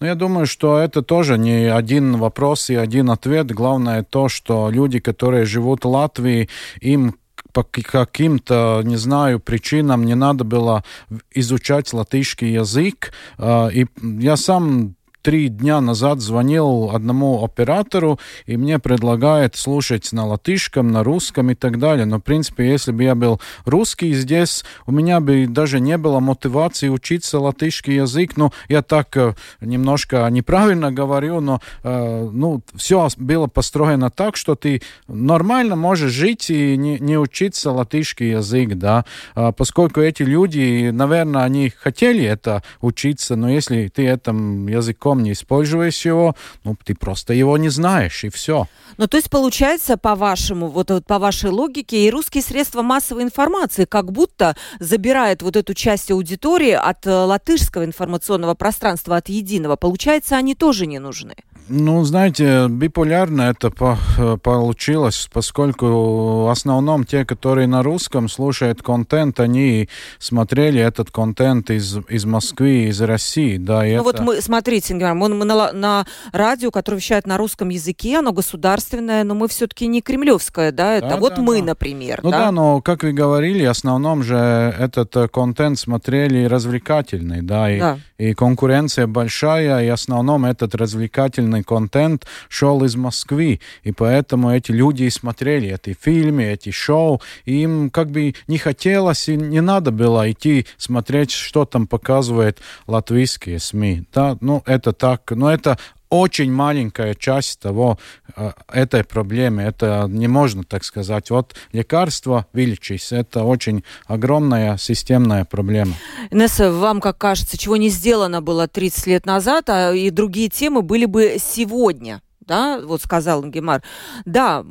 Ну, 0.00 0.06
я 0.06 0.14
думаю, 0.14 0.46
что 0.46 0.78
это 0.78 1.02
тоже 1.02 1.38
не 1.38 1.70
один 1.70 2.16
вопрос 2.16 2.70
и 2.70 2.74
один 2.74 3.10
ответ. 3.10 3.50
Главное 3.50 4.02
то, 4.02 4.28
что 4.28 4.70
люди, 4.70 4.98
которые 4.98 5.46
живут 5.46 5.84
в 5.84 5.88
Латвии, 5.88 6.48
им 6.80 7.14
по 7.52 7.62
каким-то, 7.62 8.82
не 8.84 8.96
знаю, 8.96 9.40
причинам 9.40 10.04
не 10.04 10.14
надо 10.14 10.44
было 10.44 10.84
изучать 11.32 11.92
латышский 11.94 12.52
язык. 12.52 13.12
А, 13.38 13.68
и 13.68 13.86
я 14.02 14.36
сам 14.36 14.94
три 15.26 15.48
дня 15.48 15.80
назад 15.80 16.20
звонил 16.20 16.90
одному 16.94 17.44
оператору, 17.44 18.20
и 18.44 18.56
мне 18.56 18.78
предлагает 18.78 19.56
слушать 19.56 20.12
на 20.12 20.24
латышском, 20.24 20.92
на 20.92 21.02
русском 21.02 21.50
и 21.50 21.56
так 21.56 21.80
далее. 21.80 22.06
Но, 22.06 22.18
в 22.18 22.20
принципе, 22.20 22.70
если 22.70 22.92
бы 22.92 23.02
я 23.02 23.16
был 23.16 23.40
русский 23.64 24.14
здесь, 24.14 24.64
у 24.86 24.92
меня 24.92 25.18
бы 25.18 25.48
даже 25.48 25.80
не 25.80 25.98
было 25.98 26.20
мотивации 26.20 26.88
учиться 26.88 27.40
латышский 27.40 27.96
язык. 27.96 28.36
Ну, 28.36 28.52
я 28.68 28.82
так 28.82 29.16
э, 29.16 29.34
немножко 29.60 30.28
неправильно 30.30 30.92
говорю, 30.92 31.40
но 31.40 31.60
э, 31.82 32.28
ну, 32.32 32.62
все 32.76 33.08
было 33.16 33.48
построено 33.48 34.10
так, 34.10 34.36
что 34.36 34.54
ты 34.54 34.80
нормально 35.08 35.74
можешь 35.74 36.12
жить 36.12 36.50
и 36.50 36.76
не, 36.76 37.00
не 37.00 37.18
учиться 37.18 37.72
латышский 37.72 38.30
язык, 38.30 38.74
да, 38.74 39.04
а, 39.34 39.50
поскольку 39.50 40.00
эти 40.00 40.22
люди, 40.22 40.90
наверное, 40.92 41.42
они 41.42 41.70
хотели 41.70 42.22
это 42.22 42.62
учиться, 42.80 43.34
но 43.34 43.50
если 43.50 43.88
ты 43.88 44.06
этим 44.06 44.68
языком 44.68 45.15
языком 45.16 45.22
не 45.22 45.32
используешь 45.32 46.06
его, 46.06 46.34
ну, 46.64 46.76
ты 46.84 46.94
просто 46.94 47.32
его 47.32 47.58
не 47.58 47.68
знаешь, 47.68 48.24
и 48.24 48.28
все. 48.28 48.66
Ну, 48.98 49.06
то 49.06 49.16
есть, 49.16 49.30
получается, 49.30 49.96
по-вашему, 49.96 50.68
вот, 50.68 50.90
вот 50.90 51.06
по 51.06 51.18
вашей 51.18 51.50
логике, 51.50 52.06
и 52.06 52.10
русские 52.10 52.42
средства 52.42 52.82
массовой 52.82 53.22
информации 53.22 53.84
как 53.84 54.12
будто 54.12 54.56
забирают 54.80 55.42
вот 55.42 55.56
эту 55.56 55.74
часть 55.74 56.10
аудитории 56.10 56.72
от 56.72 57.06
э, 57.06 57.10
латышского 57.10 57.84
информационного 57.84 58.54
пространства, 58.54 59.16
от 59.16 59.28
единого. 59.28 59.76
Получается, 59.76 60.36
они 60.36 60.54
тоже 60.54 60.86
не 60.86 60.98
нужны. 60.98 61.34
Ну, 61.68 62.04
знаете, 62.04 62.68
биполярно 62.68 63.42
это 63.42 63.70
по 63.70 63.98
получилось, 64.42 65.28
поскольку 65.32 66.44
в 66.44 66.50
основном 66.50 67.04
те, 67.04 67.24
которые 67.24 67.66
на 67.66 67.82
русском 67.82 68.28
слушают 68.28 68.82
контент, 68.82 69.40
они 69.40 69.88
смотрели 70.18 70.80
этот 70.80 71.10
контент 71.10 71.70
из, 71.70 71.98
из 72.08 72.24
Москвы, 72.24 72.84
из 72.88 73.00
России, 73.00 73.56
да. 73.56 73.80
ну 73.80 73.86
это... 73.86 74.02
вот 74.02 74.20
мы, 74.20 74.40
смотрите, 74.40 74.94
мы, 74.94 75.28
мы 75.28 75.44
на, 75.44 75.72
на 75.72 76.06
радио, 76.32 76.70
которое 76.70 76.98
вещает 76.98 77.26
на 77.26 77.36
русском 77.36 77.68
языке, 77.68 78.18
оно 78.18 78.32
государственное, 78.32 79.24
но 79.24 79.34
мы 79.34 79.48
все-таки 79.48 79.86
не 79.86 80.02
кремлевское, 80.02 80.72
да, 80.72 80.94
это 80.94 81.08
да, 81.10 81.16
вот 81.16 81.34
да, 81.36 81.42
мы, 81.42 81.58
да. 81.58 81.66
например. 81.66 82.20
Ну 82.22 82.30
да? 82.30 82.38
да, 82.38 82.52
но, 82.52 82.80
как 82.80 83.02
вы 83.02 83.12
говорили, 83.12 83.66
в 83.66 83.70
основном 83.70 84.22
же 84.22 84.36
этот 84.36 85.16
э, 85.16 85.28
контент 85.28 85.78
смотрели 85.78 86.44
развлекательный, 86.44 87.42
да, 87.42 87.70
и, 87.70 87.80
да. 87.80 87.98
и 88.18 88.34
конкуренция 88.34 89.06
большая, 89.06 89.84
и 89.84 89.90
в 89.90 89.94
основном 89.94 90.44
этот 90.44 90.74
развлекательный 90.74 91.55
полный 91.56 91.62
контент 91.62 92.26
шел 92.48 92.84
из 92.84 92.96
Москвы, 92.96 93.60
и 93.84 93.92
поэтому 93.92 94.50
эти 94.50 94.72
люди 94.72 95.04
и 95.04 95.10
смотрели 95.10 95.74
эти 95.74 95.96
фильмы, 95.98 96.44
эти 96.44 96.70
шоу, 96.70 97.20
и 97.44 97.62
им 97.62 97.90
как 97.90 98.10
бы 98.10 98.34
не 98.48 98.58
хотелось 98.58 99.28
и 99.28 99.36
не 99.36 99.60
надо 99.60 99.90
было 99.90 100.30
идти 100.30 100.66
смотреть, 100.76 101.30
что 101.30 101.64
там 101.64 101.86
показывает 101.86 102.58
латвийские 102.86 103.58
СМИ. 103.58 104.04
Да, 104.12 104.36
ну 104.40 104.62
это 104.66 104.92
так, 104.92 105.30
но 105.30 105.52
это 105.52 105.78
очень 106.08 106.52
маленькая 106.52 107.14
часть 107.14 107.60
того, 107.60 107.98
э, 108.36 108.52
этой 108.72 109.04
проблемы. 109.04 109.62
Это 109.62 110.06
не 110.08 110.28
можно 110.28 110.64
так 110.64 110.84
сказать. 110.84 111.30
Вот 111.30 111.54
лекарство 111.72 112.46
вылечить, 112.52 113.12
это 113.12 113.44
очень 113.44 113.84
огромная 114.06 114.76
системная 114.76 115.44
проблема. 115.44 115.94
Инесса, 116.30 116.70
вам 116.70 117.00
как 117.00 117.18
кажется, 117.18 117.58
чего 117.58 117.76
не 117.76 117.88
сделано 117.88 118.42
было 118.42 118.68
30 118.68 119.06
лет 119.06 119.26
назад, 119.26 119.68
а 119.70 119.92
и 119.92 120.10
другие 120.10 120.48
темы 120.48 120.82
были 120.82 121.04
бы 121.06 121.36
сегодня? 121.40 122.22
Да, 122.40 122.80
вот 122.80 123.02
сказал 123.02 123.44
Гемар. 123.44 123.82
Да, 124.24 124.64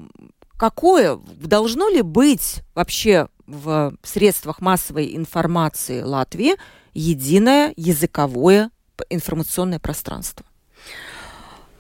какое, 0.58 1.17
должно 1.17 1.89
ли 1.89 2.02
быть 2.02 2.62
вообще 2.74 3.28
в 3.45 3.93
средствах 4.04 4.62
массовой 4.62 5.15
информации 5.15 6.02
Латвии 6.02 6.56
единое 6.93 7.74
языковое 7.76 8.71
информационное 9.10 9.80
пространство? 9.80 10.45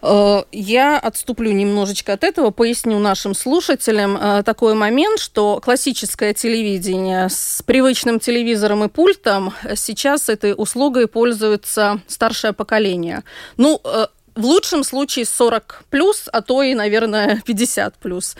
Э, 0.05 0.43
я 0.51 0.99
отступлю 0.99 1.51
немножечко 1.51 2.13
от 2.13 2.23
этого, 2.23 2.51
поясню 2.51 2.99
нашим 2.99 3.33
слушателям 3.33 4.17
э, 4.17 4.43
такой 4.43 4.75
момент, 4.75 5.19
что 5.19 5.59
классическое 5.59 6.33
телевидение 6.33 7.27
с 7.29 7.63
привычным 7.65 8.19
телевизором 8.19 8.83
и 8.83 8.87
пультом 8.87 9.53
сейчас 9.75 10.29
этой 10.29 10.53
услугой 10.55 11.07
пользуется 11.07 12.01
старшее 12.07 12.53
поколение. 12.53 13.23
Ну, 13.57 13.81
э, 13.83 14.05
в 14.35 14.45
лучшем 14.45 14.83
случае 14.83 15.25
40 15.25 15.85
плюс, 15.89 16.29
а 16.31 16.41
то 16.41 16.61
и, 16.61 16.75
наверное, 16.75 17.41
50 17.45 17.95
плюс. 17.95 18.35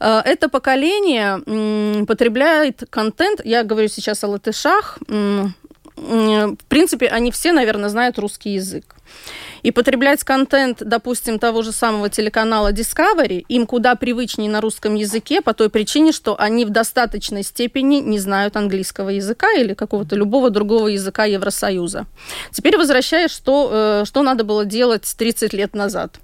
Это 0.00 0.48
поколение 0.48 2.04
потребляет 2.06 2.84
контент, 2.88 3.40
я 3.44 3.62
говорю 3.62 3.88
сейчас 3.88 4.24
о 4.24 4.28
латышах, 4.28 4.98
в 5.96 6.64
принципе, 6.68 7.06
они 7.08 7.30
все, 7.30 7.52
наверное, 7.52 7.88
знают 7.88 8.18
русский 8.18 8.54
язык. 8.54 8.96
И 9.64 9.70
потреблять 9.70 10.22
контент, 10.24 10.82
допустим, 10.84 11.38
того 11.38 11.62
же 11.62 11.72
самого 11.72 12.10
телеканала 12.10 12.70
Discovery, 12.70 13.46
им 13.48 13.66
куда 13.66 13.94
привычнее 13.94 14.50
на 14.50 14.60
русском 14.60 14.94
языке 14.94 15.40
по 15.40 15.54
той 15.54 15.70
причине, 15.70 16.12
что 16.12 16.38
они 16.38 16.66
в 16.66 16.70
достаточной 16.70 17.42
степени 17.42 17.96
не 17.96 18.18
знают 18.18 18.56
английского 18.56 19.08
языка 19.08 19.50
или 19.54 19.72
какого-то 19.72 20.16
любого 20.16 20.50
другого 20.50 20.88
языка 20.88 21.24
Евросоюза. 21.24 22.04
Теперь 22.52 22.76
возвращаясь, 22.76 23.30
что, 23.30 23.70
э, 23.72 24.04
что 24.04 24.22
надо 24.22 24.44
было 24.44 24.66
делать 24.66 25.10
30 25.16 25.54
лет 25.54 25.74
назад. 25.74 26.20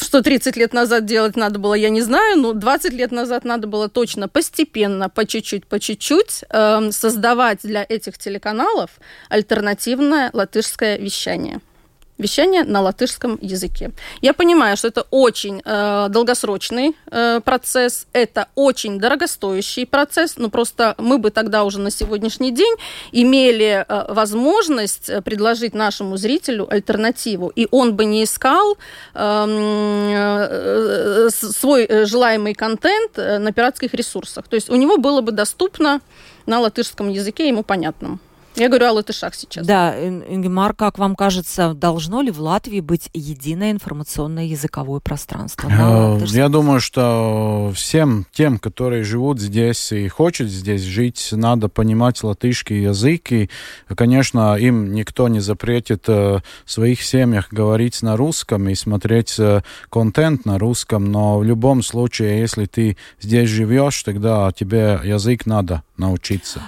Что 0.00 0.22
30 0.22 0.56
лет 0.56 0.72
назад 0.72 1.04
делать 1.04 1.34
надо 1.34 1.58
было, 1.58 1.74
я 1.74 1.88
не 1.88 2.00
знаю, 2.00 2.38
но 2.38 2.52
20 2.52 2.92
лет 2.92 3.10
назад 3.10 3.44
надо 3.44 3.66
было 3.66 3.88
точно 3.88 4.28
постепенно, 4.28 5.08
по 5.08 5.26
чуть-чуть, 5.26 5.66
по 5.66 5.80
чуть-чуть 5.80 6.44
э, 6.48 6.90
создавать 6.92 7.58
для 7.64 7.84
этих 7.88 8.18
телеканалов 8.18 8.90
альтернативное 9.28 10.30
латышское 10.32 10.96
вещание 10.96 11.60
вещание 12.18 12.64
на 12.64 12.80
латышском 12.80 13.38
языке. 13.40 13.92
Я 14.20 14.34
понимаю, 14.34 14.76
что 14.76 14.88
это 14.88 15.06
очень 15.10 15.62
э, 15.64 16.06
долгосрочный 16.10 16.96
э, 17.10 17.40
процесс, 17.44 18.06
это 18.12 18.48
очень 18.54 18.98
дорогостоящий 18.98 19.86
процесс, 19.86 20.36
но 20.36 20.50
просто 20.50 20.94
мы 20.98 21.18
бы 21.18 21.30
тогда 21.30 21.64
уже 21.64 21.78
на 21.78 21.90
сегодняшний 21.90 22.50
день 22.50 22.74
имели 23.12 23.84
э, 23.88 24.12
возможность 24.12 25.08
э, 25.08 25.22
предложить 25.22 25.74
нашему 25.74 26.16
зрителю 26.16 26.66
альтернативу, 26.70 27.52
и 27.54 27.68
он 27.70 27.94
бы 27.94 28.04
не 28.04 28.24
искал 28.24 28.76
эм, 29.14 29.50
э, 29.50 31.28
э, 31.28 31.28
свой 31.30 32.04
желаемый 32.04 32.54
контент 32.54 33.12
э, 33.16 33.38
на 33.38 33.52
пиратских 33.52 33.94
ресурсах. 33.94 34.48
То 34.48 34.56
есть 34.56 34.70
у 34.70 34.76
него 34.76 34.98
было 34.98 35.20
бы 35.20 35.32
доступно 35.32 36.00
на 36.46 36.60
латышском 36.60 37.08
языке 37.08 37.48
ему 37.48 37.62
понятном. 37.62 38.20
Я 38.58 38.68
говорю 38.68 38.86
о 38.86 38.92
латышах 38.92 39.34
сейчас. 39.34 39.64
Да, 39.66 39.94
Ингемар, 39.98 40.74
как 40.74 40.98
вам 40.98 41.14
кажется, 41.14 41.74
должно 41.74 42.22
ли 42.22 42.30
в 42.30 42.40
Латвии 42.40 42.80
быть 42.80 43.08
единое 43.14 43.70
информационное 43.70 44.46
языковое 44.46 45.00
пространство? 45.00 45.68
Э, 45.70 46.24
я 46.26 46.48
думаю, 46.48 46.80
что 46.80 47.72
всем 47.74 48.26
тем, 48.32 48.58
которые 48.58 49.04
живут 49.04 49.40
здесь 49.40 49.92
и 49.92 50.08
хотят 50.08 50.48
здесь 50.48 50.82
жить, 50.82 51.28
надо 51.32 51.68
понимать 51.68 52.22
латышский 52.22 52.82
язык. 52.82 53.30
И, 53.30 53.48
конечно, 53.94 54.56
им 54.56 54.92
никто 54.92 55.28
не 55.28 55.40
запретит 55.40 56.08
э, 56.08 56.40
в 56.64 56.70
своих 56.70 57.02
семьях 57.02 57.48
говорить 57.52 58.02
на 58.02 58.16
русском 58.16 58.68
и 58.68 58.74
смотреть 58.74 59.36
э, 59.38 59.62
контент 59.88 60.44
на 60.44 60.58
русском, 60.58 61.10
но 61.10 61.38
в 61.38 61.44
любом 61.44 61.82
случае, 61.82 62.40
если 62.40 62.66
ты 62.66 62.96
здесь 63.20 63.48
живешь, 63.48 64.02
тогда 64.02 64.50
тебе 64.52 65.00
язык 65.04 65.46
надо 65.46 65.82
научиться. 65.96 66.62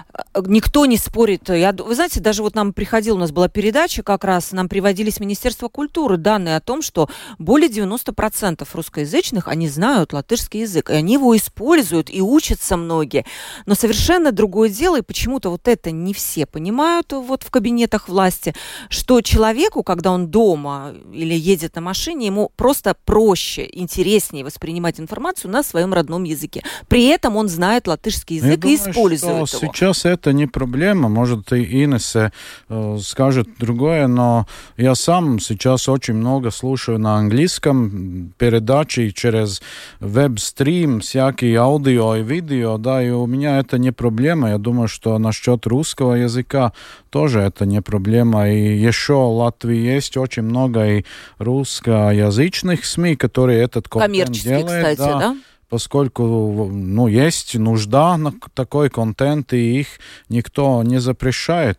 Никто 0.46 0.86
не 0.86 0.96
спорит. 0.96 1.48
Я 1.48 1.72
вы 1.84 1.94
знаете, 1.94 2.20
даже 2.20 2.42
вот 2.42 2.54
нам 2.54 2.72
приходила, 2.72 3.16
у 3.16 3.20
нас 3.20 3.32
была 3.32 3.48
передача, 3.48 4.02
как 4.02 4.24
раз 4.24 4.52
нам 4.52 4.68
приводили 4.68 5.10
с 5.10 5.20
Министерства 5.20 5.68
культуры 5.68 6.16
данные 6.16 6.56
о 6.56 6.60
том, 6.60 6.82
что 6.82 7.08
более 7.38 7.68
90% 7.68 8.66
русскоязычных, 8.72 9.48
они 9.48 9.68
знают 9.68 10.12
латышский 10.12 10.60
язык, 10.60 10.90
и 10.90 10.94
они 10.94 11.14
его 11.14 11.36
используют, 11.36 12.10
и 12.10 12.20
учатся 12.20 12.76
многие. 12.76 13.24
Но 13.66 13.74
совершенно 13.74 14.32
другое 14.32 14.68
дело, 14.68 14.98
и 14.98 15.02
почему-то 15.02 15.50
вот 15.50 15.68
это 15.68 15.90
не 15.90 16.14
все 16.14 16.46
понимают 16.46 17.12
вот 17.12 17.42
в 17.42 17.50
кабинетах 17.50 18.08
власти, 18.08 18.54
что 18.88 19.20
человеку, 19.20 19.82
когда 19.82 20.12
он 20.12 20.28
дома 20.28 20.94
или 21.12 21.34
едет 21.34 21.74
на 21.74 21.80
машине, 21.80 22.26
ему 22.26 22.50
просто 22.56 22.94
проще, 23.04 23.68
интереснее 23.72 24.44
воспринимать 24.44 25.00
информацию 25.00 25.50
на 25.50 25.62
своем 25.62 25.94
родном 25.94 26.24
языке. 26.24 26.62
При 26.88 27.06
этом 27.06 27.36
он 27.36 27.48
знает 27.48 27.86
латышский 27.86 28.36
язык 28.36 28.48
Я 28.48 28.54
и 28.54 28.76
думаю, 28.76 28.76
использует 28.76 29.34
его. 29.34 29.46
Сейчас 29.46 30.04
это 30.04 30.32
не 30.32 30.46
проблема. 30.46 31.08
Может, 31.08 31.52
и 31.52 31.59
Инесса 31.64 32.32
э, 32.68 32.98
скажет 33.02 33.48
другое, 33.58 34.06
но 34.06 34.46
я 34.76 34.94
сам 34.94 35.38
сейчас 35.40 35.88
очень 35.88 36.14
много 36.14 36.50
слушаю 36.50 36.98
на 36.98 37.16
английском 37.16 38.32
передачи 38.38 39.10
через 39.10 39.62
веб-стрим, 40.00 41.00
всякие 41.00 41.58
аудио 41.58 42.16
и 42.16 42.22
видео, 42.22 42.78
да, 42.78 43.02
и 43.02 43.10
у 43.10 43.26
меня 43.26 43.58
это 43.58 43.78
не 43.78 43.92
проблема. 43.92 44.50
Я 44.50 44.58
думаю, 44.58 44.88
что 44.88 45.18
насчет 45.18 45.66
русского 45.66 46.14
языка 46.14 46.72
тоже 47.10 47.40
это 47.40 47.66
не 47.66 47.82
проблема. 47.82 48.50
И 48.50 48.76
еще 48.78 49.14
в 49.14 49.36
Латвии 49.36 49.76
есть 49.76 50.16
очень 50.16 50.42
много 50.42 50.86
и 50.86 51.04
русскоязычных 51.38 52.84
СМИ, 52.84 53.16
которые 53.16 53.62
этот 53.62 53.88
контент 53.88 54.30
делают. 54.30 54.66
кстати, 54.68 54.98
да? 54.98 55.18
да? 55.18 55.36
Поскольку 55.70 56.68
ну, 56.70 57.06
есть 57.06 57.54
нужда 57.54 58.16
на 58.16 58.34
такой 58.54 58.90
контент, 58.90 59.52
и 59.52 59.80
их 59.80 59.86
никто 60.28 60.82
не 60.82 61.00
запрещает. 61.00 61.78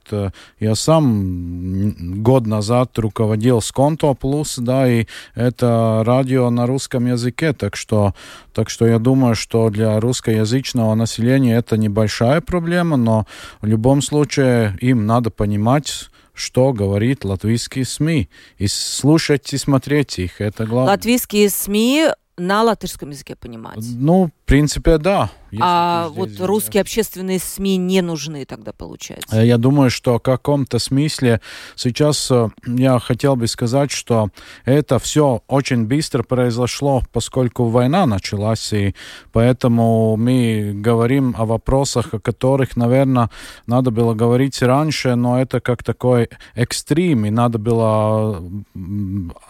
Я 0.60 0.76
сам 0.76 2.24
год 2.24 2.48
назад 2.48 2.98
руководил 2.98 3.62
Сконто 3.62 4.14
Плюс, 4.14 4.58
да, 4.58 4.90
и 4.90 5.06
это 5.36 6.04
радио 6.06 6.50
на 6.50 6.66
русском 6.66 7.06
языке, 7.06 7.52
так 7.52 7.76
что, 7.76 8.16
так 8.54 8.70
что 8.70 8.88
я 8.88 8.98
думаю, 8.98 9.36
что 9.36 9.70
для 9.70 10.00
русскоязычного 10.00 10.96
населения 10.96 11.58
это 11.58 11.76
небольшая 11.76 12.40
проблема, 12.40 12.96
но 12.96 13.28
в 13.60 13.66
любом 13.66 14.02
случае 14.02 14.78
им 14.80 15.06
надо 15.06 15.32
понимать, 15.32 16.10
что 16.34 16.72
говорит 16.72 17.26
латвийские 17.26 17.86
СМИ. 17.86 18.30
И 18.58 18.68
слушать 18.68 19.54
и 19.54 19.58
смотреть 19.58 20.18
их, 20.18 20.40
это 20.40 20.66
главное. 20.66 20.94
Латвийские 20.94 21.50
СМИ 21.50 22.08
на 22.38 22.64
латышском 22.64 23.10
языке 23.10 23.36
понимать. 23.36 23.84
Ну, 23.96 24.28
в 24.28 24.46
принципе, 24.46 24.98
да. 24.98 25.30
А 25.60 26.08
вот 26.10 26.30
русские 26.40 26.82
общественные 26.82 27.40
СМИ 27.40 27.76
не 27.76 28.02
нужны 28.02 28.46
тогда, 28.46 28.72
получается? 28.72 29.42
Э, 29.42 29.46
я 29.46 29.58
думаю, 29.58 29.90
что 29.90 30.18
в 30.18 30.22
каком-то 30.22 30.80
смысле 30.80 31.42
сейчас 31.76 32.32
э, 32.32 32.50
я 32.66 33.00
хотел 33.00 33.36
бы 33.36 33.48
сказать, 33.48 33.92
что 33.92 34.30
это 34.64 34.98
все 34.98 35.44
очень 35.48 35.86
быстро 35.88 36.24
произошло, 36.24 37.04
поскольку 37.12 37.66
война 37.66 38.06
началась, 38.06 38.72
и 38.72 38.96
поэтому 39.34 40.16
мы 40.16 40.72
говорим 40.74 41.36
о 41.38 41.46
вопросах, 41.46 42.14
о 42.14 42.20
которых, 42.20 42.78
наверное, 42.78 43.30
надо 43.68 43.92
было 43.92 44.14
говорить 44.14 44.62
раньше, 44.62 45.16
но 45.16 45.42
это 45.42 45.60
как 45.60 45.84
такой 45.84 46.30
экстрим, 46.56 47.26
и 47.26 47.30
надо 47.30 47.58
было 47.58 48.42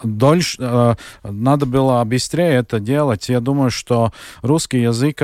дольше, 0.02 0.56
э, 0.60 0.94
надо 1.22 1.66
было 1.66 2.02
быстрее 2.02 2.54
это 2.54 2.71
делать. 2.80 3.28
Я 3.28 3.40
думаю, 3.40 3.70
что 3.70 4.12
русский 4.42 4.80
язык 4.80 5.22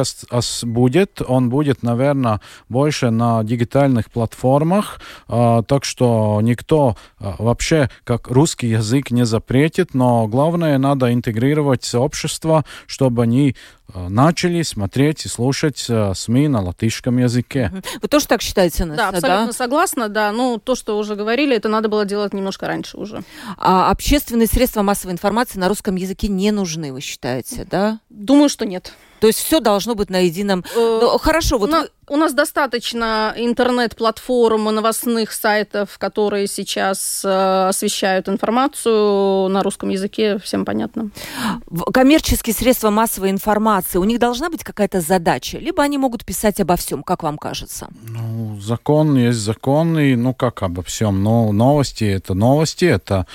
будет, 0.64 1.22
он 1.26 1.48
будет, 1.48 1.82
наверное, 1.82 2.40
больше 2.68 3.10
на 3.10 3.42
дигитальных 3.42 4.10
платформах, 4.10 5.00
э, 5.28 5.62
так 5.66 5.84
что 5.84 6.40
никто 6.42 6.96
э, 7.18 7.32
вообще 7.38 7.90
как 8.04 8.28
русский 8.28 8.68
язык 8.68 9.10
не 9.10 9.24
запретит, 9.24 9.94
но 9.94 10.26
главное 10.26 10.78
надо 10.78 11.12
интегрировать 11.12 11.94
общество, 11.94 12.64
чтобы 12.86 13.22
они 13.22 13.56
начали 13.94 14.62
смотреть 14.62 15.24
и 15.24 15.28
слушать 15.28 15.86
э, 15.88 16.12
СМИ 16.14 16.48
на 16.48 16.62
латышском 16.62 17.18
языке. 17.18 17.72
Вы 18.02 18.08
тоже 18.08 18.26
так 18.26 18.42
считаете, 18.42 18.84
Настя, 18.84 19.02
да? 19.02 19.08
абсолютно 19.08 19.46
да? 19.46 19.52
согласна, 19.52 20.08
да. 20.08 20.32
Ну, 20.32 20.58
то, 20.58 20.74
что 20.74 20.98
уже 20.98 21.16
говорили, 21.16 21.56
это 21.56 21.68
надо 21.68 21.88
было 21.88 22.04
делать 22.04 22.34
немножко 22.34 22.66
раньше 22.66 22.96
уже. 22.96 23.22
А 23.56 23.90
общественные 23.90 24.46
средства 24.46 24.82
массовой 24.82 25.12
информации 25.12 25.58
на 25.58 25.68
русском 25.68 25.96
языке 25.96 26.28
не 26.28 26.50
нужны, 26.50 26.92
вы 26.92 27.00
считаете, 27.00 27.66
да? 27.70 28.00
Думаю, 28.10 28.48
что 28.48 28.66
нет. 28.66 28.92
То 29.20 29.26
есть 29.26 29.38
все 29.40 29.60
должно 29.60 29.94
быть 29.94 30.10
на 30.10 30.24
едином... 30.24 30.64
Э, 30.76 31.18
хорошо, 31.20 31.58
вот... 31.58 31.70
На... 31.70 31.80
Вы... 31.82 31.88
У 32.10 32.16
нас 32.16 32.32
достаточно 32.32 33.34
интернет-платформ, 33.36 34.64
новостных 34.64 35.30
сайтов, 35.30 35.98
которые 35.98 36.46
сейчас 36.46 37.22
э, 37.22 37.68
освещают 37.68 38.30
информацию 38.30 39.48
на 39.48 39.62
русском 39.62 39.90
языке, 39.90 40.38
всем 40.38 40.64
понятно. 40.64 41.10
Коммерческие 41.92 42.54
средства 42.54 42.88
массовой 42.88 43.30
информации, 43.30 43.98
у 43.98 44.04
них 44.04 44.18
должна 44.18 44.48
быть 44.48 44.64
какая-то 44.64 45.02
задача, 45.02 45.58
либо 45.58 45.82
они 45.82 45.98
могут 45.98 46.24
писать 46.24 46.60
обо 46.60 46.76
всем, 46.76 47.02
как 47.02 47.22
вам 47.22 47.36
кажется? 47.36 47.88
Ну, 48.08 48.58
закон 48.58 49.14
есть 49.16 49.38
закон, 49.38 49.98
и 49.98 50.14
ну 50.14 50.32
как 50.32 50.62
обо 50.62 50.82
всем, 50.82 51.22
но 51.22 51.52
новости 51.52 52.04
это 52.04 52.32
новости, 52.32 52.86
это 52.86 53.26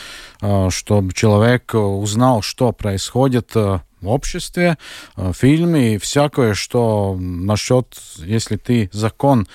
э, 0.41 0.69
чтобы 0.71 1.13
человек 1.13 1.75
узнал, 1.75 2.41
что 2.41 2.71
происходит 2.71 3.51
э, 3.53 3.81
обществе, 4.07 4.77
э, 5.17 5.31
фильмы 5.33 5.95
и 5.95 5.97
всякое, 5.97 6.53
что 6.53 7.17
насчет, 7.19 7.97
если 8.17 8.57
ты 8.57 8.89
закон 8.93 9.47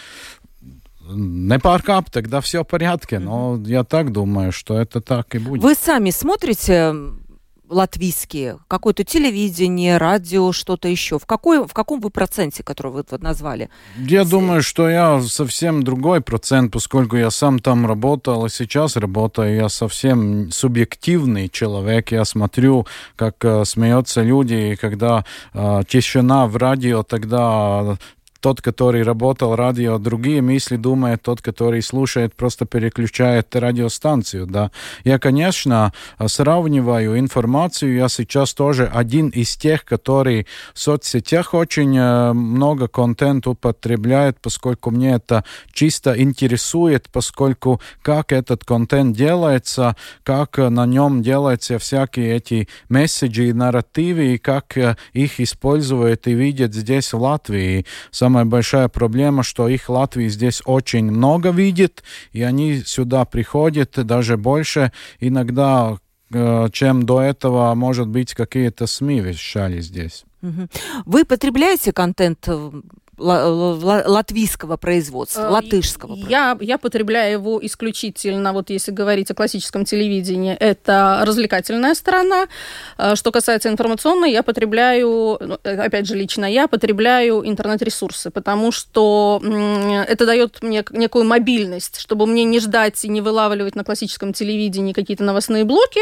не 1.10 1.58
паркап, 1.58 2.10
тогда 2.10 2.40
все 2.40 2.64
в 2.64 2.66
порядке. 2.66 3.18
Но 3.18 3.60
я 3.64 3.84
так 3.84 4.12
думаю, 4.12 4.52
что 4.52 4.78
это 4.78 5.00
так 5.00 5.34
и 5.34 5.38
будет. 5.38 5.62
Вы 5.62 5.74
сами 5.74 6.10
смотрите 6.10 6.94
латвийские? 7.68 8.58
Какое-то 8.68 9.04
телевидение, 9.04 9.98
радио, 9.98 10.52
что-то 10.52 10.88
еще? 10.88 11.18
В, 11.18 11.26
какой, 11.26 11.66
в 11.66 11.72
каком 11.72 12.00
вы 12.00 12.10
проценте, 12.10 12.62
который 12.62 12.92
вы 12.92 13.04
вот 13.10 13.22
назвали? 13.22 13.70
Я 13.96 14.24
С... 14.24 14.30
думаю, 14.30 14.62
что 14.62 14.88
я 14.88 15.20
совсем 15.20 15.82
другой 15.82 16.20
процент, 16.20 16.72
поскольку 16.72 17.16
я 17.16 17.30
сам 17.30 17.58
там 17.58 17.86
работал 17.86 18.46
и 18.46 18.50
сейчас 18.50 18.96
работаю. 18.96 19.54
Я 19.56 19.68
совсем 19.68 20.50
субъективный 20.50 21.48
человек. 21.48 22.12
Я 22.12 22.24
смотрю, 22.24 22.86
как 23.16 23.44
э, 23.44 23.64
смеются 23.64 24.22
люди, 24.22 24.72
и 24.72 24.76
когда 24.76 25.24
э, 25.54 25.82
тишина 25.88 26.46
в 26.46 26.56
радио, 26.56 27.02
тогда 27.02 27.96
тот, 28.40 28.62
который 28.62 29.02
работал 29.02 29.56
радио, 29.56 29.98
другие 29.98 30.42
мысли 30.42 30.76
думает, 30.76 31.22
тот, 31.22 31.42
который 31.42 31.82
слушает, 31.82 32.34
просто 32.34 32.66
переключает 32.66 33.54
радиостанцию, 33.54 34.46
да. 34.46 34.70
Я, 35.04 35.18
конечно, 35.18 35.92
сравниваю 36.26 37.18
информацию, 37.18 37.94
я 37.96 38.08
сейчас 38.08 38.54
тоже 38.54 38.86
один 38.86 39.28
из 39.28 39.56
тех, 39.56 39.84
который 39.84 40.46
в 40.74 40.78
соцсетях 40.78 41.54
очень 41.54 41.96
э, 41.96 42.32
много 42.32 42.88
контента 42.88 43.50
употребляет, 43.50 44.38
поскольку 44.40 44.90
мне 44.90 45.14
это 45.14 45.44
чисто 45.72 46.20
интересует, 46.20 47.08
поскольку 47.12 47.80
как 48.02 48.32
этот 48.32 48.64
контент 48.64 49.16
делается, 49.16 49.96
как 50.22 50.58
на 50.58 50.86
нем 50.86 51.22
делаются 51.22 51.78
всякие 51.78 52.36
эти 52.36 52.68
месседжи 52.88 53.48
и 53.48 53.52
нарративы, 53.52 54.34
и 54.34 54.38
как 54.38 54.76
э, 54.76 54.96
их 55.12 55.40
используют 55.40 56.26
и 56.26 56.34
видят 56.34 56.74
здесь 56.74 57.12
в 57.12 57.20
Латвии. 57.20 57.84
Самая 58.28 58.44
большая 58.44 58.88
проблема, 58.88 59.42
что 59.42 59.68
их 59.68 59.88
Латвии 59.88 60.28
здесь 60.28 60.60
очень 60.66 61.06
много 61.10 61.48
видит, 61.48 62.02
и 62.32 62.42
они 62.42 62.82
сюда 62.84 63.24
приходят 63.24 63.92
даже 64.04 64.36
больше 64.36 64.92
иногда, 65.18 65.96
э, 66.30 66.68
чем 66.70 67.06
до 67.06 67.22
этого, 67.22 67.74
может 67.74 68.06
быть, 68.08 68.34
какие-то 68.34 68.86
СМИ 68.86 69.20
вещали 69.20 69.80
здесь. 69.80 70.26
Вы 71.06 71.24
потребляете 71.24 71.94
контент 71.94 72.46
э, 72.48 72.70
латвийского 73.18 74.76
производства, 74.76 75.42
э, 75.42 75.48
латышского. 75.48 76.16
Я, 76.28 76.56
я 76.60 76.78
потребляю 76.78 77.32
его 77.32 77.58
исключительно, 77.62 78.52
вот 78.52 78.70
если 78.70 78.92
говорить 78.92 79.30
о 79.30 79.34
классическом 79.34 79.84
телевидении, 79.84 80.54
это 80.54 81.20
развлекательная 81.22 81.94
сторона. 81.94 82.48
Э, 82.96 83.16
что 83.16 83.32
касается 83.32 83.68
информационной, 83.68 84.32
я 84.32 84.42
потребляю, 84.42 85.38
ну, 85.40 85.58
э, 85.62 85.76
опять 85.76 86.06
же, 86.06 86.14
лично 86.14 86.44
я 86.44 86.68
потребляю 86.68 87.46
интернет-ресурсы, 87.46 88.30
потому 88.30 88.72
что 88.72 89.42
это 90.08 90.26
дает 90.26 90.62
мне 90.62 90.84
некую 90.90 91.24
мобильность, 91.24 92.00
чтобы 92.00 92.26
мне 92.26 92.44
не 92.44 92.60
ждать 92.60 93.04
и 93.04 93.08
не 93.08 93.20
вылавливать 93.20 93.74
на 93.74 93.84
классическом 93.84 94.32
телевидении 94.32 94.92
какие-то 94.92 95.24
новостные 95.24 95.64
блоки. 95.64 96.00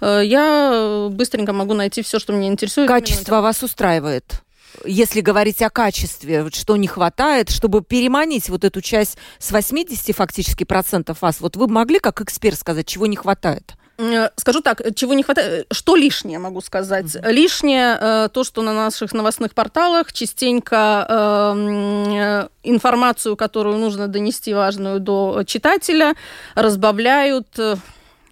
Я 0.00 1.08
быстренько 1.10 1.52
могу 1.52 1.74
найти 1.74 2.02
все, 2.02 2.18
что 2.18 2.32
меня 2.32 2.48
интересует. 2.48 2.88
Качество 2.88 3.40
вас 3.40 3.62
устраивает? 3.62 4.44
Если 4.84 5.20
говорить 5.20 5.62
о 5.62 5.70
качестве, 5.70 6.48
что 6.52 6.76
не 6.76 6.86
хватает, 6.86 7.50
чтобы 7.50 7.82
переманить 7.82 8.48
вот 8.48 8.64
эту 8.64 8.80
часть 8.80 9.18
с 9.38 9.50
80 9.50 10.14
фактически 10.14 10.64
процентов 10.64 11.22
вас, 11.22 11.40
вот 11.40 11.56
вы 11.56 11.68
могли 11.68 11.98
как 11.98 12.20
эксперт 12.20 12.58
сказать, 12.58 12.86
чего 12.86 13.06
не 13.06 13.16
хватает? 13.16 13.74
Э, 13.96 14.30
скажу 14.36 14.60
так, 14.60 14.82
чего 14.96 15.14
не 15.14 15.22
хватает, 15.22 15.66
что 15.72 15.94
лишнее, 15.94 16.38
могу 16.38 16.60
сказать. 16.60 17.06
Mm-hmm. 17.06 17.32
Лишнее 17.32 17.98
э, 18.00 18.28
то, 18.32 18.42
что 18.42 18.62
на 18.62 18.72
наших 18.72 19.12
новостных 19.12 19.54
порталах 19.54 20.12
частенько 20.12 21.06
э, 21.08 22.48
информацию, 22.64 23.36
которую 23.36 23.78
нужно 23.78 24.08
донести 24.08 24.52
важную 24.52 24.98
до 24.98 25.44
читателя, 25.46 26.14
разбавляют 26.54 27.46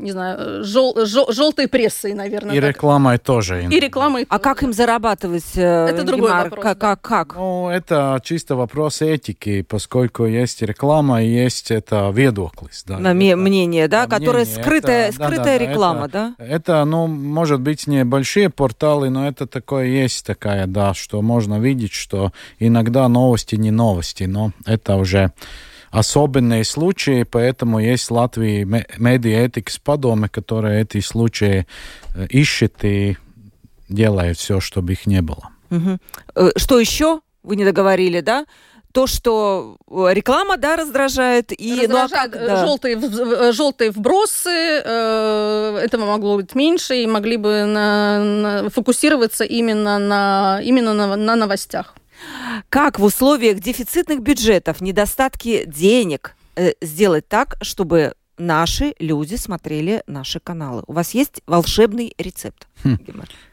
не 0.02 0.10
знаю, 0.10 0.64
жел, 0.64 1.06
жел, 1.06 1.30
желтой 1.30 1.68
прессой, 1.68 2.14
наверное. 2.14 2.56
И 2.56 2.60
так. 2.60 2.70
рекламой 2.70 3.18
тоже. 3.18 3.64
И 3.70 3.80
рекламой. 3.80 4.26
А 4.28 4.38
как 4.38 4.62
им 4.62 4.72
зарабатывать? 4.72 5.56
Э, 5.56 5.86
это 5.86 6.02
другой 6.02 6.30
Гемар? 6.30 6.44
вопрос. 6.44 6.62
Как, 6.62 6.78
да. 6.78 6.96
как, 6.96 7.00
как? 7.00 7.36
Ну, 7.36 7.68
это 7.68 8.20
чисто 8.24 8.56
вопрос 8.56 9.00
этики, 9.00 9.62
поскольку 9.62 10.26
есть 10.26 10.60
реклама 10.62 11.22
и 11.22 11.28
есть 11.28 11.70
это 11.70 12.10
ведоклис. 12.12 12.84
Да, 12.86 12.98
это, 12.98 13.14
мнение, 13.14 13.88
да, 13.88 14.06
которое 14.06 14.44
скрытая, 14.44 15.08
это, 15.08 15.14
скрытая 15.14 15.58
да, 15.58 15.64
да, 15.64 15.70
реклама, 15.70 16.06
это, 16.06 16.34
да? 16.38 16.44
Это, 16.44 16.84
ну, 16.84 17.06
может 17.06 17.60
быть, 17.60 17.86
не 17.86 18.04
большие 18.04 18.50
порталы, 18.50 19.08
но 19.08 19.28
это 19.28 19.46
такое 19.46 19.86
есть 19.86 20.26
такая, 20.26 20.66
да, 20.66 20.94
что 20.94 21.22
можно 21.22 21.60
видеть, 21.60 21.92
что 21.92 22.32
иногда 22.58 23.08
новости 23.08 23.54
не 23.54 23.70
новости, 23.70 24.24
но 24.24 24.52
это 24.66 24.96
уже 24.96 25.32
особенные 25.92 26.64
случаи, 26.64 27.22
поэтому 27.22 27.78
есть 27.78 28.08
в 28.08 28.14
Латвии 28.14 28.64
медиаэтикс 28.98 29.78
подомы, 29.78 30.28
которые 30.28 30.82
эти 30.82 31.00
случаи 31.00 31.66
э, 32.14 32.26
ищет 32.26 32.82
и 32.82 33.16
делает 33.88 34.38
все, 34.38 34.58
чтобы 34.58 34.94
их 34.94 35.06
не 35.06 35.20
было. 35.20 35.50
Угу. 35.70 35.98
Что 36.56 36.80
еще? 36.80 37.20
Вы 37.42 37.56
не 37.56 37.64
договорили, 37.64 38.20
да? 38.20 38.46
то, 38.92 39.06
что 39.06 39.78
реклама, 39.88 40.58
да, 40.58 40.76
раздражает. 40.76 41.50
И, 41.58 41.86
ну, 41.88 41.96
а 41.96 42.02
раздражает 42.02 42.32
ну, 42.34 42.46
да. 42.46 42.66
желтые, 42.66 43.52
желтые 43.52 43.90
вбросы, 43.90 44.50
э, 44.84 45.78
этого 45.82 46.04
могло 46.04 46.36
быть 46.36 46.54
меньше, 46.54 46.96
и 46.96 47.06
могли 47.06 47.38
бы 47.38 47.64
на, 47.64 48.22
на, 48.22 48.70
фокусироваться 48.70 49.44
именно 49.44 49.98
на, 49.98 50.60
именно 50.62 50.92
на, 50.92 51.16
на 51.16 51.36
новостях. 51.36 51.94
Как 52.68 52.98
в 52.98 53.04
условиях 53.04 53.60
дефицитных 53.60 54.20
бюджетов, 54.20 54.80
недостатки 54.80 55.64
денег 55.66 56.34
э, 56.56 56.72
сделать 56.80 57.28
так, 57.28 57.56
чтобы 57.60 58.14
наши 58.38 58.94
люди 58.98 59.36
смотрели 59.36 60.02
наши 60.06 60.40
каналы? 60.40 60.82
У 60.86 60.92
вас 60.92 61.14
есть 61.14 61.42
волшебный 61.46 62.14
рецепт? 62.18 62.66
Хм. 62.84 62.98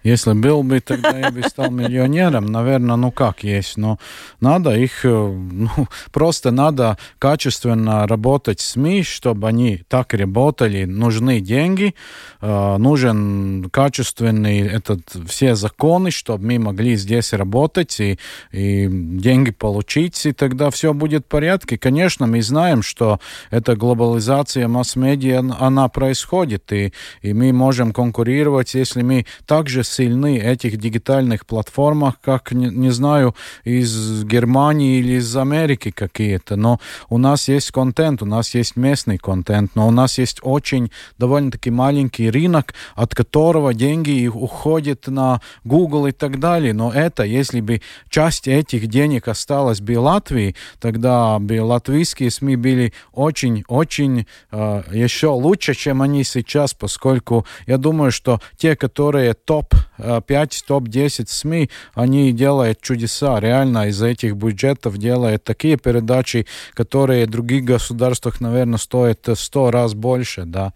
Если 0.04 0.34
был 0.34 0.64
бы, 0.64 0.80
тогда 0.80 1.18
я 1.18 1.30
бы 1.30 1.44
стал 1.44 1.72
миллионером. 1.72 2.46
Наверное, 2.46 2.96
ну 2.96 3.12
как 3.12 3.44
есть. 3.44 3.78
Но 3.78 4.00
надо 4.40 4.76
их, 4.76 5.06
э, 5.06 5.10
ну, 5.10 5.70
просто 6.12 6.52
надо 6.52 6.98
качественно 7.20 8.08
работать 8.08 8.60
с 8.60 8.72
СМИ, 8.72 9.04
чтобы 9.04 9.48
они 9.48 9.82
так 9.88 10.14
работали. 10.14 10.86
Нужны 10.86 11.42
деньги, 11.42 11.96
э, 12.42 12.78
нужен 12.78 13.70
качественный 13.72 14.60
этот, 14.60 15.02
все 15.28 15.56
законы, 15.56 16.12
чтобы 16.12 16.46
мы 16.46 16.60
могли 16.60 16.96
здесь 16.96 17.34
работать 17.34 18.00
и, 18.00 18.18
и 18.52 18.88
деньги 18.90 19.52
получить, 19.52 20.26
и 20.26 20.32
тогда 20.32 20.70
все 20.70 20.94
будет 20.94 21.26
в 21.26 21.28
порядке. 21.28 21.78
Конечно, 21.78 22.26
мы 22.26 22.42
знаем, 22.42 22.84
что 22.84 23.20
эта 23.52 23.76
глобализация 23.76 24.68
масс-медиа, 24.68 25.44
она 25.60 25.90
происходит, 25.90 26.72
и, 26.72 26.94
и 27.22 27.34
мы 27.34 27.52
можем 27.52 27.92
конкурировать, 27.92 28.74
если 28.74 29.02
мы 29.02 29.19
также 29.46 29.84
сильны 29.84 30.38
этих 30.38 30.78
дигитальных 30.78 31.46
платформах, 31.46 32.16
как, 32.22 32.52
не, 32.52 32.68
не 32.68 32.92
знаю, 32.92 33.36
из 33.64 34.24
Германии 34.24 35.00
или 35.00 35.14
из 35.14 35.36
Америки 35.36 35.92
какие-то. 35.92 36.56
Но 36.56 36.80
у 37.10 37.18
нас 37.18 37.48
есть 37.48 37.72
контент, 37.72 38.22
у 38.22 38.26
нас 38.26 38.56
есть 38.56 38.76
местный 38.76 39.18
контент, 39.18 39.72
но 39.76 39.88
у 39.88 39.92
нас 39.92 40.18
есть 40.18 40.40
очень 40.42 40.92
довольно-таки 41.18 41.72
маленький 41.72 42.30
рынок, 42.30 42.74
от 42.96 43.16
которого 43.16 43.74
деньги 43.74 44.28
уходят 44.28 45.08
на 45.08 45.42
Google 45.64 46.08
и 46.08 46.12
так 46.12 46.40
далее. 46.40 46.74
Но 46.74 46.92
это, 46.92 47.24
если 47.24 47.62
бы 47.62 47.82
часть 48.10 48.48
этих 48.48 48.88
денег 48.88 49.28
осталась 49.28 49.82
бы 49.82 50.00
Латвии, 50.00 50.56
тогда 50.80 51.40
бы 51.40 51.62
латвийские 51.62 52.32
СМИ 52.32 52.56
были 52.56 52.94
очень-очень 53.14 54.28
э, 54.52 54.84
еще 54.92 55.28
лучше, 55.28 55.74
чем 55.74 56.02
они 56.02 56.24
сейчас, 56.24 56.74
поскольку 56.74 57.46
я 57.68 57.78
думаю, 57.78 58.12
что 58.12 58.40
те, 58.58 58.76
которые 58.76 59.09
которые 59.10 59.34
топ-5, 59.34 60.64
топ-10 60.68 61.26
СМИ, 61.28 61.72
они 61.96 62.32
делают 62.32 62.80
чудеса. 62.80 63.40
Реально 63.40 63.88
из 63.88 64.00
этих 64.04 64.36
бюджетов 64.36 65.00
делают 65.00 65.44
такие 65.44 65.78
передачи, 65.78 66.46
которые 66.76 67.26
в 67.26 67.32
других 67.32 67.64
государствах, 67.64 68.40
наверное, 68.40 68.78
стоят 68.78 69.28
сто 69.34 69.72
раз 69.72 69.96
больше. 69.96 70.44
Да. 70.46 70.74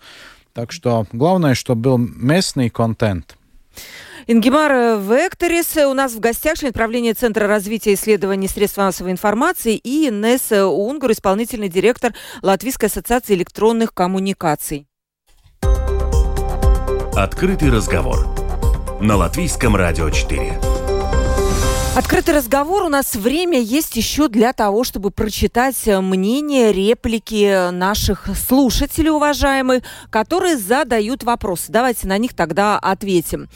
Так 0.54 0.72
что 0.72 1.06
главное, 1.12 1.54
чтобы 1.54 1.82
был 1.82 1.98
местный 2.00 2.72
контент. 2.72 3.38
Ингемар 4.26 5.00
Векторис 5.00 5.78
у 5.78 5.94
нас 5.94 6.14
в 6.14 6.20
гостях, 6.20 6.58
член 6.58 6.74
правления 6.74 7.14
Центра 7.14 7.46
развития 7.46 7.94
исследований 7.94 8.48
средств 8.48 8.78
массовой 8.78 9.12
информации 9.12 9.76
и 9.76 10.08
Инесс 10.08 10.52
Унгур, 10.52 11.12
исполнительный 11.12 11.70
директор 11.70 12.16
Латвийской 12.42 12.86
ассоциации 12.86 13.36
электронных 13.36 13.94
коммуникаций. 13.94 14.88
Открытый 17.16 17.70
разговор 17.70 18.28
на 19.00 19.16
Латвийском 19.18 19.76
радио 19.76 20.10
4. 20.10 20.60
Открытый 21.96 22.34
разговор. 22.34 22.82
У 22.82 22.90
нас 22.90 23.14
время 23.14 23.62
есть 23.62 23.96
еще 23.96 24.28
для 24.28 24.52
того, 24.52 24.84
чтобы 24.84 25.12
прочитать 25.12 25.78
мнение, 25.86 26.74
реплики 26.74 27.70
наших 27.70 28.28
слушателей, 28.36 29.12
уважаемых, 29.12 29.84
которые 30.10 30.58
задают 30.58 31.22
вопросы. 31.22 31.66
Давайте 31.72 32.08
на 32.08 32.18
них 32.18 32.34
тогда 32.34 32.80
ответим. 32.80 33.48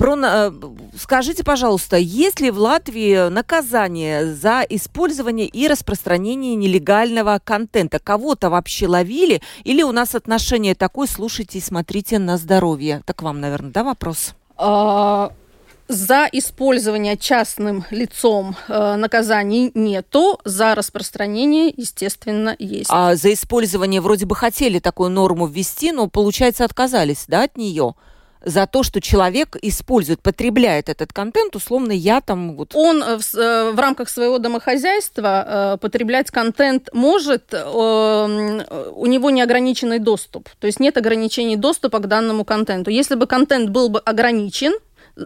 Про, 0.00 0.16
э, 0.16 0.50
скажите, 0.98 1.44
пожалуйста, 1.44 1.98
есть 1.98 2.40
ли 2.40 2.50
в 2.50 2.56
Латвии 2.56 3.28
наказание 3.28 4.34
за 4.34 4.64
использование 4.66 5.46
и 5.46 5.68
распространение 5.68 6.54
нелегального 6.54 7.38
контента? 7.44 7.98
Кого-то 7.98 8.48
вообще 8.48 8.86
ловили? 8.86 9.42
Или 9.62 9.82
у 9.82 9.92
нас 9.92 10.14
отношение 10.14 10.74
такое, 10.74 11.06
слушайте 11.06 11.58
и 11.58 11.60
смотрите 11.60 12.18
на 12.18 12.38
здоровье? 12.38 13.02
Так 13.04 13.20
вам, 13.20 13.42
наверное, 13.42 13.72
да, 13.72 13.84
вопрос? 13.84 14.32
А, 14.56 15.32
за 15.86 16.26
использование 16.32 17.18
частным 17.18 17.84
лицом 17.90 18.56
э, 18.68 18.96
наказаний 18.96 19.70
нету, 19.74 20.40
за 20.46 20.74
распространение, 20.74 21.74
естественно, 21.76 22.56
есть. 22.58 22.88
А 22.88 23.16
за 23.16 23.34
использование 23.34 24.00
вроде 24.00 24.24
бы 24.24 24.34
хотели 24.34 24.78
такую 24.78 25.10
норму 25.10 25.46
ввести, 25.46 25.92
но, 25.92 26.06
получается, 26.08 26.64
отказались, 26.64 27.24
да, 27.28 27.42
от 27.42 27.58
нее? 27.58 27.96
За 28.44 28.66
то, 28.66 28.82
что 28.82 29.00
человек 29.00 29.56
использует, 29.62 30.20
потребляет 30.20 30.88
этот 30.88 31.12
контент, 31.12 31.56
условно, 31.56 31.92
я 31.92 32.20
там 32.20 32.56
вот... 32.56 32.74
Он 32.74 33.02
э, 33.02 33.18
в, 33.18 33.34
э, 33.34 33.72
в 33.72 33.78
рамках 33.78 34.08
своего 34.08 34.38
домохозяйства 34.38 35.74
э, 35.74 35.78
потреблять 35.78 36.30
контент 36.30 36.88
может, 36.92 37.52
э, 37.52 37.58
у 37.58 39.06
него 39.06 39.30
неограниченный 39.30 39.98
доступ, 39.98 40.48
то 40.58 40.66
есть 40.66 40.80
нет 40.80 40.96
ограничений 40.96 41.56
доступа 41.56 41.98
к 41.98 42.06
данному 42.06 42.44
контенту. 42.44 42.90
Если 42.90 43.14
бы 43.14 43.26
контент 43.26 43.70
был 43.70 43.88
бы 43.88 44.00
ограничен, 44.00 44.72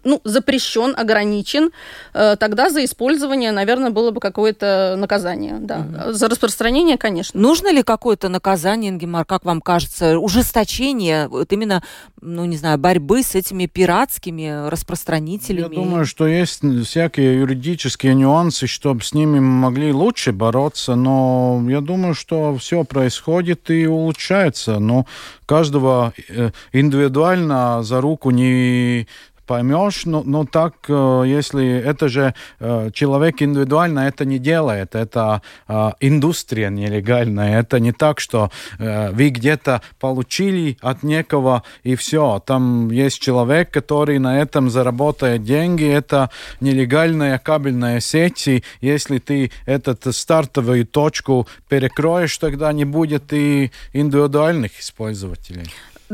ну, 0.04 0.20
запрещен, 0.24 0.94
ограничен, 0.96 1.70
э, 2.12 2.36
тогда 2.36 2.70
за 2.70 2.84
использование, 2.84 3.52
наверное, 3.52 3.90
было 3.90 4.10
бы 4.10 4.20
какое-то 4.20 4.96
наказание. 4.98 5.58
Да. 5.60 5.78
Угу. 5.78 6.12
За 6.12 6.28
распространение, 6.28 6.98
конечно. 6.98 7.40
Нужно 7.40 7.72
ли 7.72 7.82
какое-то 7.82 8.28
наказание, 8.28 8.90
Ингемар, 8.90 9.24
как 9.24 9.44
вам 9.44 9.60
кажется, 9.60 10.18
ужесточение, 10.18 11.28
вот 11.28 11.52
именно, 11.52 11.82
ну, 12.20 12.44
не 12.44 12.56
знаю, 12.56 12.78
борьбы 12.78 13.22
с 13.22 13.34
этими 13.34 13.66
пиратскими 13.66 14.68
распространителями? 14.68 15.62
Я 15.62 15.68
думаю, 15.68 16.06
что 16.06 16.26
есть 16.26 16.60
всякие 16.86 17.40
юридические 17.40 18.14
нюансы, 18.14 18.66
чтобы 18.66 19.02
с 19.02 19.12
ними 19.14 19.38
могли 19.40 19.92
лучше 19.92 20.32
бороться, 20.32 20.94
но 20.94 21.64
я 21.68 21.80
думаю, 21.80 22.14
что 22.14 22.56
все 22.56 22.84
происходит 22.84 23.70
и 23.70 23.86
улучшается. 23.86 24.78
Но 24.78 25.06
каждого 25.46 26.12
э, 26.28 26.50
индивидуально 26.72 27.82
за 27.82 28.00
руку 28.00 28.30
не 28.30 29.06
поймешь, 29.46 30.06
но, 30.06 30.22
но 30.22 30.44
так, 30.44 30.74
э, 30.88 31.24
если 31.26 31.78
это 31.78 32.08
же 32.08 32.34
э, 32.60 32.90
человек 32.92 33.42
индивидуально 33.42 34.00
это 34.00 34.24
не 34.24 34.38
делает, 34.38 34.94
это 34.94 35.42
э, 35.68 35.90
индустрия 36.00 36.70
нелегальная, 36.70 37.60
это 37.60 37.80
не 37.80 37.92
так, 37.92 38.20
что 38.20 38.50
вы 38.78 39.28
где-то 39.28 39.82
получили 40.00 40.76
от 40.80 41.02
некого 41.02 41.62
и 41.82 41.94
все, 41.96 42.42
там 42.44 42.90
есть 42.90 43.20
человек, 43.20 43.70
который 43.70 44.18
на 44.18 44.40
этом 44.40 44.70
заработает 44.70 45.44
деньги, 45.44 45.84
это 45.84 46.30
нелегальная 46.60 47.38
кабельная 47.38 48.00
сеть, 48.00 48.48
и 48.48 48.64
если 48.80 49.18
ты 49.18 49.50
этот 49.66 50.14
стартовую 50.14 50.86
точку 50.86 51.46
перекроешь, 51.68 52.36
тогда 52.38 52.72
не 52.72 52.84
будет 52.84 53.32
и 53.32 53.70
индивидуальных 53.92 54.80
использователей. 54.80 55.64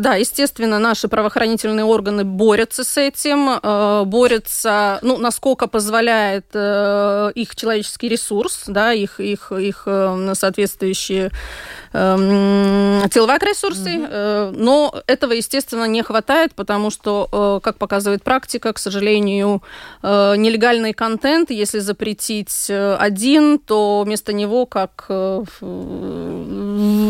Да, 0.01 0.15
естественно, 0.15 0.79
наши 0.79 1.09
правоохранительные 1.09 1.85
органы 1.85 2.25
борются 2.25 2.85
с 2.85 2.97
этим, 2.97 3.51
э, 3.63 4.05
борются, 4.07 4.99
ну, 5.03 5.19
насколько 5.19 5.67
позволяет 5.67 6.47
э, 6.55 7.33
их 7.35 7.55
человеческий 7.55 8.09
ресурс, 8.09 8.63
да, 8.67 8.95
их, 8.95 9.21
их, 9.21 9.53
их 9.53 9.83
э, 9.85 10.33
соответствующие 10.35 11.31
силовые 11.93 13.39
ресурсы, 13.43 13.97
mm-hmm. 13.97 14.55
но 14.57 14.95
этого, 15.09 15.33
естественно, 15.33 15.87
не 15.87 16.05
хватает, 16.05 16.55
потому 16.55 16.91
что, 16.91 17.61
как 17.65 17.79
показывает 17.79 18.23
практика, 18.23 18.73
к 18.73 18.79
сожалению, 18.79 19.61
нелегальный 20.05 20.93
контент, 20.93 21.51
если 21.51 21.81
запретить 21.81 22.71
один, 22.71 23.59
то 23.59 24.05
вместо 24.07 24.33
него 24.33 24.67
как 24.67 25.07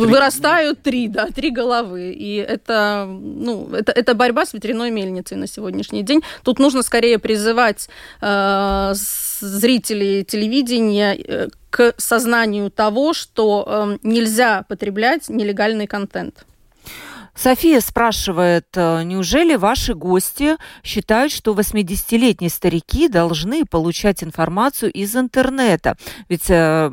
вырастают 0.07 0.83
три, 0.83 1.09
да, 1.09 1.27
три 1.27 1.51
головы, 1.51 2.13
и 2.13 2.37
это 2.37 3.07
ну, 3.09 3.69
это, 3.73 3.93
это 3.93 4.15
борьба 4.15 4.47
с 4.47 4.53
ветряной 4.55 4.91
мельницей 4.91 5.37
на 5.37 5.47
сегодняшний 5.47 6.03
день. 6.03 6.23
Тут 6.43 6.59
нужно 6.59 6.83
скорее 6.83 7.19
призывать 7.19 7.89
э, 8.21 8.93
зрителей 9.41 10.25
телевидения 10.25 11.17
э, 11.17 11.49
к 11.71 11.95
сознанию 11.97 12.71
того, 12.71 13.13
что 13.13 13.65
э, 13.67 13.99
нельзя 14.03 14.65
потреблять 14.69 15.29
нелегальный 15.29 15.87
контент. 15.87 16.45
София 17.35 17.81
спрашивает, 17.81 18.67
э, 18.75 19.03
неужели 19.05 19.57
ваши 19.57 19.95
гости 19.95 20.57
считают, 20.83 21.33
что 21.33 21.55
80-летние 21.55 22.51
старики 22.51 23.09
должны 23.09 23.65
получать 23.65 24.23
информацию 24.23 24.93
из 24.93 25.15
интернета? 25.17 25.97
Ведь 26.29 26.49
э, 26.49 26.91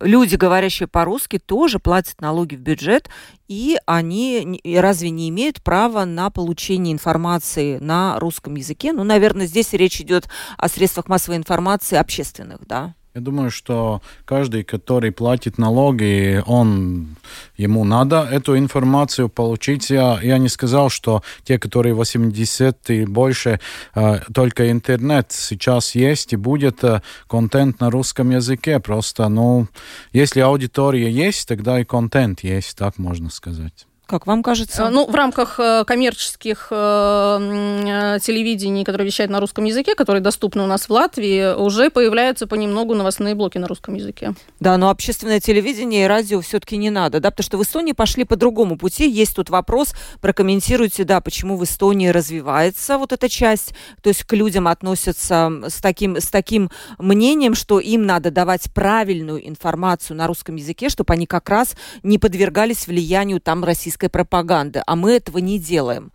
люди, 0.00 0.36
говорящие 0.36 0.88
по-русски, 0.88 1.38
тоже 1.38 1.78
платят 1.78 2.20
налоги 2.20 2.56
в 2.56 2.60
бюджет, 2.60 3.08
и 3.48 3.78
они 3.86 4.60
разве 4.64 5.10
не 5.10 5.28
имеют 5.28 5.62
права 5.62 6.04
на 6.04 6.30
получение 6.30 6.92
информации 6.92 7.78
на 7.78 8.18
русском 8.18 8.54
языке? 8.54 8.92
Ну, 8.92 9.04
наверное, 9.04 9.46
здесь 9.46 9.72
речь 9.72 10.00
идет 10.00 10.28
о 10.58 10.68
средствах 10.68 11.08
массовой 11.08 11.36
информации 11.36 11.96
общественных, 11.96 12.66
да? 12.66 12.94
Я 13.14 13.20
думаю, 13.20 13.52
что 13.52 14.02
каждый, 14.24 14.64
который 14.64 15.12
платит 15.12 15.56
налоги, 15.56 16.42
он, 16.46 17.14
ему 17.56 17.84
надо 17.84 18.28
эту 18.28 18.58
информацию 18.58 19.28
получить. 19.28 19.88
Я, 19.88 20.18
я 20.20 20.36
не 20.38 20.48
сказал, 20.48 20.90
что 20.90 21.22
те, 21.44 21.60
которые 21.60 21.94
80 21.94 22.90
и 22.90 23.06
больше, 23.06 23.60
э, 23.94 24.18
только 24.34 24.68
интернет 24.68 25.30
сейчас 25.30 25.94
есть 25.94 26.32
и 26.32 26.36
будет 26.36 26.82
э, 26.82 27.02
контент 27.28 27.78
на 27.78 27.88
русском 27.88 28.30
языке. 28.30 28.80
Просто, 28.80 29.28
ну, 29.28 29.68
если 30.12 30.40
аудитория 30.40 31.08
есть, 31.08 31.46
тогда 31.46 31.78
и 31.78 31.84
контент 31.84 32.40
есть, 32.40 32.76
так 32.76 32.98
можно 32.98 33.30
сказать. 33.30 33.86
Как 34.06 34.26
вам 34.26 34.42
кажется? 34.42 34.82
Э, 34.82 34.88
ну, 34.90 35.06
в 35.06 35.14
рамках 35.14 35.58
э, 35.58 35.84
коммерческих 35.86 36.68
э, 36.70 38.18
телевидений, 38.22 38.84
которые 38.84 39.06
вещают 39.06 39.32
на 39.32 39.40
русском 39.40 39.64
языке, 39.64 39.94
которые 39.94 40.20
доступны 40.20 40.62
у 40.62 40.66
нас 40.66 40.88
в 40.88 40.90
Латвии, 40.90 41.54
уже 41.54 41.88
появляются 41.88 42.46
понемногу 42.46 42.94
новостные 42.94 43.34
блоки 43.34 43.56
на 43.56 43.66
русском 43.66 43.94
языке. 43.94 44.34
Да, 44.60 44.76
но 44.76 44.90
общественное 44.90 45.40
телевидение 45.40 46.04
и 46.04 46.06
радио 46.06 46.42
все-таки 46.42 46.76
не 46.76 46.90
надо, 46.90 47.18
да, 47.20 47.30
потому 47.30 47.44
что 47.44 47.56
в 47.56 47.62
Эстонии 47.62 47.92
пошли 47.92 48.24
по 48.24 48.36
другому 48.36 48.76
пути. 48.76 49.08
Есть 49.08 49.36
тут 49.36 49.48
вопрос, 49.48 49.94
прокомментируйте, 50.20 51.04
да, 51.04 51.22
почему 51.22 51.56
в 51.56 51.64
Эстонии 51.64 52.08
развивается 52.08 52.98
вот 52.98 53.12
эта 53.12 53.30
часть, 53.30 53.74
то 54.02 54.08
есть 54.08 54.24
к 54.24 54.32
людям 54.34 54.68
относятся 54.68 55.50
с 55.66 55.80
таким, 55.80 56.16
с 56.18 56.28
таким 56.28 56.70
мнением, 56.98 57.54
что 57.54 57.80
им 57.80 58.04
надо 58.04 58.30
давать 58.30 58.70
правильную 58.74 59.48
информацию 59.48 60.16
на 60.18 60.26
русском 60.26 60.56
языке, 60.56 60.90
чтобы 60.90 61.14
они 61.14 61.26
как 61.26 61.48
раз 61.48 61.74
не 62.02 62.18
подвергались 62.18 62.86
влиянию 62.86 63.40
там 63.40 63.64
российского 63.64 63.93
российской 63.94 64.08
пропаганды, 64.08 64.82
а 64.86 64.96
мы 64.96 65.12
этого 65.12 65.38
не 65.38 65.58
делаем. 65.58 66.10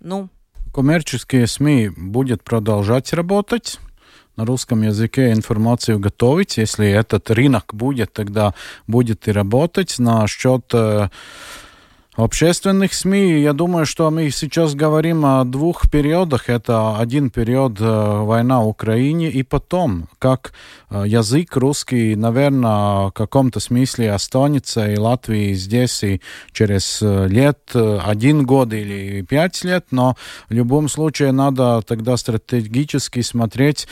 Ну. 0.00 0.28
Коммерческие 0.72 1.46
СМИ 1.46 1.90
будет 1.96 2.42
продолжать 2.42 3.12
работать 3.12 3.80
на 4.36 4.44
русском 4.44 4.82
языке 4.82 5.32
информацию 5.32 5.98
готовить. 5.98 6.58
Если 6.58 6.88
этот 6.88 7.30
рынок 7.30 7.74
будет, 7.74 8.12
тогда 8.12 8.54
будет 8.86 9.28
и 9.28 9.32
работать. 9.32 9.98
Насчет 9.98 10.64
э, 10.74 11.08
общественных 12.16 12.94
СМИ, 12.94 13.40
я 13.40 13.52
думаю, 13.52 13.86
что 13.86 14.10
мы 14.10 14.30
сейчас 14.30 14.74
говорим 14.74 15.24
о 15.26 15.44
двух 15.44 15.90
периодах. 15.90 16.48
Это 16.48 16.96
один 16.98 17.30
период 17.30 17.80
э, 17.80 17.84
война 17.84 18.60
в 18.60 18.68
Украине, 18.68 19.30
и 19.30 19.42
потом, 19.42 20.08
как 20.18 20.52
э, 20.90 21.04
язык 21.06 21.56
русский, 21.56 22.14
наверное, 22.14 23.08
в 23.08 23.12
каком-то 23.12 23.58
смысле 23.60 24.12
останется 24.12 24.90
и 24.90 24.96
Латвии 24.96 25.54
здесь 25.54 26.02
и 26.04 26.20
через 26.52 27.00
э, 27.02 27.26
лет, 27.28 27.58
один 27.74 28.44
год 28.46 28.72
или 28.72 29.22
пять 29.22 29.64
лет, 29.64 29.86
но 29.90 30.16
в 30.48 30.52
любом 30.52 30.88
случае 30.88 31.32
надо 31.32 31.82
тогда 31.82 32.16
стратегически 32.16 33.22
смотреть, 33.22 33.88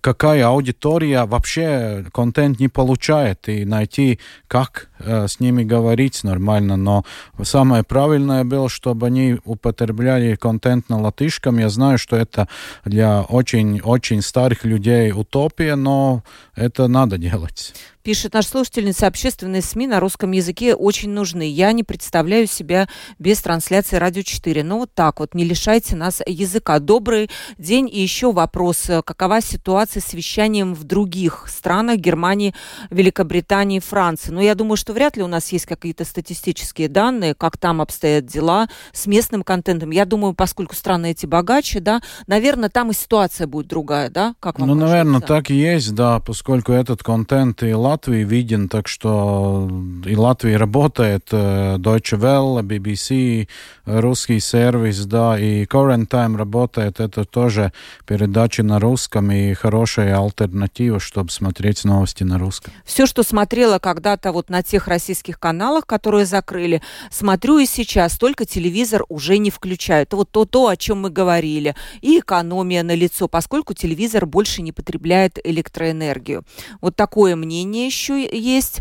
какая 0.00 0.46
аудитория 0.46 1.24
вообще 1.24 2.04
контент 2.12 2.60
не 2.60 2.68
получает, 2.68 3.48
и 3.48 3.64
найти, 3.64 4.20
как 4.46 4.88
с 4.98 5.40
ними 5.40 5.64
говорить 5.64 6.22
нормально. 6.22 6.76
Но 6.76 7.04
самое 7.42 7.82
правильное 7.82 8.44
было, 8.44 8.68
чтобы 8.68 9.06
они 9.08 9.36
употребляли 9.44 10.36
контент 10.36 10.88
на 10.88 11.00
латышском. 11.00 11.58
Я 11.58 11.68
знаю, 11.68 11.98
что 11.98 12.16
это 12.16 12.48
для 12.84 13.22
очень-очень 13.22 14.22
старых 14.22 14.64
людей 14.64 15.12
утопия, 15.12 15.74
но 15.74 16.22
это 16.54 16.86
надо 16.86 17.18
делать. 17.18 17.74
Пишет 18.08 18.32
наш 18.32 18.46
слушательница, 18.46 19.06
общественные 19.06 19.60
СМИ 19.60 19.86
на 19.86 20.00
русском 20.00 20.32
языке 20.32 20.74
очень 20.74 21.10
нужны. 21.10 21.46
Я 21.46 21.72
не 21.72 21.84
представляю 21.84 22.46
себя 22.46 22.88
без 23.18 23.42
трансляции 23.42 23.96
«Радио 23.96 24.22
4». 24.22 24.62
Ну 24.62 24.78
вот 24.78 24.94
так 24.94 25.20
вот, 25.20 25.34
не 25.34 25.44
лишайте 25.44 25.94
нас 25.94 26.22
языка. 26.26 26.78
Добрый 26.78 27.28
день. 27.58 27.86
И 27.92 28.00
еще 28.00 28.32
вопрос. 28.32 28.90
Какова 29.04 29.42
ситуация 29.42 30.00
с 30.00 30.14
вещанием 30.14 30.72
в 30.72 30.84
других 30.84 31.44
странах 31.48 31.98
Германии, 31.98 32.54
Великобритании, 32.88 33.78
Франции? 33.78 34.32
Ну, 34.32 34.40
я 34.40 34.54
думаю, 34.54 34.78
что 34.78 34.94
вряд 34.94 35.18
ли 35.18 35.22
у 35.22 35.26
нас 35.26 35.52
есть 35.52 35.66
какие-то 35.66 36.06
статистические 36.06 36.88
данные, 36.88 37.34
как 37.34 37.58
там 37.58 37.82
обстоят 37.82 38.24
дела 38.24 38.70
с 38.90 39.06
местным 39.06 39.42
контентом. 39.42 39.90
Я 39.90 40.06
думаю, 40.06 40.32
поскольку 40.32 40.74
страны 40.74 41.10
эти 41.10 41.26
богаче, 41.26 41.80
да, 41.80 42.00
наверное, 42.26 42.70
там 42.70 42.90
и 42.90 42.94
ситуация 42.94 43.46
будет 43.46 43.66
другая, 43.66 44.08
да? 44.08 44.34
Как 44.40 44.58
вам 44.58 44.68
ну, 44.70 44.74
кажется? 44.76 44.94
наверное, 44.94 45.20
так 45.20 45.50
и 45.50 45.54
есть, 45.54 45.94
да, 45.94 46.20
поскольку 46.20 46.72
этот 46.72 47.02
контент 47.02 47.62
и 47.62 47.74
Латвии 47.98 48.22
виден, 48.22 48.68
так 48.68 48.86
что 48.86 49.68
и 50.06 50.14
Латвия 50.14 50.56
работает, 50.56 51.32
Deutsche 51.32 52.16
Welle, 52.16 52.62
BBC, 52.62 53.48
русский 53.86 54.38
сервис, 54.38 55.04
да, 55.04 55.36
и 55.36 55.64
Current 55.64 56.06
Time 56.06 56.36
работает, 56.36 57.00
это 57.00 57.24
тоже 57.24 57.72
передачи 58.06 58.60
на 58.60 58.78
русском 58.78 59.32
и 59.32 59.52
хорошая 59.54 60.16
альтернатива, 60.16 61.00
чтобы 61.00 61.32
смотреть 61.32 61.84
новости 61.84 62.22
на 62.22 62.38
русском. 62.38 62.72
Все, 62.84 63.04
что 63.04 63.24
смотрела 63.24 63.80
когда-то 63.80 64.30
вот 64.30 64.48
на 64.48 64.62
тех 64.62 64.86
российских 64.86 65.40
каналах, 65.40 65.84
которые 65.84 66.24
закрыли, 66.24 66.80
смотрю 67.10 67.58
и 67.58 67.66
сейчас, 67.66 68.16
только 68.16 68.44
телевизор 68.44 69.02
уже 69.08 69.38
не 69.38 69.50
включаю. 69.50 70.04
Это 70.04 70.14
вот 70.14 70.30
то, 70.30 70.44
то, 70.44 70.68
о 70.68 70.76
чем 70.76 71.00
мы 71.00 71.10
говорили. 71.10 71.74
И 72.00 72.20
экономия 72.20 72.84
на 72.84 72.94
лицо, 72.94 73.26
поскольку 73.26 73.74
телевизор 73.74 74.24
больше 74.24 74.62
не 74.62 74.70
потребляет 74.70 75.40
электроэнергию. 75.42 76.44
Вот 76.80 76.94
такое 76.94 77.34
мнение 77.34 77.87
еще 77.88 78.28
есть. 78.30 78.80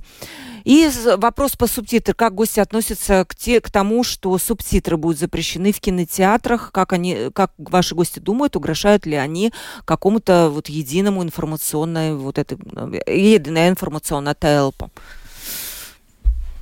И 0.67 0.89
вопрос 1.15 1.55
по 1.55 1.65
субтитрам. 1.65 2.13
Как 2.13 2.35
гости 2.35 2.59
относятся 2.59 3.23
к, 3.23 3.35
те, 3.35 3.61
к 3.61 3.71
тому, 3.71 4.03
что 4.03 4.37
субтитры 4.37 4.97
будут 4.97 5.17
запрещены 5.17 5.71
в 5.71 5.79
кинотеатрах? 5.79 6.71
Как, 6.73 6.91
они, 6.91 7.29
как 7.33 7.53
ваши 7.57 7.95
гости 7.95 8.19
думают, 8.19 8.57
угрожают 8.57 9.05
ли 9.05 9.15
они 9.15 9.53
какому-то 9.85 10.49
вот 10.49 10.67
единому 10.67 11.23
информационной, 11.23 12.15
вот 12.15 12.37
этой, 12.37 12.57
э, 13.05 13.15
единой 13.15 13.69
информационной 13.69 14.35
телпа? 14.35 14.91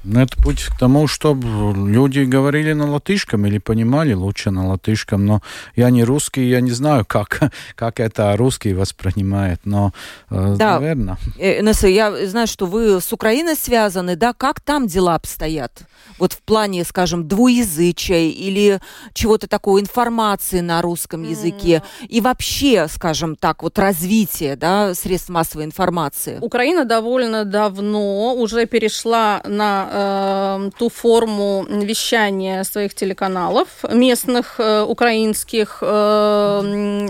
Ну, 0.08 0.20
это 0.20 0.38
путь 0.42 0.64
к 0.64 0.78
тому, 0.78 1.08
чтобы 1.08 1.74
люди 1.76 2.20
говорили 2.20 2.74
на 2.74 2.90
латышском 2.92 3.46
или 3.48 3.58
понимали 3.58 4.14
лучше 4.14 4.52
на 4.52 4.68
латышском. 4.68 5.26
Но 5.26 5.42
я 5.76 5.90
не 5.90 6.04
русский, 6.04 6.48
я 6.48 6.62
не 6.62 6.72
знаю, 6.72 7.06
как, 7.06 7.52
как 7.76 8.00
это 8.00 8.38
русский 8.38 8.74
воспринимает, 8.74 9.62
но, 9.66 9.94
э, 10.30 10.56
да. 10.60 10.80
наверное. 10.80 11.18
Инесса, 11.40 11.88
я 11.88 12.28
знаю, 12.28 12.46
что 12.46 12.68
вы 12.68 13.02
с 13.02 13.12
Украиной 13.12 13.56
связаны, 13.56 14.16
да? 14.16 14.34
Как 14.34 14.62
там 14.62 14.86
дела 14.86 15.16
обстоят? 15.16 15.72
Вот 16.20 16.34
в 16.34 16.42
плане, 16.44 16.84
скажем, 16.84 17.28
двуязычия 17.28 18.30
или 18.30 18.80
чего-то 19.14 19.48
такого, 19.48 19.80
информации 19.80 20.60
на 20.60 20.82
русском 20.84 21.24
языке. 21.24 21.82
Mm. 22.02 22.08
И 22.08 22.22
вообще, 22.22 22.88
скажем 22.88 23.36
так, 23.36 23.64
вот 23.64 23.80
развитие, 23.80 24.56
да, 24.56 24.94
средств 24.94 25.30
массовой 25.30 25.66
информации. 25.66 26.38
Украина 26.42 26.86
довольно 26.86 27.44
давно 27.44 28.36
уже 28.36 28.68
перешла 28.68 29.42
на 29.46 29.95
э, 29.96 30.70
ту 30.78 30.90
форму 30.90 31.66
вещания 31.70 32.64
своих 32.64 32.94
телеканалов 32.94 33.68
местных 33.92 34.60
э, 34.60 34.84
украинских 34.84 35.80
э, 35.82 37.08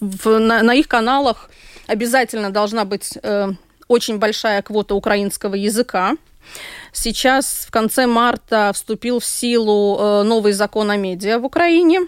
в, 0.00 0.38
на, 0.38 0.62
на 0.62 0.74
их 0.74 0.88
каналах 0.88 1.50
обязательно 1.86 2.50
должна 2.50 2.84
быть 2.84 3.18
э, 3.22 3.48
очень 3.88 4.18
большая 4.18 4.62
квота 4.62 4.94
украинского 4.94 5.54
языка. 5.54 6.16
Сейчас 6.92 7.66
в 7.68 7.70
конце 7.70 8.06
марта 8.06 8.72
вступил 8.74 9.20
в 9.20 9.24
силу 9.24 9.96
э, 9.98 10.22
новый 10.22 10.52
закон 10.52 10.90
о 10.90 10.96
медиа 10.96 11.38
в 11.38 11.44
Украине, 11.44 12.00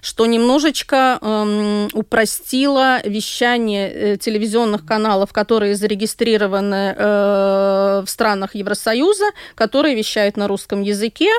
что 0.00 0.26
немножечко 0.26 1.18
эм, 1.20 1.88
упростило 1.92 3.00
вещание 3.04 3.90
э, 3.90 4.16
телевизионных 4.16 4.86
каналов, 4.86 5.32
которые 5.32 5.74
зарегистрированы 5.74 6.94
э, 6.96 8.02
в 8.04 8.08
странах 8.08 8.54
Евросоюза, 8.54 9.26
которые 9.54 9.94
вещают 9.94 10.36
на 10.36 10.48
русском 10.48 10.82
языке. 10.82 11.30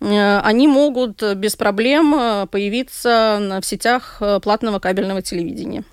Они 0.00 0.66
могут 0.66 1.22
без 1.36 1.54
проблем 1.54 2.48
появиться 2.48 3.60
в 3.62 3.64
сетях 3.64 4.20
платного 4.42 4.80
кабельного 4.80 5.22
телевидения 5.22 5.84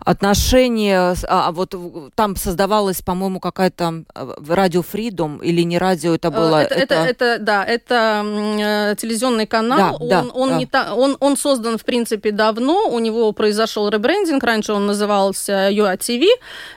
отношения, 0.00 1.14
а, 1.28 1.48
а 1.48 1.52
вот 1.52 1.74
там 2.14 2.36
создавалась, 2.36 3.02
по-моему, 3.02 3.40
какая-то 3.40 4.04
а, 4.14 4.34
радио 4.48 4.80
Freedom 4.80 5.40
или 5.42 5.62
не 5.62 5.78
радио 5.78 6.14
это 6.14 6.30
было? 6.30 6.62
Это, 6.62 6.74
это, 6.74 6.94
это, 6.94 7.24
это 7.24 7.38
да, 7.42 7.64
это 7.64 8.24
э, 8.24 8.94
телевизионный 8.96 9.46
канал. 9.46 9.98
Да, 9.98 10.04
он, 10.04 10.08
да, 10.08 10.24
он, 10.34 10.48
да. 10.50 10.56
Не 10.56 10.66
та, 10.66 10.94
он, 10.94 11.16
он 11.20 11.36
создан, 11.36 11.78
в 11.78 11.84
принципе, 11.84 12.30
давно. 12.32 12.88
У 12.88 12.98
него 12.98 13.32
произошел 13.32 13.88
ребрендинг. 13.88 14.42
Раньше 14.42 14.72
он 14.72 14.86
назывался 14.86 15.70
UATV. 15.70 16.26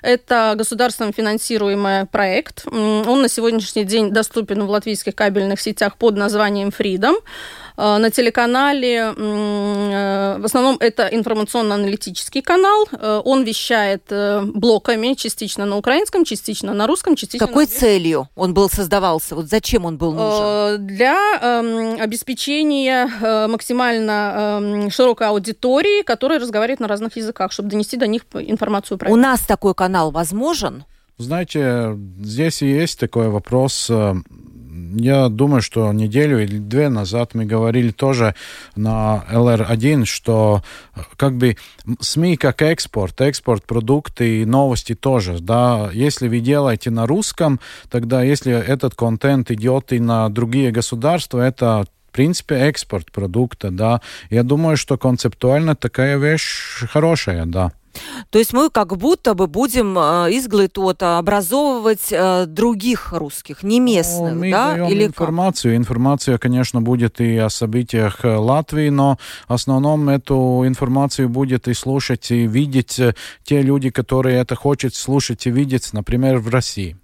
Это 0.01 0.53
государством 0.55 1.13
финансируемый 1.13 2.05
проект. 2.05 2.65
Он 2.71 3.21
на 3.21 3.29
сегодняшний 3.29 3.83
день 3.83 4.11
доступен 4.11 4.65
в 4.65 4.69
латвийских 4.69 5.15
кабельных 5.15 5.59
сетях 5.61 5.97
под 5.97 6.15
названием 6.15 6.69
Freedom. 6.69 7.15
Э, 7.77 7.97
на 7.97 8.09
телеканале, 8.09 9.13
э, 9.15 10.37
в 10.39 10.45
основном 10.45 10.77
это 10.79 11.07
информационно-аналитический 11.11 12.41
канал. 12.41 12.87
Э, 12.91 13.21
он 13.25 13.43
вещает 13.43 14.03
блоками, 14.53 15.13
частично 15.15 15.65
на 15.65 15.77
украинском, 15.77 16.23
частично 16.25 16.73
на 16.73 16.87
русском, 16.87 17.15
частично 17.15 17.47
Какой 17.47 17.65
на... 17.65 17.71
целью 17.71 18.29
он 18.35 18.53
был 18.53 18.69
создавался? 18.69 19.35
Вот 19.35 19.47
зачем 19.47 19.85
он 19.85 19.97
был 19.97 20.13
нужен? 20.13 20.85
Для 20.87 21.15
эм, 21.41 22.01
обеспечения 22.01 23.09
максимально 23.47 24.59
эм, 24.61 24.91
широкой 24.91 25.27
аудитории, 25.27 26.03
которая 26.03 26.39
разговаривает 26.39 26.79
на 26.79 26.87
разных 26.87 27.17
языках, 27.17 27.51
чтобы 27.51 27.69
донести 27.69 27.97
до 27.97 28.07
них 28.07 28.23
информацию 28.33 28.97
про 28.97 29.11
У 29.11 29.15
нас 29.15 29.41
такой 29.41 29.73
канал 29.73 30.11
возможен? 30.11 30.85
Знаете, 31.17 31.97
здесь 32.21 32.61
и 32.61 32.67
есть 32.67 32.99
такой 32.99 33.29
вопрос 33.29 33.89
я 34.95 35.29
думаю, 35.29 35.61
что 35.61 35.91
неделю 35.93 36.43
или 36.43 36.57
две 36.57 36.89
назад 36.89 37.33
мы 37.33 37.45
говорили 37.45 37.91
тоже 37.91 38.35
на 38.75 39.25
LR1, 39.31 40.05
что 40.05 40.63
как 41.17 41.37
бы 41.37 41.57
СМИ 41.99 42.37
как 42.37 42.61
экспорт, 42.61 43.21
экспорт 43.21 43.65
продукты 43.65 44.41
и 44.41 44.45
новости 44.45 44.95
тоже, 44.95 45.39
да, 45.39 45.89
если 45.93 46.27
вы 46.27 46.39
делаете 46.39 46.91
на 46.91 47.05
русском, 47.05 47.59
тогда 47.89 48.23
если 48.23 48.53
этот 48.53 48.95
контент 48.95 49.51
идет 49.51 49.93
и 49.93 49.99
на 49.99 50.29
другие 50.29 50.71
государства, 50.71 51.39
это 51.39 51.85
в 52.09 52.11
принципе, 52.15 52.55
экспорт 52.55 53.11
продукта, 53.11 53.71
да. 53.71 53.99
Я 54.29 54.43
думаю, 54.43 54.77
что 54.77 54.97
концептуально 54.97 55.75
такая 55.75 56.17
вещь 56.17 56.85
хорошая, 56.89 57.45
да. 57.45 57.73
То 58.29 58.39
есть 58.39 58.53
мы 58.53 58.69
как 58.69 58.97
будто 58.97 59.33
бы 59.33 59.47
будем 59.47 59.97
э, 59.97 60.29
изглытот 60.37 61.03
образовывать 61.03 62.11
э, 62.11 62.45
других 62.45 63.13
русских, 63.13 63.63
не 63.63 63.79
местных, 63.79 64.33
ну, 64.33 64.39
мы 64.39 64.51
да? 64.51 64.73
Даем 64.73 64.87
Или 64.87 65.05
информацию. 65.05 65.73
Как? 65.73 65.81
Информация, 65.81 66.37
конечно, 66.37 66.81
будет 66.81 67.21
и 67.21 67.37
о 67.37 67.49
событиях 67.49 68.23
э, 68.23 68.35
Латвии, 68.35 68.89
но 68.89 69.17
в 69.47 69.53
основном 69.53 70.09
эту 70.09 70.63
информацию 70.65 71.29
будет 71.29 71.67
и 71.67 71.73
слушать, 71.73 72.31
и 72.31 72.47
видеть 72.47 72.99
э, 72.99 73.13
те 73.43 73.61
люди, 73.61 73.89
которые 73.89 74.39
это 74.39 74.55
хотят 74.55 74.95
слушать 74.95 75.47
и 75.47 75.51
видеть, 75.51 75.93
например, 75.93 76.39
в 76.39 76.49
России. 76.49 76.97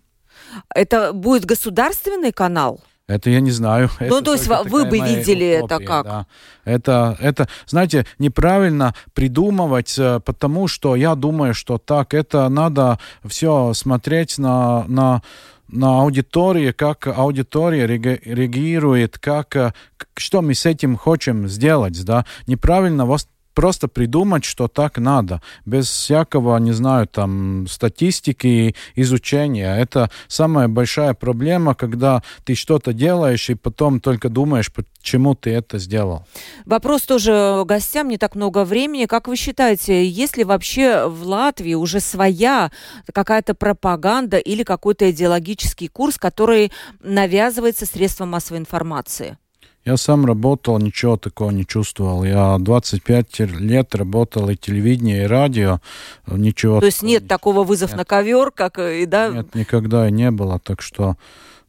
Это 0.73 1.13
будет 1.13 1.45
государственный 1.45 2.31
канал? 2.31 2.81
Это 3.11 3.29
я 3.29 3.41
не 3.41 3.51
знаю. 3.51 3.89
Ну, 3.99 4.17
это 4.17 4.25
то 4.25 4.33
есть 4.33 4.47
вы 4.47 4.85
бы 4.85 4.99
видели 4.99 5.59
утопия, 5.61 5.75
это 5.75 5.85
как? 5.85 6.05
Да. 6.05 6.25
Это, 6.63 7.17
это, 7.19 7.47
знаете, 7.67 8.05
неправильно 8.19 8.93
придумывать, 9.13 9.97
э, 9.97 10.19
потому 10.23 10.67
что 10.67 10.95
я 10.95 11.15
думаю, 11.15 11.53
что 11.53 11.77
так, 11.77 12.13
это 12.13 12.49
надо 12.49 12.99
все 13.25 13.73
смотреть 13.73 14.37
на, 14.37 14.85
на, 14.87 15.21
на 15.67 16.01
аудитории, 16.01 16.71
как 16.71 17.07
аудитория 17.07 17.87
реагирует, 17.87 19.17
как, 19.17 19.55
э, 19.55 19.73
что 20.15 20.41
мы 20.41 20.53
с 20.53 20.65
этим 20.65 20.97
хотим 20.97 21.47
сделать, 21.47 22.03
да. 22.05 22.25
Неправильно 22.47 23.05
просто 23.53 23.87
придумать, 23.87 24.43
что 24.43 24.67
так 24.67 24.97
надо, 24.97 25.41
без 25.65 25.89
всякого, 25.89 26.57
не 26.57 26.71
знаю, 26.71 27.07
там, 27.07 27.67
статистики 27.67 28.47
и 28.47 28.75
изучения. 28.95 29.77
Это 29.77 30.09
самая 30.27 30.67
большая 30.67 31.13
проблема, 31.13 31.75
когда 31.75 32.23
ты 32.43 32.55
что-то 32.55 32.93
делаешь 32.93 33.49
и 33.49 33.55
потом 33.55 33.99
только 33.99 34.29
думаешь, 34.29 34.71
почему 34.71 35.35
ты 35.35 35.51
это 35.51 35.79
сделал. 35.79 36.25
Вопрос 36.65 37.03
тоже 37.03 37.63
гостям, 37.65 38.07
не 38.07 38.17
так 38.17 38.35
много 38.35 38.63
времени. 38.63 39.05
Как 39.05 39.27
вы 39.27 39.35
считаете, 39.35 40.07
есть 40.07 40.37
ли 40.37 40.43
вообще 40.43 41.07
в 41.07 41.25
Латвии 41.25 41.73
уже 41.73 41.99
своя 41.99 42.71
какая-то 43.13 43.53
пропаганда 43.53 44.37
или 44.37 44.63
какой-то 44.63 45.09
идеологический 45.11 45.87
курс, 45.87 46.17
который 46.17 46.71
навязывается 47.01 47.85
средством 47.85 48.29
массовой 48.29 48.59
информации? 48.59 49.37
Я 49.83 49.97
сам 49.97 50.25
работал, 50.25 50.77
ничего 50.77 51.17
такого 51.17 51.49
не 51.49 51.65
чувствовал. 51.65 52.23
Я 52.23 52.57
25 52.59 53.39
лет 53.39 53.95
работал 53.95 54.49
и 54.49 54.55
телевидение, 54.55 55.23
и 55.23 55.27
радио. 55.27 55.79
Ничего. 56.27 56.79
То 56.79 56.85
есть 56.85 57.01
нет 57.01 57.27
такого 57.27 57.63
вызов 57.63 57.91
нет. 57.91 57.97
на 57.97 58.05
ковер, 58.05 58.51
как 58.51 58.77
и 58.77 59.05
да? 59.07 59.29
Нет, 59.29 59.55
никогда 59.55 60.07
и 60.07 60.11
не 60.11 60.29
было. 60.29 60.59
Так 60.59 60.83
что 60.83 61.15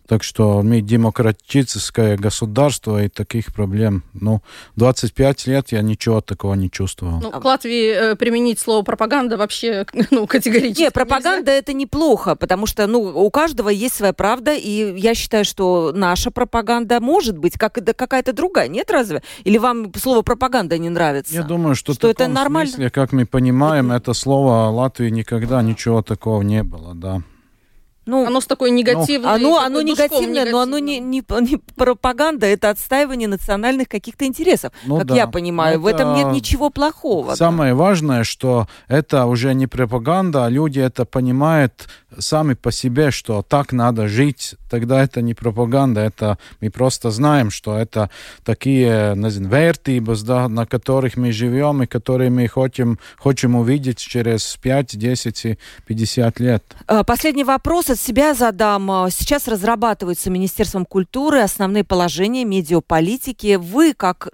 так 0.06 0.22
что 0.22 0.62
мы 0.62 0.80
демократическое 0.80 2.16
государство 2.16 3.02
и 3.02 3.08
таких 3.08 3.52
проблем. 3.52 4.02
Ну, 4.14 4.42
25 4.76 5.46
лет 5.46 5.72
я 5.72 5.82
ничего 5.82 6.20
такого 6.20 6.54
не 6.54 6.70
чувствовал. 6.70 7.20
Ну, 7.20 7.30
к 7.30 7.44
Латвии 7.44 8.12
э, 8.12 8.16
применить 8.16 8.58
слово 8.58 8.82
пропаганда 8.82 9.36
вообще 9.36 9.86
ну, 10.10 10.26
категорически 10.26 10.82
Нет, 10.82 10.92
пропаганда 10.92 11.52
нельзя. 11.52 11.58
это 11.58 11.72
неплохо, 11.72 12.34
потому 12.34 12.66
что 12.66 12.86
ну, 12.86 13.00
у 13.00 13.30
каждого 13.30 13.68
есть 13.68 13.94
своя 13.94 14.12
правда, 14.12 14.54
и 14.54 14.98
я 14.98 15.14
считаю, 15.14 15.44
что 15.44 15.92
наша 15.94 16.30
пропаганда 16.30 17.00
может 17.00 17.38
быть 17.38 17.54
как 17.58 17.78
и 17.78 17.92
какая-то 17.92 18.32
другая. 18.32 18.68
Нет, 18.68 18.90
разве? 18.90 19.22
Или 19.44 19.58
вам 19.58 19.92
слово 19.94 20.22
пропаганда 20.22 20.78
не 20.78 20.88
нравится? 20.88 21.34
Я 21.34 21.42
думаю, 21.42 21.74
что, 21.74 21.94
что 21.94 22.08
это 22.08 22.28
нормально. 22.28 22.72
Смысле, 22.72 22.90
как 22.90 23.12
мы 23.12 23.26
понимаем, 23.26 23.92
это 23.92 24.14
слово 24.14 24.68
Латвии 24.70 25.10
никогда 25.10 25.62
ничего 25.62 26.02
такого 26.02 26.42
не 26.42 26.62
было, 26.62 26.94
да. 26.94 27.22
Ну, 28.04 28.26
оно 28.26 28.40
с 28.40 28.46
такой 28.46 28.70
негативной... 28.70 29.38
Ну, 29.38 29.56
оно, 29.56 29.58
оно 29.58 29.82
негативное, 29.82 30.50
но 30.50 30.60
оно 30.60 30.78
не, 30.78 30.98
не, 30.98 31.22
не 31.40 31.56
пропаганда, 31.76 32.46
это 32.46 32.70
отстаивание 32.70 33.28
национальных 33.28 33.88
каких-то 33.88 34.24
интересов, 34.24 34.72
ну, 34.84 34.98
как 34.98 35.06
да. 35.06 35.14
я 35.14 35.26
понимаю. 35.28 35.74
Это... 35.74 35.80
В 35.80 35.86
этом 35.86 36.14
нет 36.14 36.32
ничего 36.32 36.70
плохого. 36.70 37.34
Самое 37.34 37.72
да. 37.72 37.78
важное, 37.78 38.24
что 38.24 38.66
это 38.88 39.26
уже 39.26 39.54
не 39.54 39.66
пропаганда, 39.66 40.46
а 40.46 40.50
люди 40.50 40.80
это 40.80 41.04
понимают 41.04 41.88
сами 42.18 42.54
по 42.54 42.72
себе, 42.72 43.10
что 43.10 43.42
так 43.42 43.72
надо 43.72 44.08
жить, 44.08 44.54
тогда 44.70 45.02
это 45.02 45.22
не 45.22 45.34
пропаганда, 45.34 46.00
это 46.00 46.38
мы 46.60 46.70
просто 46.70 47.10
знаем, 47.10 47.50
что 47.50 47.76
это 47.76 48.10
такие, 48.44 49.14
не 49.16 49.30
знаю, 49.30 49.50
вертības, 49.50 50.22
да, 50.22 50.48
на 50.48 50.66
которых 50.66 51.16
мы 51.16 51.32
живем 51.32 51.82
и 51.82 51.86
которые 51.86 52.30
мы 52.30 52.48
хотим, 52.48 52.98
хотим 53.18 53.56
увидеть 53.56 53.98
через 53.98 54.56
5, 54.62 54.98
10 54.98 55.58
50 55.86 56.40
лет. 56.40 56.62
Э, 56.88 57.04
последний 57.04 57.44
вопрос 57.44 57.90
от 57.90 57.98
себя 57.98 58.34
задам. 58.34 58.90
Э, 58.90 59.10
сейчас 59.10 59.48
разрабатываются 59.48 60.30
Министерством 60.30 60.84
культуры 60.84 61.40
основные 61.40 61.84
положения 61.84 62.44
медиаполитики. 62.44 63.56
Вы, 63.56 63.94
как 63.94 64.28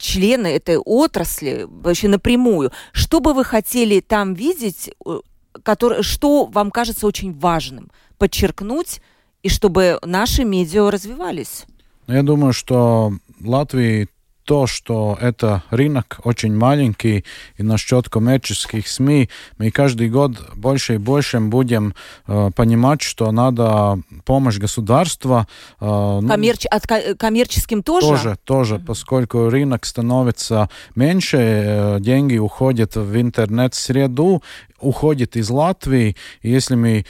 члены 0.00 0.48
этой 0.48 0.78
отрасли, 0.78 1.66
вообще 1.68 2.08
напрямую, 2.08 2.72
что 2.92 3.20
бы 3.20 3.34
вы 3.34 3.44
хотели 3.44 4.00
там 4.00 4.34
видеть, 4.34 4.90
э, 5.06 5.20
который, 5.62 6.02
что 6.02 6.46
вам 6.46 6.70
кажется 6.70 7.06
очень 7.06 7.32
важным 7.38 7.90
подчеркнуть, 8.18 9.00
и 9.42 9.48
чтобы 9.48 9.98
наши 10.04 10.44
медиа 10.44 10.90
развивались? 10.90 11.64
Я 12.06 12.22
думаю, 12.22 12.52
что 12.52 13.12
Латвии 13.42 14.08
то, 14.50 14.66
что 14.66 15.16
это 15.20 15.62
рынок 15.70 16.18
очень 16.24 16.56
маленький, 16.56 17.24
и 17.56 17.62
насчет 17.62 18.08
коммерческих 18.08 18.88
СМИ 18.88 19.30
мы 19.58 19.70
каждый 19.70 20.08
год 20.08 20.32
больше 20.56 20.94
и 20.94 20.98
больше 20.98 21.38
будем 21.38 21.94
э, 22.26 22.50
понимать, 22.56 23.00
что 23.00 23.30
надо 23.30 24.00
помощь 24.24 24.58
государства. 24.58 25.46
Э, 25.80 26.18
ну, 26.20 26.26
Коммерч... 26.26 26.66
От 26.66 26.84
коммерческим 27.16 27.84
тоже? 27.84 28.08
Тоже, 28.08 28.38
тоже, 28.42 28.74
mm-hmm. 28.74 28.86
поскольку 28.86 29.48
рынок 29.50 29.86
становится 29.86 30.68
меньше, 30.96 31.36
э, 31.38 31.96
деньги 32.00 32.36
уходят 32.36 32.96
в 32.96 33.20
интернет-среду, 33.20 34.42
уходит 34.80 35.36
из 35.36 35.50
Латвии. 35.50 36.16
Если 36.42 36.74
мы 36.74 37.04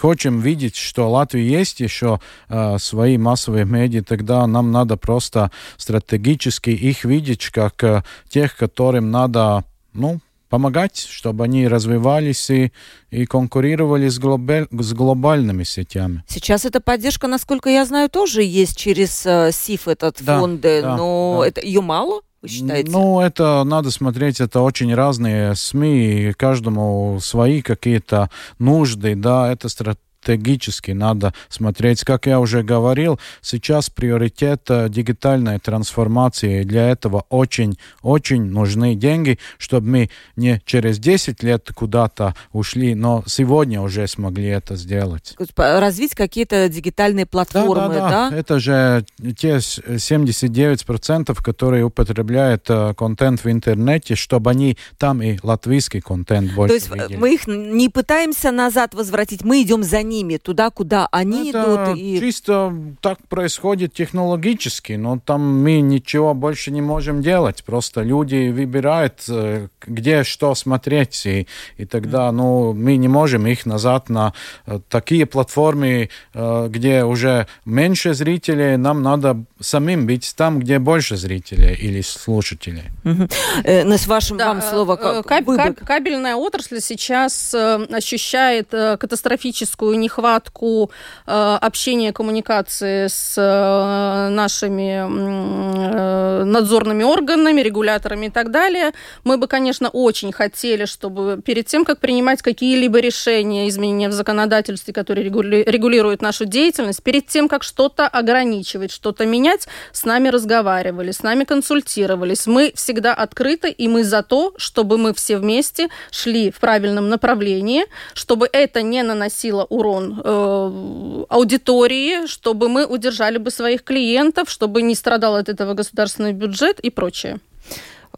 хотим 0.00 0.40
видеть, 0.40 0.76
что 0.76 1.08
Латвии 1.08 1.42
есть 1.42 1.80
еще 1.80 2.20
э, 2.48 2.78
свои 2.78 3.16
массовые 3.16 3.64
медиа, 3.64 4.02
тогда 4.02 4.46
нам 4.46 4.72
надо 4.72 4.96
просто 4.96 5.50
стратегически 5.76 6.70
их 6.70 7.04
видеть 7.04 7.50
как 7.50 7.82
э, 7.84 8.02
тех, 8.28 8.56
которым 8.56 9.10
надо, 9.10 9.64
ну, 9.92 10.20
помогать, 10.48 10.98
чтобы 10.98 11.44
они 11.44 11.68
развивались 11.68 12.50
и, 12.50 12.72
и 13.10 13.26
конкурировали 13.26 14.08
с, 14.08 14.18
глобаль, 14.18 14.66
с 14.70 14.92
глобальными 14.92 15.64
сетями. 15.64 16.24
Сейчас 16.28 16.64
эта 16.64 16.80
поддержка, 16.80 17.26
насколько 17.26 17.68
я 17.68 17.84
знаю, 17.84 18.08
тоже 18.08 18.42
есть 18.42 18.76
через 18.76 19.24
э, 19.26 19.50
СИФ 19.52 19.88
этот 19.88 20.22
да, 20.22 20.40
фонд, 20.40 20.60
да, 20.60 20.96
но 20.96 21.38
да. 21.40 21.48
Это, 21.48 21.60
ее 21.60 21.80
мало? 21.80 22.22
Вы 22.46 22.52
считаете? 22.52 22.90
Ну, 22.90 23.20
это 23.20 23.64
надо 23.64 23.90
смотреть, 23.90 24.40
это 24.40 24.60
очень 24.60 24.94
разные 24.94 25.54
СМИ, 25.54 26.34
каждому 26.36 27.18
свои 27.20 27.60
какие-то 27.60 28.30
нужды, 28.58 29.14
да, 29.14 29.52
это 29.52 29.68
стратегия 29.68 30.05
стратегически 30.26 30.90
надо 30.90 31.32
смотреть. 31.48 32.02
Как 32.02 32.26
я 32.26 32.40
уже 32.40 32.64
говорил, 32.64 33.20
сейчас 33.42 33.90
приоритет 33.90 34.62
э, 34.68 34.88
дигитальной 34.88 35.60
трансформации. 35.60 36.62
И 36.62 36.64
для 36.64 36.90
этого 36.90 37.24
очень-очень 37.28 38.42
нужны 38.42 38.96
деньги, 38.96 39.38
чтобы 39.58 39.86
мы 39.88 40.10
не 40.34 40.60
через 40.64 40.98
10 40.98 41.44
лет 41.44 41.70
куда-то 41.72 42.34
ушли, 42.52 42.96
но 42.96 43.22
сегодня 43.26 43.80
уже 43.80 44.08
смогли 44.08 44.48
это 44.48 44.74
сделать. 44.74 45.36
Развить 45.56 46.16
какие-то 46.16 46.68
дигитальные 46.68 47.26
платформы, 47.26 47.94
да? 47.94 48.00
да, 48.00 48.30
да? 48.30 48.36
Это 48.36 48.58
же 48.58 49.04
те 49.36 49.56
79%, 49.58 51.42
которые 51.42 51.84
употребляют 51.84 52.64
э, 52.68 52.94
контент 52.94 53.44
в 53.44 53.50
интернете, 53.50 54.16
чтобы 54.16 54.50
они 54.50 54.76
там 54.98 55.22
и 55.22 55.38
латвийский 55.42 56.00
контент 56.00 56.52
больше 56.52 56.70
То 56.70 56.74
есть 56.74 56.90
э, 56.90 56.94
видели. 56.94 57.16
мы 57.16 57.34
их 57.34 57.46
не 57.46 57.88
пытаемся 57.88 58.50
назад 58.50 58.94
возвратить, 58.94 59.44
мы 59.44 59.62
идем 59.62 59.84
за 59.84 60.02
ними 60.02 60.15
ними, 60.16 60.36
туда, 60.36 60.70
куда 60.70 61.08
они 61.12 61.50
Это 61.50 61.62
идут. 61.62 61.98
И... 61.98 62.18
Чисто 62.18 62.74
так 63.00 63.18
происходит 63.28 63.92
технологически, 63.92 64.92
но 64.92 65.18
там 65.18 65.62
мы 65.62 65.80
ничего 65.80 66.34
больше 66.34 66.70
не 66.70 66.82
можем 66.82 67.22
делать. 67.22 67.64
Просто 67.64 68.02
люди 68.02 68.50
выбирают, 68.50 69.24
э, 69.28 69.68
где 69.86 70.24
что 70.24 70.54
смотреть, 70.54 71.26
и, 71.26 71.46
и 71.76 71.84
тогда 71.84 72.32
ну, 72.32 72.72
мы 72.72 72.96
не 72.96 73.08
можем 73.08 73.46
их 73.46 73.66
назад 73.66 74.08
на 74.08 74.32
э, 74.66 74.80
такие 74.88 75.26
платформы, 75.26 76.10
э, 76.34 76.68
где 76.68 77.04
уже 77.04 77.46
меньше 77.64 78.14
зрителей, 78.14 78.76
нам 78.76 79.02
надо 79.02 79.44
самим 79.60 80.06
быть 80.06 80.34
там, 80.36 80.60
где 80.60 80.78
больше 80.78 81.16
зрителей 81.16 81.74
или 81.74 82.00
слушателей. 82.00 82.84
Угу. 83.04 83.28
Э, 83.64 83.96
с 83.96 84.06
вашим 84.06 84.36
да, 84.36 84.48
вам 84.48 84.62
слово. 84.62 84.96
Как, 84.96 85.26
каб, 85.26 85.76
кабельная 85.84 86.36
отрасль 86.36 86.80
сейчас 86.80 87.54
ощущает 87.54 88.70
катастрофическую 88.70 89.98
нехватку 90.06 90.90
э, 91.26 91.58
общения, 91.60 92.12
коммуникации 92.12 93.08
с 93.08 93.34
э, 93.36 94.28
нашими 94.30 95.04
э, 95.04 96.44
надзорными 96.44 97.04
органами, 97.04 97.60
регуляторами 97.60 98.26
и 98.26 98.30
так 98.30 98.50
далее. 98.50 98.92
Мы 99.24 99.36
бы, 99.36 99.48
конечно, 99.48 99.88
очень 99.88 100.32
хотели, 100.32 100.84
чтобы 100.84 101.42
перед 101.44 101.66
тем, 101.66 101.84
как 101.84 101.98
принимать 101.98 102.42
какие-либо 102.42 103.00
решения, 103.00 103.68
изменения 103.68 104.08
в 104.08 104.12
законодательстве, 104.12 104.94
которые 104.94 105.24
регули 105.24 105.64
регулируют 105.66 106.22
нашу 106.22 106.44
деятельность, 106.44 107.02
перед 107.02 107.26
тем, 107.26 107.48
как 107.48 107.62
что-то 107.62 108.06
ограничивать, 108.06 108.92
что-то 108.92 109.26
менять, 109.26 109.66
с 109.92 110.04
нами 110.04 110.28
разговаривали, 110.28 111.10
с 111.10 111.22
нами 111.22 111.44
консультировались. 111.44 112.46
Мы 112.46 112.72
всегда 112.74 113.14
открыты, 113.14 113.70
и 113.70 113.88
мы 113.88 114.04
за 114.04 114.22
то, 114.22 114.52
чтобы 114.56 114.98
мы 114.98 115.12
все 115.14 115.38
вместе 115.38 115.88
шли 116.10 116.50
в 116.50 116.60
правильном 116.60 117.08
направлении, 117.08 117.84
чтобы 118.14 118.48
это 118.52 118.82
не 118.82 119.02
наносило 119.02 119.64
урон 119.64 119.85
урон 119.86 120.20
э, 120.24 121.24
аудитории, 121.28 122.26
чтобы 122.26 122.68
мы 122.68 122.86
удержали 122.86 123.38
бы 123.38 123.50
своих 123.50 123.82
клиентов, 123.84 124.50
чтобы 124.50 124.82
не 124.82 124.94
страдал 124.94 125.36
от 125.36 125.48
этого 125.48 125.74
государственный 125.74 126.32
бюджет 126.32 126.80
и 126.80 126.90
прочее. 126.90 127.38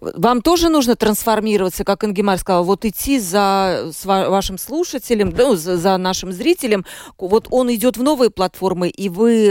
Вам 0.00 0.42
тоже 0.42 0.68
нужно 0.68 0.94
трансформироваться, 0.94 1.82
как 1.82 2.04
Ингемар 2.04 2.38
сказал, 2.38 2.62
вот 2.62 2.84
идти 2.84 3.18
за 3.18 3.90
вашим 4.04 4.56
слушателем, 4.56 5.34
ну, 5.36 5.56
за, 5.56 5.76
за 5.76 5.96
нашим 5.96 6.32
зрителем. 6.32 6.84
Вот 7.18 7.48
он 7.50 7.74
идет 7.74 7.96
в 7.96 8.02
новые 8.02 8.30
платформы, 8.30 8.90
и 8.90 9.08
вы, 9.08 9.48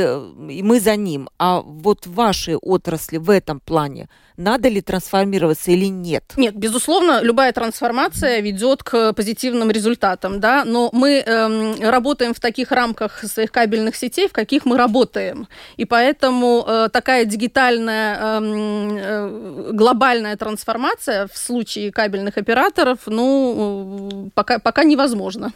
и 0.49 0.63
мы 0.63 0.79
за 0.79 0.95
ним. 0.95 1.29
А 1.37 1.59
вот 1.59 2.07
в 2.07 2.13
вашей 2.13 2.55
отрасли 2.55 3.17
в 3.17 3.29
этом 3.29 3.59
плане– 3.59 4.09
надо 4.37 4.69
ли 4.69 4.81
трансформироваться 4.81 5.71
или 5.71 5.85
нет? 5.85 6.23
Нет, 6.37 6.55
безусловно, 6.55 7.21
любая 7.21 7.51
трансформация 7.51 8.39
ведет 8.39 8.83
к 8.83 9.13
позитивным 9.13 9.71
результатам, 9.71 10.39
да, 10.39 10.63
но 10.63 10.89
мы 10.93 11.19
эм, 11.19 11.75
работаем 11.81 12.33
в 12.33 12.39
таких 12.39 12.71
рамках 12.71 13.23
своих 13.23 13.51
кабельных 13.51 13.95
сетей, 13.95 14.27
в 14.27 14.33
каких 14.33 14.65
мы 14.65 14.77
работаем. 14.77 15.47
И 15.75 15.85
поэтому 15.85 16.63
э, 16.67 16.89
такая 16.91 17.25
дигитальная 17.25 18.37
эм, 18.37 18.97
э, 18.97 19.71
глобальная 19.73 20.37
трансформация 20.37 21.27
в 21.27 21.37
случае 21.37 21.91
кабельных 21.91 22.37
операторов, 22.37 22.99
ну, 23.07 24.29
пока, 24.35 24.59
пока 24.59 24.83
невозможно. 24.83 25.51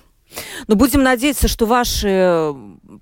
Но 0.68 0.76
будем 0.76 1.04
надеяться, 1.04 1.48
что 1.48 1.66
ваши 1.66 2.08
э, 2.08 2.54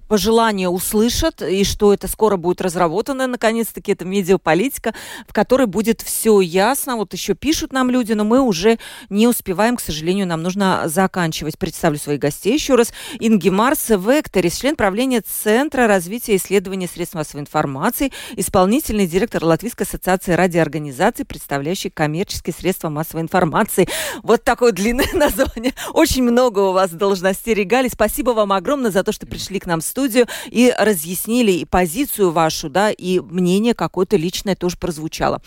пожелания 0.08 0.70
услышат, 0.70 1.42
и 1.42 1.64
что 1.64 1.94
это 1.94 2.08
скоро 2.08 2.38
будет 2.38 2.62
разработано, 2.62 3.28
наконец-таки, 3.28 3.92
это 3.92 4.06
медиаполитика, 4.06 4.94
в 5.28 5.34
которой 5.34 5.68
будет 5.68 6.02
все 6.02 6.42
ясно. 6.42 6.96
Вот 6.96 7.14
еще 7.14 7.36
пишут 7.36 7.74
нам 7.74 7.90
люди, 7.90 8.14
но 8.14 8.24
мы 8.24 8.42
уже 8.42 8.80
не 9.10 9.28
успеваем, 9.28 9.76
к 9.76 9.82
сожалению, 9.82 10.28
нам 10.28 10.42
нужно 10.42 10.84
заканчивать. 10.86 11.58
Представлю 11.58 11.98
своих 12.00 12.20
гостей 12.20 12.54
еще 12.54 12.76
раз. 12.76 12.92
Инги 13.20 13.50
Марс 13.50 13.90
Векторис, 13.90 14.58
член 14.58 14.76
правления 14.76 15.22
Центра 15.22 15.88
развития 15.88 16.34
и 16.34 16.38
исследования 16.38 16.88
средств 16.88 17.16
массовой 17.16 17.42
информации, 17.42 18.12
исполнительный 18.36 19.08
директор 19.08 19.44
Латвийской 19.44 19.84
ассоциации 19.84 20.34
радиоорганизаций, 20.34 21.26
представляющий 21.26 21.90
коммерческие 21.90 22.54
средства 22.54 22.90
массовой 22.90 23.22
информации. 23.22 23.88
Вот 24.24 24.44
такое 24.44 24.72
длинное 24.72 25.08
название. 25.14 25.74
Очень 25.94 26.24
много 26.24 26.60
у 26.60 26.72
вас 26.72 26.92
должно 26.92 27.19
должностей 27.22 27.54
регалий. 27.54 27.90
Спасибо 27.90 28.32
вам 28.32 28.52
огромное 28.52 28.92
за 28.92 29.04
то, 29.04 29.12
что 29.12 29.26
пришли 29.26 29.60
к 29.60 29.66
нам 29.66 29.82
в 29.82 29.84
студию 29.84 30.28
и 30.48 30.74
разъяснили 30.78 31.52
и 31.52 31.66
позицию 31.66 32.32
вашу, 32.32 32.70
да, 32.70 32.92
и 32.92 33.20
мнение 33.20 33.74
какое-то 33.74 34.18
личное 34.18 34.56
тоже 34.56 34.78
прозвучало. 34.78 35.42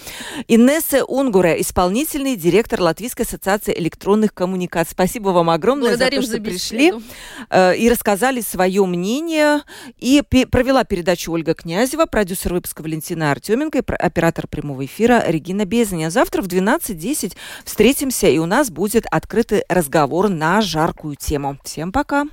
Инесса 0.48 1.04
Унгуре, 1.04 1.60
исполнительный 1.60 2.36
директор 2.36 2.80
Латвийской 2.80 3.22
ассоциации 3.22 3.74
электронных 3.78 4.34
коммуникаций. 4.34 4.92
Спасибо 4.92 5.30
вам 5.30 5.50
огромное 5.50 5.90
Благодарим 5.90 6.22
за 6.22 6.28
то, 6.28 6.32
что 6.32 6.36
за 6.38 6.42
пришли 6.42 6.92
э, 7.50 7.76
и 7.76 7.88
рассказали 7.88 8.40
свое 8.40 8.84
мнение. 8.86 9.60
И 9.98 10.22
провела 10.50 10.84
передачу 10.84 11.32
Ольга 11.32 11.54
Князева, 11.54 12.06
продюсер 12.06 12.52
выпуска 12.52 12.82
Валентина 12.82 13.30
Артеменко 13.30 13.78
и 13.78 13.82
оператор 13.82 14.46
прямого 14.46 14.84
эфира 14.84 15.22
Регина 15.26 15.64
Безаня. 15.64 16.10
Завтра 16.10 16.42
в 16.42 16.46
12.10 16.46 17.34
встретимся, 17.64 18.28
и 18.28 18.38
у 18.38 18.46
нас 18.46 18.70
будет 18.70 19.04
открытый 19.10 19.64
разговор 19.68 20.28
на 20.28 20.60
жаркую 20.60 21.16
тему. 21.16 21.58
Всем 21.62 21.92
пока. 21.92 22.24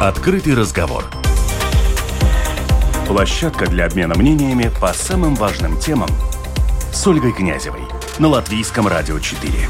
Открытый 0.00 0.54
разговор. 0.54 1.04
Площадка 3.06 3.66
для 3.66 3.86
обмена 3.86 4.16
мнениями 4.16 4.70
по 4.80 4.92
самым 4.94 5.34
важным 5.34 5.78
темам 5.78 6.08
с 6.92 7.06
Ольгой 7.06 7.32
Князевой 7.32 7.82
на 8.18 8.28
Латвийском 8.28 8.88
радио 8.88 9.18
4. 9.18 9.68